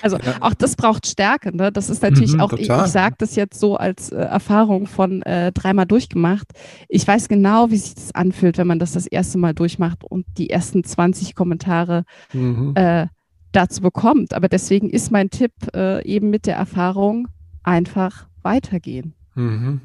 Also 0.02 0.18
ja. 0.18 0.36
auch 0.40 0.54
das 0.54 0.76
braucht 0.76 1.06
Stärke. 1.06 1.56
Ne? 1.56 1.72
Das 1.72 1.90
ist 1.90 2.02
natürlich 2.02 2.34
mhm, 2.34 2.40
auch, 2.40 2.50
total. 2.50 2.80
ich, 2.80 2.86
ich 2.86 2.92
sage 2.92 3.14
das 3.18 3.36
jetzt 3.36 3.58
so 3.58 3.76
als 3.76 4.10
äh, 4.10 4.16
Erfahrung 4.16 4.86
von 4.86 5.22
äh, 5.22 5.52
dreimal 5.52 5.86
durchgemacht. 5.86 6.46
Ich 6.88 7.06
weiß 7.06 7.28
genau, 7.28 7.70
wie 7.70 7.76
sich 7.76 7.94
das 7.94 8.14
anfühlt, 8.14 8.58
wenn 8.58 8.66
man 8.66 8.78
das 8.78 8.92
das 8.92 9.06
erste 9.06 9.38
Mal 9.38 9.54
durchmacht 9.54 10.04
und 10.04 10.26
die 10.38 10.50
ersten 10.50 10.84
20 10.84 11.34
Kommentare 11.34 12.04
mhm. 12.32 12.72
äh, 12.74 13.06
dazu 13.52 13.80
bekommt. 13.80 14.34
Aber 14.34 14.48
deswegen 14.48 14.90
ist 14.90 15.10
mein 15.10 15.30
Tipp 15.30 15.52
äh, 15.74 16.04
eben 16.04 16.30
mit 16.30 16.46
der 16.46 16.56
Erfahrung 16.56 17.28
einfach 17.62 18.26
weitergehen. 18.42 19.14
Mhm. 19.34 19.80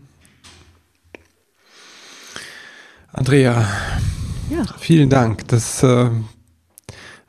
Andrea, 3.11 3.65
ja. 4.49 4.65
vielen 4.77 5.09
Dank. 5.09 5.47
Das 5.47 5.81
äh, 5.83 6.09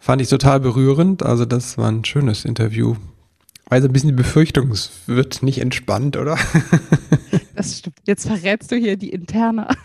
Fand 0.07 0.23
ich 0.23 0.29
total 0.29 0.61
berührend. 0.61 1.25
Also 1.25 1.47
das 1.47 1.79
war 1.79 1.91
ein 1.91 2.05
schönes 2.05 2.45
Interview. 2.45 2.95
Also 3.69 3.89
ein 3.89 3.93
bisschen 3.93 4.11
die 4.11 4.15
Befürchtung, 4.15 4.71
es 4.71 4.93
wird 5.07 5.43
nicht 5.43 5.59
entspannt, 5.59 6.17
oder? 6.17 6.39
Das 7.57 7.79
stimmt. 7.79 7.97
Jetzt 8.07 8.27
verrätst 8.27 8.71
du 8.71 8.77
hier 8.77 8.97
die 8.97 9.11
interne. 9.11 9.67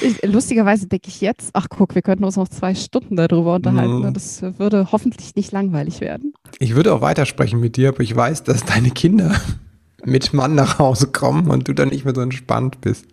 Ich, 0.00 0.22
lustigerweise 0.22 0.86
denke 0.86 1.08
ich 1.08 1.20
jetzt, 1.20 1.50
ach 1.52 1.66
guck, 1.68 1.96
wir 1.96 2.00
könnten 2.00 2.24
uns 2.24 2.36
noch 2.36 2.48
zwei 2.48 2.76
Stunden 2.76 3.16
darüber 3.16 3.56
unterhalten. 3.56 3.98
Mhm. 3.98 4.14
Das 4.14 4.40
würde 4.40 4.92
hoffentlich 4.92 5.34
nicht 5.34 5.50
langweilig 5.52 6.00
werden. 6.00 6.32
Ich 6.58 6.76
würde 6.76 6.94
auch 6.94 7.00
weitersprechen 7.00 7.60
mit 7.60 7.76
dir, 7.76 7.88
aber 7.90 8.00
ich 8.00 8.14
weiß, 8.14 8.44
dass 8.44 8.64
deine 8.64 8.90
Kinder 8.90 9.34
mit 10.04 10.32
Mann 10.32 10.54
nach 10.54 10.78
Hause 10.78 11.08
kommen 11.08 11.48
und 11.48 11.68
du 11.68 11.72
dann 11.72 11.88
nicht 11.88 12.04
mehr 12.04 12.14
so 12.14 12.20
entspannt 12.20 12.80
bist. 12.80 13.06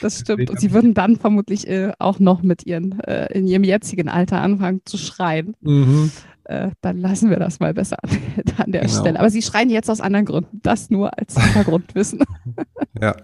Das 0.00 0.20
stimmt. 0.20 0.50
Und 0.50 0.60
sie 0.60 0.72
würden 0.72 0.92
dann 0.92 1.16
vermutlich 1.16 1.68
äh, 1.68 1.92
auch 1.98 2.18
noch 2.18 2.42
mit 2.42 2.66
ihren, 2.66 3.00
äh, 3.00 3.32
in 3.32 3.46
ihrem 3.46 3.64
jetzigen 3.64 4.08
Alter 4.08 4.40
anfangen 4.40 4.82
zu 4.84 4.98
schreien. 4.98 5.54
Mhm. 5.60 6.10
Äh, 6.44 6.70
dann 6.80 6.98
lassen 6.98 7.30
wir 7.30 7.38
das 7.38 7.60
mal 7.60 7.74
besser 7.74 7.96
an, 8.02 8.10
an 8.58 8.72
der 8.72 8.82
genau. 8.82 9.00
Stelle. 9.00 9.18
Aber 9.18 9.30
sie 9.30 9.42
schreien 9.42 9.70
jetzt 9.70 9.90
aus 9.90 10.00
anderen 10.00 10.26
Gründen. 10.26 10.60
Das 10.62 10.90
nur 10.90 11.16
als 11.18 11.40
Hintergrundwissen. 11.40 12.20
ja. 13.00 13.16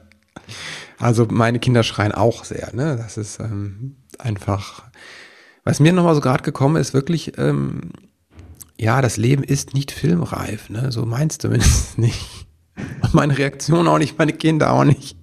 Also 0.98 1.26
meine 1.30 1.58
Kinder 1.58 1.82
schreien 1.82 2.12
auch 2.12 2.44
sehr. 2.44 2.74
Ne? 2.74 2.96
Das 2.96 3.16
ist 3.16 3.40
ähm, 3.40 3.96
einfach. 4.18 4.84
Was 5.64 5.78
mir 5.78 5.92
nochmal 5.92 6.14
so 6.16 6.20
gerade 6.20 6.42
gekommen 6.42 6.76
ist, 6.76 6.92
wirklich, 6.92 7.38
ähm, 7.38 7.92
ja, 8.80 9.00
das 9.00 9.16
Leben 9.16 9.44
ist 9.44 9.74
nicht 9.74 9.92
filmreif. 9.92 10.70
Ne? 10.70 10.90
So 10.90 11.06
meinst 11.06 11.44
du 11.44 11.48
zumindest 11.48 11.98
nicht. 11.98 12.46
Meine 13.12 13.36
Reaktion 13.36 13.88
auch 13.88 13.98
nicht, 13.98 14.18
meine 14.18 14.32
Kinder 14.32 14.72
auch 14.72 14.84
nicht. 14.84 15.16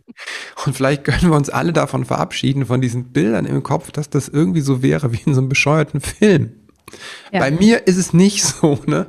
Und 0.64 0.74
vielleicht 0.74 1.04
können 1.04 1.30
wir 1.30 1.36
uns 1.36 1.50
alle 1.50 1.72
davon 1.72 2.04
verabschieden, 2.04 2.66
von 2.66 2.80
diesen 2.80 3.12
Bildern 3.12 3.44
im 3.44 3.62
Kopf, 3.62 3.92
dass 3.92 4.08
das 4.08 4.28
irgendwie 4.28 4.62
so 4.62 4.82
wäre 4.82 5.12
wie 5.12 5.20
in 5.26 5.34
so 5.34 5.40
einem 5.40 5.48
bescheuerten 5.48 6.00
Film. 6.00 6.52
Ja. 7.32 7.40
Bei 7.40 7.50
mir 7.50 7.86
ist 7.86 7.96
es 7.96 8.12
nicht 8.12 8.42
so, 8.44 8.78
ne? 8.86 9.06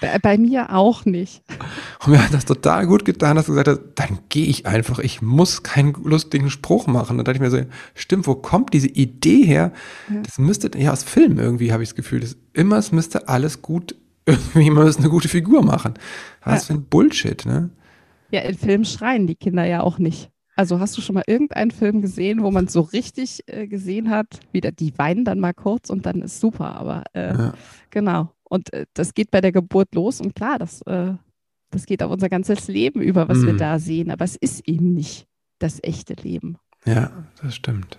Bei, 0.00 0.18
bei, 0.18 0.36
mir 0.36 0.74
auch 0.74 1.06
nicht. 1.06 1.42
Und 2.04 2.12
mir 2.12 2.22
hat 2.22 2.34
das 2.34 2.44
total 2.44 2.86
gut 2.86 3.06
getan, 3.06 3.36
dass 3.36 3.46
du 3.46 3.52
gesagt 3.52 3.68
hast, 3.68 3.80
dann 3.94 4.18
gehe 4.28 4.46
ich 4.46 4.66
einfach. 4.66 4.98
Ich 4.98 5.22
muss 5.22 5.62
keinen 5.62 5.94
lustigen 6.04 6.50
Spruch 6.50 6.86
machen. 6.86 7.16
Dann 7.16 7.24
dachte 7.24 7.36
ich 7.36 7.40
mir 7.40 7.50
so, 7.50 7.62
stimmt, 7.94 8.26
wo 8.26 8.34
kommt 8.34 8.74
diese 8.74 8.88
Idee 8.88 9.44
her? 9.44 9.72
Ja. 10.10 10.20
Das 10.20 10.38
müsste, 10.38 10.70
ja, 10.78 10.92
aus 10.92 11.04
Filmen 11.04 11.38
irgendwie 11.38 11.72
habe 11.72 11.82
ich 11.82 11.90
das 11.90 11.96
Gefühl, 11.96 12.20
dass 12.20 12.36
immer, 12.52 12.76
es 12.76 12.92
müsste 12.92 13.28
alles 13.28 13.62
gut, 13.62 13.94
irgendwie, 14.26 14.70
man 14.70 14.84
müsste 14.84 15.02
eine 15.02 15.10
gute 15.10 15.28
Figur 15.28 15.62
machen. 15.62 15.94
Was 16.44 16.68
ja. 16.68 16.74
für 16.74 16.80
ein 16.80 16.84
Bullshit, 16.84 17.44
ne? 17.46 17.70
Ja, 18.30 18.40
in 18.40 18.56
Filmen 18.56 18.84
schreien 18.84 19.26
die 19.26 19.34
Kinder 19.34 19.64
ja 19.64 19.82
auch 19.82 19.98
nicht. 19.98 20.30
Also 20.54 20.80
hast 20.80 20.96
du 20.96 21.02
schon 21.02 21.14
mal 21.14 21.24
irgendeinen 21.26 21.70
Film 21.70 22.02
gesehen, 22.02 22.42
wo 22.42 22.50
man 22.50 22.68
so 22.68 22.80
richtig 22.80 23.42
äh, 23.46 23.66
gesehen 23.66 24.10
hat, 24.10 24.40
wieder 24.52 24.70
die 24.70 24.96
weinen 24.98 25.24
dann 25.24 25.40
mal 25.40 25.54
kurz 25.54 25.88
und 25.88 26.04
dann 26.04 26.20
ist 26.22 26.40
super, 26.40 26.74
aber 26.76 27.04
äh, 27.14 27.34
ja. 27.34 27.54
genau. 27.90 28.32
Und 28.44 28.72
äh, 28.72 28.86
das 28.92 29.14
geht 29.14 29.30
bei 29.30 29.40
der 29.40 29.52
Geburt 29.52 29.94
los 29.94 30.20
und 30.20 30.34
klar, 30.34 30.58
das, 30.58 30.82
äh, 30.82 31.14
das 31.70 31.86
geht 31.86 32.02
auf 32.02 32.10
unser 32.10 32.28
ganzes 32.28 32.68
Leben 32.68 33.00
über, 33.00 33.28
was 33.28 33.38
mhm. 33.38 33.46
wir 33.46 33.56
da 33.56 33.78
sehen, 33.78 34.10
aber 34.10 34.24
es 34.26 34.36
ist 34.36 34.68
eben 34.68 34.92
nicht 34.92 35.26
das 35.58 35.78
echte 35.82 36.14
Leben. 36.14 36.58
Ja, 36.84 37.10
das 37.40 37.54
stimmt. 37.54 37.98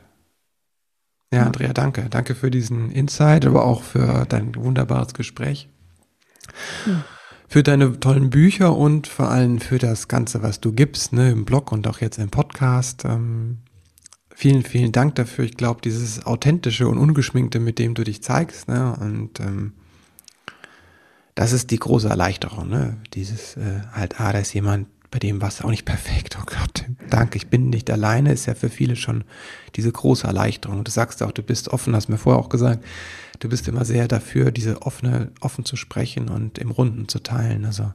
Ja, 1.34 1.48
Andrea, 1.48 1.74
danke. 1.74 2.08
Danke 2.12 2.36
für 2.36 2.52
diesen 2.52 2.92
Insight, 2.92 3.48
aber 3.48 3.66
auch 3.66 3.82
für 3.82 4.26
dein 4.30 4.54
wunderbares 4.56 5.16
Gespräch. 5.16 5.68
Für 7.48 7.64
deine 7.64 8.00
tollen 8.00 8.30
Bücher 8.30 8.76
und 8.76 9.08
vor 9.08 9.30
allem 9.30 9.60
für 9.60 9.78
das 9.78 10.08
Ganze, 10.08 10.42
was 10.42 10.60
du 10.60 10.72
gibst, 10.72 11.14
ne, 11.14 11.32
im 11.32 11.46
Blog 11.46 11.72
und 11.72 11.88
auch 11.88 12.02
jetzt 12.02 12.18
im 12.18 12.30
Podcast. 12.30 13.06
Ähm, 13.06 13.60
vielen, 14.34 14.64
vielen 14.64 14.92
Dank 14.92 15.16
dafür. 15.16 15.46
Ich 15.46 15.56
glaube, 15.56 15.82
dieses 15.82 16.26
authentische 16.26 16.88
und 16.88 16.98
ungeschminkte, 16.98 17.60
mit 17.60 17.78
dem 17.78 17.94
du 17.94 18.04
dich 18.04 18.24
zeigst, 18.24 18.68
ne, 18.68 18.96
und 19.00 19.40
ähm, 19.40 19.74
das 21.36 21.52
ist 21.52 21.72
die 21.72 21.80
große 21.80 22.10
Erleichterung, 22.10 22.70
ne? 22.70 22.98
Dieses 23.14 23.58
äh, 23.58 23.82
halt, 23.92 24.20
ah, 24.20 24.32
da 24.34 24.40
ist 24.40 24.54
jemand, 24.54 24.88
bei 25.14 25.20
dem 25.20 25.42
war 25.42 25.50
es 25.50 25.62
auch 25.62 25.70
nicht 25.70 25.86
perfekt. 25.94 26.38
Oh 26.42 26.46
Gott, 26.46 26.86
danke, 27.10 27.38
ich 27.38 27.48
bin 27.48 27.70
nicht 27.70 27.92
alleine, 27.92 28.34
ist 28.34 28.48
ja 28.48 28.56
für 28.56 28.70
viele 28.70 28.96
schon 28.96 29.24
diese 29.76 29.92
große 29.92 30.26
Erleichterung. 30.26 30.84
Du 30.84 30.92
sagst 30.92 31.22
auch, 31.22 31.32
du 31.32 31.44
bist 31.44 31.70
offen, 31.70 31.96
hast 31.96 32.10
mir 32.10 32.18
vorher 32.18 32.42
auch 32.42 32.50
gesagt, 32.50 32.84
du 33.40 33.48
bist 33.48 33.68
immer 33.68 33.86
sehr 33.86 34.08
dafür, 34.08 34.52
diese 34.52 34.82
offene, 34.82 35.32
offen 35.40 35.66
zu 35.66 35.76
sprechen 35.76 36.30
und 36.30 36.58
im 36.58 36.72
Runden 36.72 37.08
zu 37.08 37.20
teilen. 37.20 37.64
Also 37.64 37.94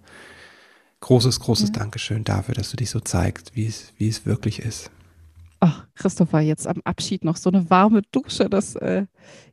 großes, 1.01 1.41
großes 1.41 1.71
ja. 1.71 1.81
Dankeschön 1.81 2.23
dafür, 2.23 2.55
dass 2.55 2.71
du 2.71 2.77
dich 2.77 2.91
so 2.91 3.01
zeigst, 3.01 3.57
wie 3.57 3.67
es, 3.67 3.93
wie 3.97 4.09
es 4.09 4.25
wirklich 4.25 4.61
ist. 4.61 4.93
Ach, 5.59 5.89
Christopher, 5.97 6.41
jetzt 6.41 6.69
am 6.69 6.81
Abschied 6.85 7.25
noch 7.25 7.37
so 7.37 7.51
eine 7.51 7.69
warme 7.69 8.03
Dusche, 8.13 8.49
das 8.49 8.77
äh, 8.77 9.07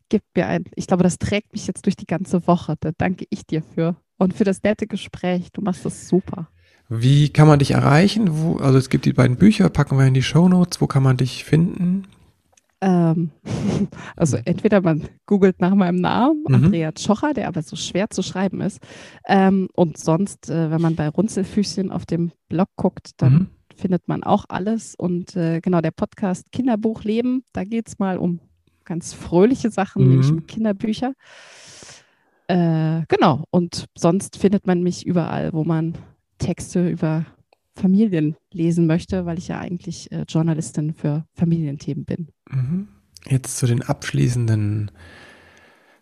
gibt 0.10 0.28
mir 0.36 0.46
ein, 0.46 0.66
ich 0.76 0.86
glaube, 0.86 1.02
das 1.02 1.18
trägt 1.18 1.52
mich 1.54 1.66
jetzt 1.66 1.88
durch 1.88 1.96
die 1.96 2.06
ganze 2.06 2.46
Woche. 2.46 2.76
Da 2.80 2.92
danke 2.96 3.26
ich 3.32 3.48
dir 3.48 3.64
für. 3.64 3.96
Und 4.18 4.36
für 4.36 4.44
das 4.44 4.62
nette 4.62 4.86
Gespräch. 4.86 5.52
Du 5.52 5.62
machst 5.62 5.84
das 5.84 6.08
super. 6.08 6.48
Wie 6.88 7.30
kann 7.30 7.48
man 7.48 7.60
dich 7.60 7.72
erreichen? 7.72 8.28
Wo, 8.32 8.58
also 8.58 8.78
es 8.78 8.90
gibt 8.90 9.06
die 9.06 9.14
beiden 9.14 9.38
Bücher, 9.38 9.70
packen 9.70 9.98
wir 9.98 10.06
in 10.06 10.14
die 10.14 10.24
Show 10.24 10.48
Notes. 10.48 10.82
Wo 10.82 10.88
kann 10.88 11.04
man 11.04 11.18
dich 11.18 11.44
finden? 11.44 12.08
Ähm, 12.82 13.32
also 14.16 14.38
entweder 14.46 14.82
man 14.82 15.08
googelt 15.26 15.60
nach 15.60 15.74
meinem 15.74 16.00
Namen, 16.00 16.44
mhm. 16.48 16.56
Andrea 16.56 16.92
Tschocher, 16.92 17.34
der 17.34 17.48
aber 17.48 17.64
so 17.64 17.76
schwer 17.76 18.10
zu 18.10 18.22
schreiben 18.22 18.62
ist. 18.62 18.80
Ähm, 19.28 19.70
und 19.74 19.98
sonst, 19.98 20.50
äh, 20.50 20.70
wenn 20.70 20.82
man 20.82 20.96
bei 20.96 21.10
Runzelfüßchen 21.10 21.92
auf 21.92 22.06
dem 22.06 22.32
Blog 22.50 22.70
guckt, 22.76 23.12
dann 23.18 23.34
mhm. 23.34 23.48
findet 23.76 24.08
man 24.08 24.24
auch 24.24 24.46
alles. 24.50 24.94
Und 24.96 25.36
äh, 25.36 25.62
genau, 25.62 25.82
der 25.82 25.92
Podcast 25.92 26.52
Kinderbuch 26.52 27.04
Leben, 27.04 27.44
da 27.54 27.64
geht 27.64 27.88
es 27.88 27.98
mal 27.98 28.18
um 28.18 28.40
ganz 28.84 29.14
fröhliche 29.14 29.72
Sachen, 29.72 30.04
mhm. 30.04 30.10
nämlich 30.10 30.32
um 30.32 30.46
Kinderbücher. 30.46 31.14
Äh, 32.48 33.02
genau, 33.08 33.46
und 33.50 33.86
sonst 33.98 34.38
findet 34.38 34.68
man 34.68 34.84
mich 34.84 35.08
überall, 35.08 35.52
wo 35.54 35.64
man 35.64 35.96
Texte 36.38 36.88
über 36.90 37.26
Familien 37.76 38.36
lesen 38.52 38.88
möchte, 38.88 39.26
weil 39.26 39.38
ich 39.38 39.50
ja 39.50 39.60
eigentlich 39.60 40.12
äh, 40.12 40.26
Journalistin 40.28 40.94
für 40.94 41.26
Familienthemen 41.34 42.06
bin. 42.06 42.28
Mhm. 42.50 42.88
Jetzt 43.28 43.58
zu 43.58 43.66
den 43.66 43.82
abschließenden 43.82 44.92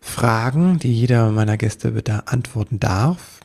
Fragen, 0.00 0.78
die 0.78 0.92
jeder 0.92 1.30
meiner 1.30 1.56
Gäste 1.56 1.92
beantworten 1.92 2.78
darf. 2.78 3.40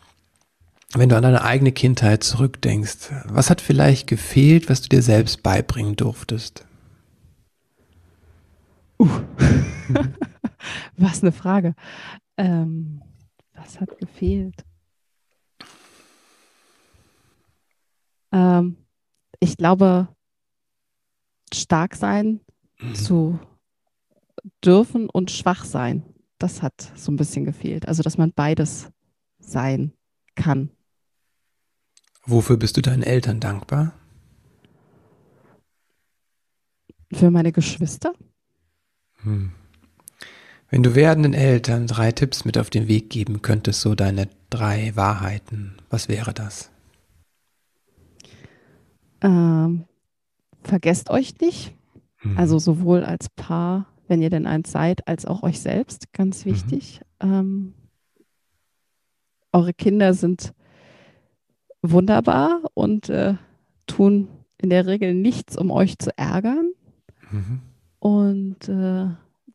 Wenn 0.93 1.09
du 1.09 1.15
an 1.15 1.23
deine 1.23 1.43
eigene 1.43 1.71
Kindheit 1.71 2.23
zurückdenkst, 2.23 3.11
was 3.25 3.49
hat 3.49 3.61
vielleicht 3.61 4.07
gefehlt, 4.07 4.69
was 4.69 4.81
du 4.81 4.89
dir 4.89 5.01
selbst 5.01 5.43
beibringen 5.43 5.95
durftest? 5.95 6.65
Uh. 8.99 9.07
was 10.97 11.21
eine 11.21 11.31
Frage. 11.31 11.75
Ähm, 12.37 13.01
was 13.55 13.79
hat 13.79 13.97
gefehlt? 13.97 14.65
Ähm, 18.31 18.77
ich 19.39 19.57
glaube, 19.57 20.07
stark 21.53 21.95
sein 21.95 22.41
mhm. 22.79 22.95
zu 22.95 23.39
dürfen 24.63 25.09
und 25.09 25.31
schwach 25.31 25.65
sein, 25.65 26.03
das 26.37 26.61
hat 26.61 26.91
so 26.95 27.11
ein 27.11 27.17
bisschen 27.17 27.45
gefehlt. 27.45 27.87
Also, 27.87 28.03
dass 28.03 28.17
man 28.17 28.31
beides 28.33 28.89
sein 29.39 29.93
kann. 30.35 30.69
Wofür 32.25 32.57
bist 32.57 32.77
du 32.77 32.81
deinen 32.81 33.03
Eltern 33.03 33.39
dankbar? 33.39 33.93
Für 37.11 37.31
meine 37.31 37.51
Geschwister. 37.51 38.13
Hm. 39.23 39.51
Wenn 40.69 40.83
du 40.83 40.93
werdenden 40.93 41.33
Eltern 41.33 41.87
drei 41.87 42.11
Tipps 42.11 42.45
mit 42.45 42.57
auf 42.57 42.69
den 42.69 42.87
Weg 42.87 43.09
geben 43.09 43.41
könntest, 43.41 43.81
so 43.81 43.95
deine 43.95 44.29
drei 44.51 44.95
Wahrheiten, 44.95 45.77
was 45.89 46.07
wäre 46.07 46.33
das? 46.33 46.69
Ähm, 49.21 49.85
vergesst 50.63 51.09
euch 51.09 51.39
nicht. 51.39 51.75
Mhm. 52.23 52.37
Also 52.37 52.59
sowohl 52.59 53.03
als 53.03 53.29
Paar, 53.29 53.87
wenn 54.07 54.21
ihr 54.21 54.29
denn 54.29 54.47
eins 54.47 54.71
seid, 54.71 55.07
als 55.07 55.25
auch 55.25 55.43
euch 55.43 55.59
selbst, 55.59 56.11
ganz 56.13 56.45
mhm. 56.45 56.51
wichtig. 56.51 57.01
Mhm. 57.21 57.33
Ähm, 57.33 57.73
eure 59.51 59.73
Kinder 59.73 60.13
sind 60.13 60.53
wunderbar 61.81 62.61
und 62.73 63.09
äh, 63.09 63.35
tun 63.87 64.27
in 64.57 64.69
der 64.69 64.85
Regel 64.85 65.13
nichts, 65.13 65.57
um 65.57 65.71
euch 65.71 65.97
zu 65.97 66.15
ärgern. 66.17 66.71
Mhm. 67.31 67.61
Und 67.99 68.69
äh, 68.69 69.07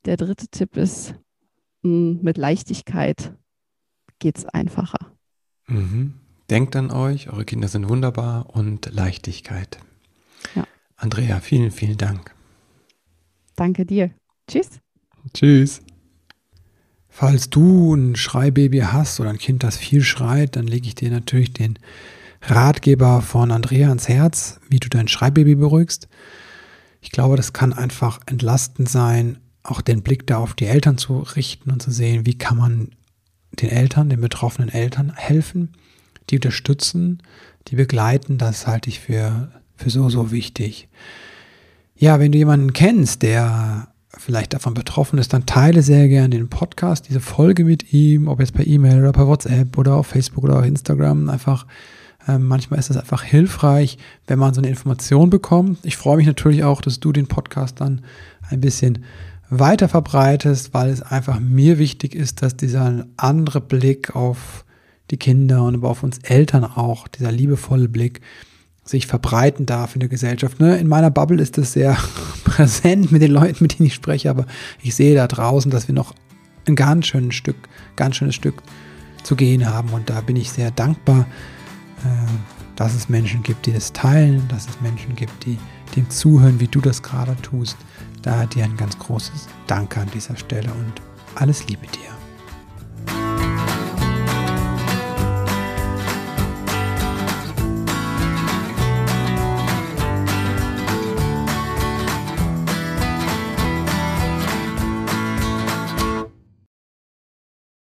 der 0.04 0.16
dritte 0.16 0.48
Tipp 0.48 0.76
ist, 0.76 1.14
mh, 1.82 2.18
mit 2.22 2.38
Leichtigkeit 2.38 3.34
geht 4.18 4.38
es 4.38 4.46
einfacher. 4.46 5.12
Mhm. 5.66 6.14
Denkt 6.50 6.76
an 6.76 6.90
euch, 6.90 7.30
eure 7.30 7.44
Kinder 7.44 7.68
sind 7.68 7.88
wunderbar 7.88 8.50
und 8.54 8.92
Leichtigkeit. 8.92 9.78
Ja. 10.54 10.66
Andrea, 10.96 11.40
vielen, 11.40 11.70
vielen 11.70 11.96
Dank. 11.96 12.34
Danke 13.56 13.86
dir. 13.86 14.10
Tschüss. 14.46 14.68
Tschüss. 15.32 15.80
Falls 17.08 17.48
du 17.48 17.94
ein 17.94 18.16
Schreibaby 18.16 18.80
hast 18.80 19.20
oder 19.20 19.30
ein 19.30 19.38
Kind, 19.38 19.62
das 19.62 19.76
viel 19.76 20.02
schreit, 20.02 20.56
dann 20.56 20.66
lege 20.66 20.86
ich 20.86 20.96
dir 20.96 21.10
natürlich 21.10 21.52
den 21.52 21.78
Ratgeber 22.42 23.22
von 23.22 23.50
Andrea 23.50 23.88
ans 23.88 24.08
Herz, 24.08 24.60
wie 24.68 24.80
du 24.80 24.88
dein 24.88 25.08
Schreibaby 25.08 25.54
beruhigst. 25.54 26.08
Ich 27.00 27.10
glaube, 27.10 27.36
das 27.36 27.52
kann 27.52 27.72
einfach 27.72 28.20
entlastend 28.26 28.88
sein, 28.88 29.38
auch 29.62 29.80
den 29.80 30.02
Blick 30.02 30.26
da 30.26 30.38
auf 30.38 30.54
die 30.54 30.66
Eltern 30.66 30.98
zu 30.98 31.20
richten 31.20 31.70
und 31.70 31.80
zu 31.80 31.90
sehen, 31.90 32.26
wie 32.26 32.36
kann 32.36 32.58
man 32.58 32.90
den 33.52 33.70
Eltern, 33.70 34.10
den 34.10 34.20
betroffenen 34.20 34.68
Eltern 34.68 35.14
helfen 35.14 35.72
die 36.30 36.36
unterstützen, 36.36 37.22
die 37.68 37.76
begleiten, 37.76 38.38
das 38.38 38.66
halte 38.66 38.88
ich 38.88 39.00
für, 39.00 39.50
für 39.76 39.90
so, 39.90 40.08
so 40.08 40.30
wichtig. 40.30 40.88
Ja, 41.96 42.18
wenn 42.20 42.32
du 42.32 42.38
jemanden 42.38 42.72
kennst, 42.72 43.22
der 43.22 43.88
vielleicht 44.18 44.54
davon 44.54 44.74
betroffen 44.74 45.18
ist, 45.18 45.32
dann 45.32 45.46
teile 45.46 45.82
sehr 45.82 46.08
gerne 46.08 46.30
den 46.30 46.48
Podcast, 46.48 47.08
diese 47.08 47.20
Folge 47.20 47.64
mit 47.64 47.92
ihm, 47.92 48.28
ob 48.28 48.40
jetzt 48.40 48.54
per 48.54 48.66
E-Mail 48.66 49.00
oder 49.00 49.12
per 49.12 49.26
WhatsApp 49.26 49.76
oder 49.76 49.94
auf 49.96 50.08
Facebook 50.08 50.44
oder 50.44 50.58
auf 50.58 50.64
Instagram. 50.64 51.28
Einfach, 51.28 51.66
äh, 52.26 52.38
manchmal 52.38 52.78
ist 52.78 52.90
es 52.90 52.96
einfach 52.96 53.22
hilfreich, 53.22 53.98
wenn 54.26 54.38
man 54.38 54.54
so 54.54 54.60
eine 54.60 54.68
Information 54.68 55.30
bekommt. 55.30 55.78
Ich 55.82 55.96
freue 55.96 56.16
mich 56.16 56.26
natürlich 56.26 56.64
auch, 56.64 56.80
dass 56.80 57.00
du 57.00 57.12
den 57.12 57.26
Podcast 57.26 57.80
dann 57.80 58.02
ein 58.50 58.60
bisschen 58.60 59.04
weiter 59.50 59.88
verbreitest, 59.88 60.74
weil 60.74 60.90
es 60.90 61.02
einfach 61.02 61.40
mir 61.40 61.78
wichtig 61.78 62.14
ist, 62.14 62.42
dass 62.42 62.56
dieser 62.56 63.06
andere 63.16 63.60
Blick 63.60 64.14
auf 64.14 64.64
die 65.10 65.16
Kinder 65.16 65.62
und 65.62 65.74
aber 65.74 65.90
auf 65.90 66.02
uns 66.02 66.18
Eltern 66.18 66.64
auch, 66.64 67.08
dieser 67.08 67.32
liebevolle 67.32 67.88
Blick 67.88 68.20
sich 68.84 69.06
verbreiten 69.06 69.66
darf 69.66 69.94
in 69.94 70.00
der 70.00 70.08
Gesellschaft. 70.08 70.60
Ne? 70.60 70.76
In 70.76 70.88
meiner 70.88 71.10
Bubble 71.10 71.40
ist 71.40 71.56
das 71.56 71.72
sehr 71.72 71.96
präsent 72.44 73.12
mit 73.12 73.22
den 73.22 73.30
Leuten, 73.30 73.64
mit 73.64 73.78
denen 73.78 73.86
ich 73.86 73.94
spreche, 73.94 74.30
aber 74.30 74.46
ich 74.82 74.94
sehe 74.94 75.14
da 75.14 75.26
draußen, 75.26 75.70
dass 75.70 75.88
wir 75.88 75.94
noch 75.94 76.14
ein 76.66 76.76
ganz 76.76 77.06
schönes 77.06 77.34
Stück, 77.34 77.56
ganz 77.96 78.16
schönes 78.16 78.34
Stück 78.34 78.62
zu 79.22 79.36
gehen 79.36 79.66
haben 79.68 79.90
und 79.90 80.10
da 80.10 80.20
bin 80.20 80.36
ich 80.36 80.50
sehr 80.50 80.70
dankbar, 80.70 81.26
äh, 82.04 82.08
dass 82.76 82.94
es 82.94 83.08
Menschen 83.08 83.42
gibt, 83.42 83.66
die 83.66 83.72
das 83.72 83.92
teilen, 83.92 84.46
dass 84.48 84.68
es 84.68 84.80
Menschen 84.80 85.14
gibt, 85.16 85.44
die 85.46 85.58
dem 85.96 86.10
zuhören, 86.10 86.60
wie 86.60 86.68
du 86.68 86.80
das 86.80 87.02
gerade 87.02 87.36
tust. 87.40 87.76
Da 88.22 88.46
dir 88.46 88.64
ein 88.64 88.76
ganz 88.76 88.98
großes 88.98 89.48
Danke 89.66 90.00
an 90.00 90.08
dieser 90.12 90.36
Stelle 90.36 90.72
und 90.72 90.94
alles 91.34 91.66
Liebe 91.68 91.86
dir. 91.86 92.14